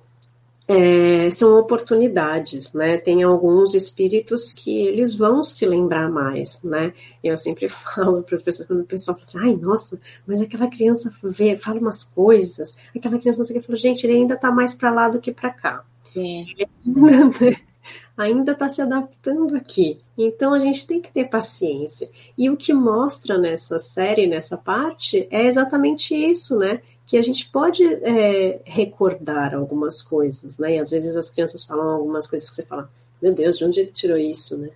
[0.68, 2.96] é, são oportunidades, né?
[2.96, 6.92] Tem alguns espíritos que eles vão se lembrar mais, né?
[7.22, 10.68] Eu sempre falo para as pessoas, quando o pessoal fala assim, ai, nossa, mas aquela
[10.68, 14.14] criança vê, fala umas coisas, aquela criança não sei o que, eu falo, gente, ele
[14.14, 15.84] ainda está mais para lá do que para cá.
[16.12, 16.46] Sim.
[18.16, 19.98] ainda está se adaptando aqui.
[20.16, 22.10] Então a gente tem que ter paciência.
[22.36, 26.80] E o que mostra nessa série, nessa parte, é exatamente isso, né?
[27.12, 30.76] que a gente pode é, recordar algumas coisas, né?
[30.76, 32.90] E às vezes as crianças falam algumas coisas que você fala,
[33.20, 34.70] meu Deus, de onde ele tirou isso, né?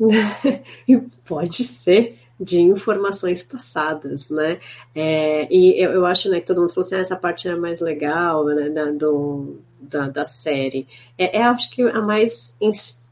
[0.88, 4.58] e pode ser de informações passadas, né?
[4.94, 7.54] É, e eu, eu, acho né, que todo mundo falou assim, ah, essa parte é
[7.54, 10.86] mais legal né, da, do, da, da série.
[11.16, 12.56] É, é, acho que a mais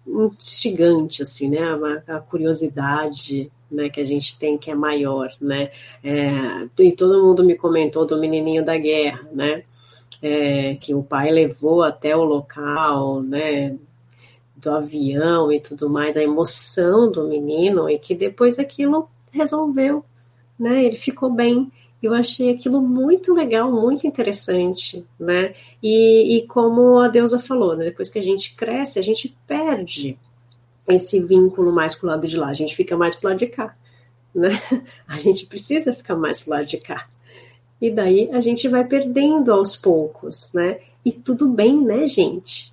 [0.07, 1.61] instigante, assim, né?
[2.09, 5.70] A, a curiosidade né, que a gente tem que é maior, né?
[6.05, 9.65] É, e todo mundo me comentou do menininho da guerra, né?
[10.20, 13.77] É, que o pai levou até o local, né?
[14.57, 20.04] Do avião e tudo mais, a emoção do menino e que depois aquilo resolveu,
[20.59, 20.84] né?
[20.84, 21.72] Ele ficou bem.
[22.02, 25.54] Eu achei aquilo muito legal, muito interessante, né?
[25.82, 27.86] E, e como a Deusa falou, né?
[27.86, 30.18] depois que a gente cresce, a gente perde
[30.88, 33.74] esse vínculo mais pro lado de lá, a gente fica mais pro lado de cá,
[34.34, 34.60] né?
[35.06, 37.09] A gente precisa ficar mais pro lado de cá.
[37.80, 40.78] E daí a gente vai perdendo aos poucos, né?
[41.04, 42.72] E tudo bem, né, gente?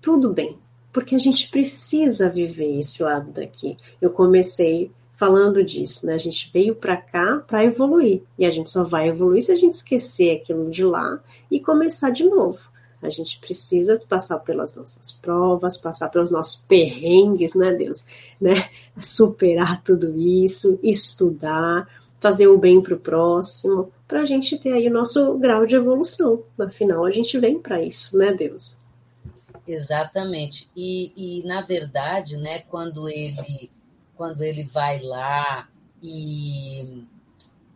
[0.00, 0.58] Tudo bem,
[0.92, 3.76] porque a gente precisa viver esse lado daqui.
[4.00, 4.90] Eu comecei
[5.22, 6.14] falando disso, né?
[6.14, 9.54] A gente veio para cá para evoluir e a gente só vai evoluir se a
[9.54, 12.58] gente esquecer aquilo de lá e começar de novo.
[13.00, 18.04] A gente precisa passar pelas nossas provas, passar pelos nossos perrengues, né, Deus?
[18.40, 18.68] Né?
[19.00, 21.88] Superar tudo isso, estudar,
[22.18, 25.76] fazer o bem para o próximo, para a gente ter aí o nosso grau de
[25.76, 26.42] evolução.
[26.58, 28.76] Afinal, a gente vem para isso, né, Deus?
[29.68, 30.68] Exatamente.
[30.76, 33.70] E, e, na verdade, né, quando ele,
[34.16, 35.68] quando ele vai lá
[36.02, 37.04] e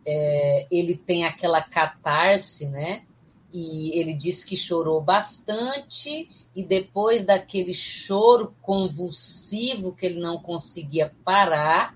[0.05, 3.03] é, ele tem aquela catarse, né?
[3.51, 11.13] e ele disse que chorou bastante e depois daquele choro convulsivo que ele não conseguia
[11.23, 11.95] parar,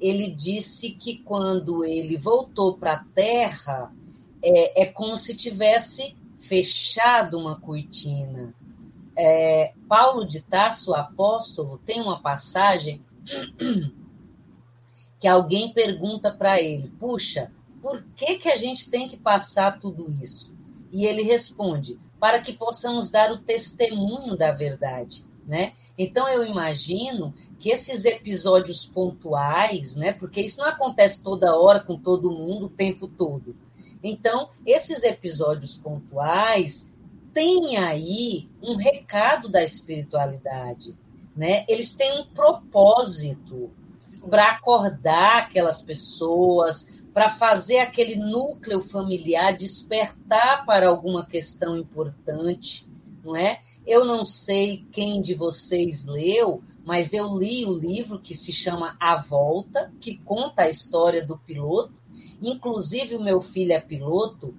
[0.00, 3.92] ele disse que quando ele voltou para a Terra
[4.42, 6.16] é, é, como se tivesse
[6.48, 8.54] fechado uma cortina.
[9.16, 13.02] É, Paulo de Tarso, apóstolo, tem uma passagem
[15.20, 17.52] que alguém pergunta para ele: puxa,
[17.82, 20.52] por que, que a gente tem que passar tudo isso?
[20.90, 25.74] E ele responde: para que possamos dar o testemunho da verdade, né?
[25.96, 30.12] Então eu imagino que esses episódios pontuais, né?
[30.12, 33.54] Porque isso não acontece toda hora com todo mundo o tempo todo.
[34.02, 36.86] Então, esses episódios pontuais
[37.34, 40.96] têm aí um recado da espiritualidade,
[41.40, 41.64] né?
[41.66, 43.70] Eles têm um propósito
[44.28, 52.86] para acordar aquelas pessoas, para fazer aquele núcleo familiar despertar para alguma questão importante,
[53.24, 53.62] não é?
[53.86, 58.94] Eu não sei quem de vocês leu, mas eu li o livro que se chama
[59.00, 61.94] A Volta, que conta a história do piloto.
[62.42, 64.54] Inclusive, o meu filho é piloto,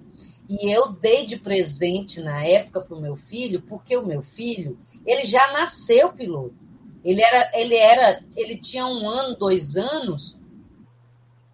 [0.49, 4.79] e eu dei de presente na época para o meu filho, porque o meu filho
[5.05, 6.60] ele já nasceu piloto.
[7.03, 10.37] Ele era, ele era, ele tinha um ano, dois anos.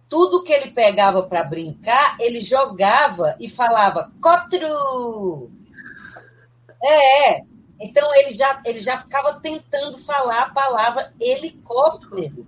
[0.08, 5.50] Tudo que ele pegava para brincar, ele jogava e falava cóptero.
[6.82, 7.44] É, é,
[7.80, 12.46] então ele já, ele já ficava tentando falar a palavra helicóptero.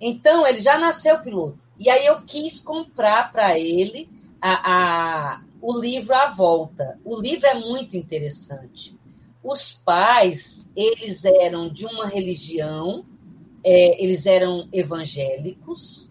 [0.00, 1.58] Então ele já nasceu piloto.
[1.78, 4.08] E aí eu quis comprar para ele
[4.40, 6.98] a, a, o livro à volta.
[7.04, 8.96] O livro é muito interessante.
[9.42, 13.06] Os pais, eles eram de uma religião,
[13.64, 16.06] é, eles eram evangélicos,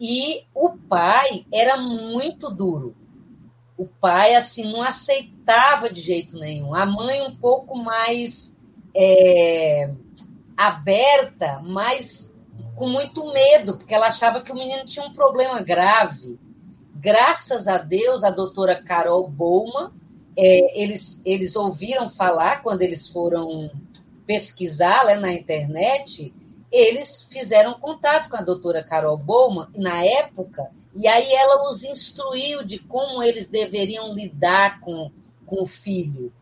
[0.00, 2.96] e o pai era muito duro.
[3.76, 6.74] O pai, assim, não aceitava de jeito nenhum.
[6.74, 8.52] A mãe, um pouco mais
[8.94, 9.92] é,
[10.56, 12.30] aberta, mas
[12.74, 16.38] com muito medo, porque ela achava que o menino tinha um problema grave.
[16.96, 19.92] Graças a Deus, a doutora Carol Bowman,
[20.36, 23.70] é, eles, eles ouviram falar quando eles foram
[24.26, 26.32] pesquisar né, na internet,
[26.70, 32.64] eles fizeram contato com a doutora Carol Bowman, na época, e aí ela os instruiu
[32.64, 35.10] de como eles deveriam lidar com,
[35.46, 36.32] com o filho.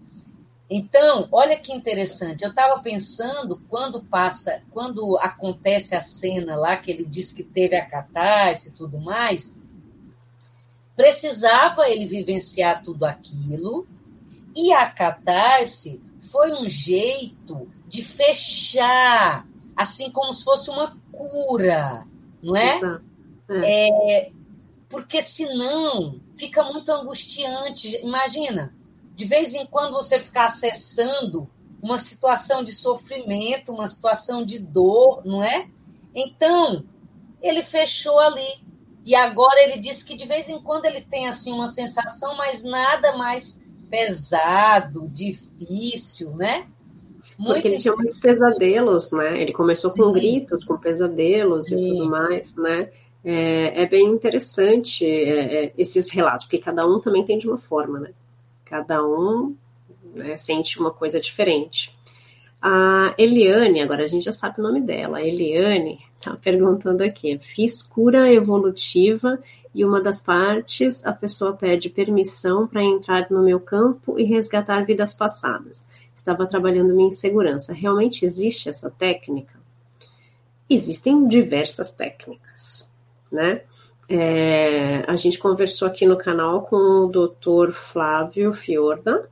[0.68, 2.44] Então, olha que interessante.
[2.44, 7.74] Eu estava pensando quando passa, quando acontece a cena lá que ele diz que teve
[7.76, 9.52] a catarse e tudo mais,
[11.01, 13.86] precisava ele vivenciar tudo aquilo
[14.55, 15.98] e a catarse
[16.31, 22.06] foi um jeito de fechar, assim como se fosse uma cura,
[22.43, 22.77] não é?
[22.77, 23.05] Exato.
[23.48, 24.18] É.
[24.28, 24.32] é
[24.90, 27.97] porque senão fica muito angustiante.
[28.02, 28.74] Imagina,
[29.14, 31.48] de vez em quando você ficar acessando
[31.81, 35.70] uma situação de sofrimento, uma situação de dor, não é?
[36.14, 36.85] Então,
[37.40, 38.68] ele fechou ali.
[39.05, 42.62] E agora ele diz que de vez em quando ele tem assim uma sensação, mas
[42.62, 43.59] nada mais
[43.89, 46.66] pesado, difícil, né?
[47.39, 49.40] Muito Porque ele tinha muitos pesadelos, né?
[49.40, 50.12] Ele começou com Sim.
[50.12, 51.81] gritos, com pesadelos Sim.
[51.81, 52.90] e tudo mais, né?
[53.24, 57.59] É, é bem interessante é, é, esses relatos, porque cada um também tem de uma
[57.59, 58.12] forma, né?
[58.64, 59.56] Cada um
[60.14, 61.94] né, sente uma coisa diferente.
[62.62, 67.38] A Eliane, agora a gente já sabe o nome dela, a Eliane tá perguntando aqui,
[67.38, 69.38] fiz cura evolutiva
[69.74, 74.84] e uma das partes a pessoa pede permissão para entrar no meu campo e resgatar
[74.84, 75.86] vidas passadas.
[76.14, 77.72] Estava trabalhando minha insegurança.
[77.72, 79.59] Realmente existe essa técnica?
[80.68, 82.90] Existem diversas técnicas
[83.30, 83.62] né?
[84.09, 87.72] É, a gente conversou aqui no canal com o Dr.
[87.72, 89.30] Flávio Fiorda,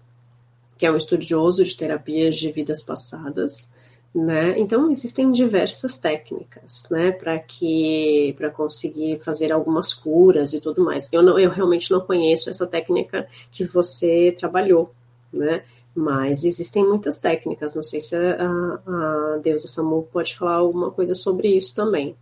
[0.77, 3.73] que é um estudioso de terapias de vidas passadas,
[4.15, 4.59] né?
[4.59, 11.13] Então existem diversas técnicas, né, para que para conseguir fazer algumas curas e tudo mais.
[11.13, 14.93] Eu não, eu realmente não conheço essa técnica que você trabalhou,
[15.33, 15.63] né?
[15.95, 17.75] Mas existem muitas técnicas.
[17.75, 22.17] Não sei se a, a deusa Samu pode falar alguma coisa sobre isso também.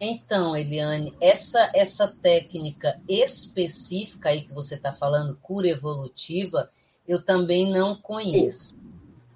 [0.00, 6.68] Então, Eliane, essa, essa técnica específica aí que você está falando, cura evolutiva,
[7.06, 8.74] eu também não conheço.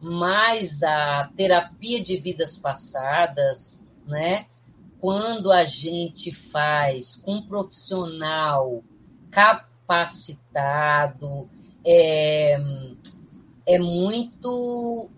[0.01, 4.47] Mas a terapia de vidas passadas, né?
[5.01, 8.83] Quando a gente faz com um profissional
[9.31, 10.69] capacitado,
[11.85, 12.59] é,
[13.67, 15.11] é muito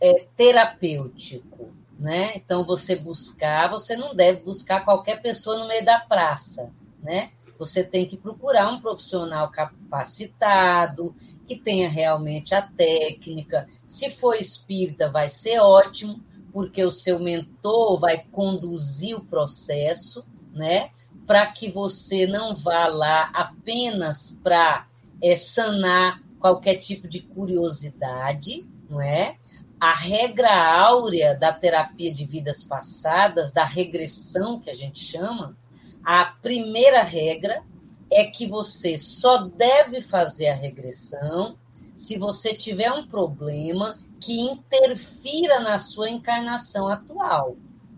[0.00, 2.36] é, terapêutico né?
[2.36, 6.70] Então você buscar, você não deve buscar qualquer pessoa no meio da praça,
[7.02, 7.32] né?
[7.58, 11.14] Você tem que procurar um profissional capacitado,
[11.48, 13.66] que tenha realmente a técnica.
[13.88, 16.22] Se for espírita, vai ser ótimo,
[16.52, 20.90] porque o seu mentor vai conduzir o processo, né?
[21.26, 24.86] Para que você não vá lá apenas para
[25.22, 29.36] é, sanar qualquer tipo de curiosidade, não é?
[29.80, 35.56] a regra áurea da terapia de vidas passadas, da regressão que a gente chama,
[36.04, 37.62] a primeira regra
[38.10, 41.56] é que você só deve fazer a regressão
[41.96, 47.56] se você tiver um problema que interfira na sua encarnação atual.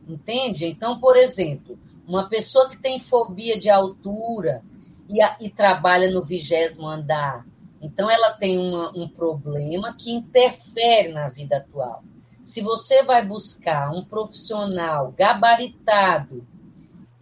[0.08, 0.66] Entende?
[0.66, 1.78] Então, por exemplo,
[2.10, 4.64] Uma pessoa que tem fobia de altura
[5.08, 7.46] e, a, e trabalha no vigésimo andar.
[7.80, 12.02] Então, ela tem uma, um problema que interfere na vida atual.
[12.42, 16.44] Se você vai buscar um profissional gabaritado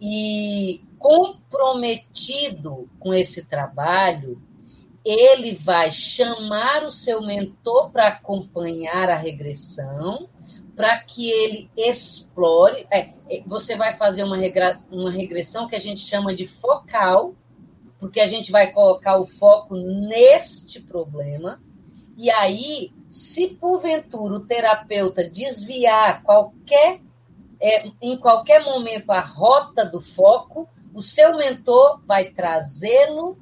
[0.01, 4.39] e comprometido com esse trabalho,
[5.03, 10.29] ele vai chamar o seu mentor para acompanhar a regressão,
[10.75, 12.85] para que ele explore.
[12.91, 17.33] É, é, você vai fazer uma, regra, uma regressão que a gente chama de focal,
[17.99, 21.61] porque a gente vai colocar o foco neste problema.
[22.15, 26.99] E aí, se porventura o terapeuta desviar qualquer,
[27.61, 30.67] é, em qualquer momento a rota do foco,
[30.99, 33.37] o seu mentor vai trazê-lo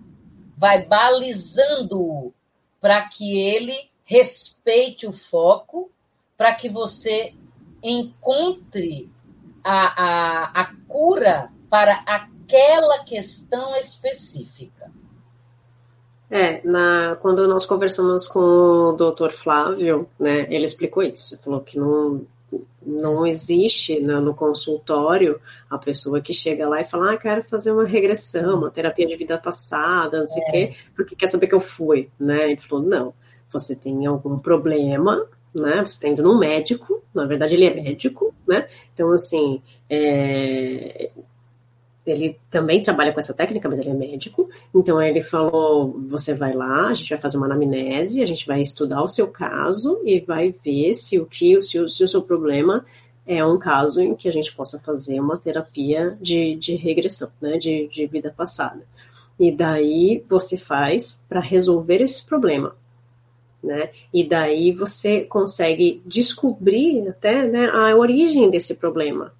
[0.58, 2.34] vai balizando-o
[2.82, 5.92] para que ele respeite o foco,
[6.36, 7.34] para que você
[7.84, 9.12] encontre
[9.64, 14.92] a, a, a cura para aquela questão específica.
[16.30, 21.80] É, na, quando nós conversamos com o doutor Flávio, né, ele explicou isso, falou que
[21.80, 22.26] não,
[22.86, 27.72] não existe né, no consultório a pessoa que chega lá e fala, ah, quero fazer
[27.72, 30.52] uma regressão, uma terapia de vida passada, não sei o é.
[30.52, 32.52] quê, porque quer saber que eu fui, né?
[32.52, 33.14] Ele falou, não,
[33.49, 35.78] você tem algum problema, né?
[35.86, 38.68] Você está indo num médico, na verdade ele é médico, né?
[38.94, 41.11] Então, assim, é,
[42.08, 44.50] ele também trabalha com essa técnica, mas ele é médico.
[44.74, 48.62] Então ele falou: você vai lá, a gente vai fazer uma anamnese, a gente vai
[48.62, 52.22] estudar o seu caso e vai ver se o que se o, se o seu
[52.22, 52.86] problema
[53.26, 57.58] é um caso em que a gente possa fazer uma terapia de, de regressão, né,
[57.58, 58.82] de, de vida passada.
[59.38, 62.74] E daí você faz para resolver esse problema.
[63.62, 63.90] Né?
[64.14, 69.34] E daí você consegue descobrir até né, a origem desse problema.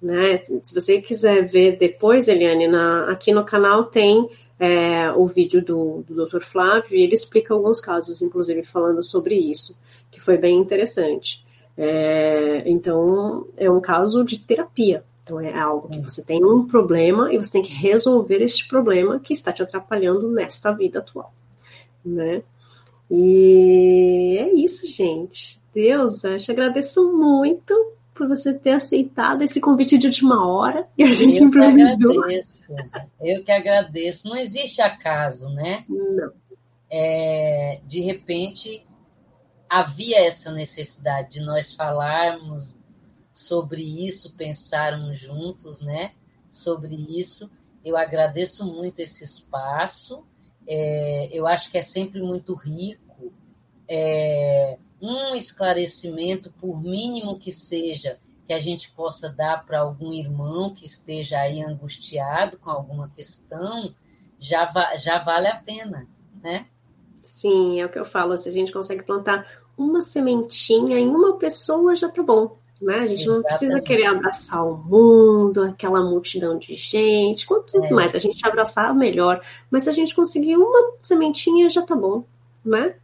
[0.00, 0.38] Né?
[0.38, 4.28] Se você quiser ver depois, Eliane, na, aqui no canal tem
[4.58, 6.42] é, o vídeo do, do Dr.
[6.42, 9.78] Flávio e ele explica alguns casos, inclusive falando sobre isso,
[10.10, 11.44] que foi bem interessante.
[11.76, 15.04] É, então, é um caso de terapia.
[15.22, 19.20] Então, é algo que você tem um problema e você tem que resolver este problema
[19.20, 21.32] que está te atrapalhando nesta vida atual.
[22.04, 22.42] Né?
[23.10, 25.60] E é isso, gente.
[25.72, 27.74] Deus, eu te agradeço muito
[28.20, 32.22] por você ter aceitado esse convite de última hora e a gente eu improvisou.
[32.26, 32.44] Que
[33.18, 34.28] eu que agradeço.
[34.28, 35.86] Não existe acaso, né?
[35.88, 36.30] Não.
[36.90, 38.86] É, de repente,
[39.66, 42.68] havia essa necessidade de nós falarmos
[43.32, 46.12] sobre isso, pensarmos juntos, né?
[46.52, 47.50] Sobre isso.
[47.82, 50.26] Eu agradeço muito esse espaço.
[50.68, 53.32] É, eu acho que é sempre muito rico.
[53.88, 60.74] É, um esclarecimento, por mínimo que seja, que a gente possa dar para algum irmão
[60.74, 63.94] que esteja aí angustiado com alguma questão,
[64.38, 66.08] já, va já vale a pena,
[66.42, 66.66] né?
[67.22, 68.36] Sim, é o que eu falo.
[68.36, 69.46] Se a gente consegue plantar
[69.76, 72.58] uma sementinha em uma pessoa, já tá bom.
[72.80, 72.94] Né?
[72.94, 73.28] A gente Exatamente.
[73.28, 77.46] não precisa querer abraçar o mundo, aquela multidão de gente.
[77.46, 77.90] Quanto é.
[77.90, 79.40] mais a gente abraçar, melhor.
[79.70, 82.24] Mas se a gente conseguir uma sementinha, já tá bom,
[82.64, 82.96] né?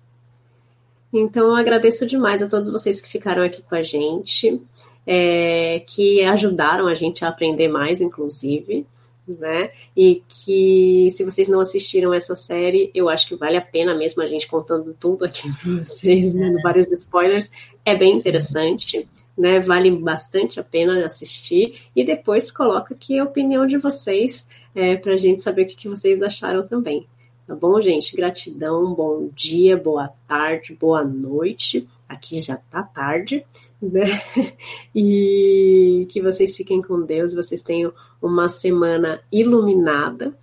[1.13, 4.61] Então, eu agradeço demais a todos vocês que ficaram aqui com a gente,
[5.07, 8.87] é, que ajudaram a gente a aprender mais, inclusive,
[9.27, 9.71] né?
[9.97, 14.23] E que se vocês não assistiram essa série, eu acho que vale a pena mesmo
[14.23, 17.51] a gente contando tudo aqui para vocês, dando vários spoilers.
[17.85, 19.09] É bem interessante.
[19.39, 24.97] Né, vale bastante a pena assistir e depois coloca aqui a opinião de vocês é,
[24.97, 27.07] para a gente saber o que, que vocês acharam também.
[27.47, 28.17] Tá bom, gente?
[28.17, 31.89] Gratidão, bom dia, boa tarde, boa noite.
[32.09, 33.47] Aqui já tá tarde,
[33.81, 34.21] né?
[34.93, 40.37] E que vocês fiquem com Deus, vocês tenham uma semana iluminada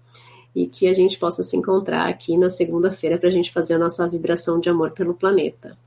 [0.56, 3.80] e que a gente possa se encontrar aqui na segunda-feira para a gente fazer a
[3.80, 5.78] nossa vibração de amor pelo planeta.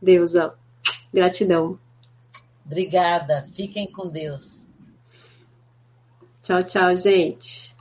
[0.00, 0.54] Deusa,
[1.12, 1.76] gratidão.
[2.64, 3.48] Obrigada.
[3.56, 4.46] Fiquem com Deus.
[6.42, 7.74] Tchau, tchau, gente.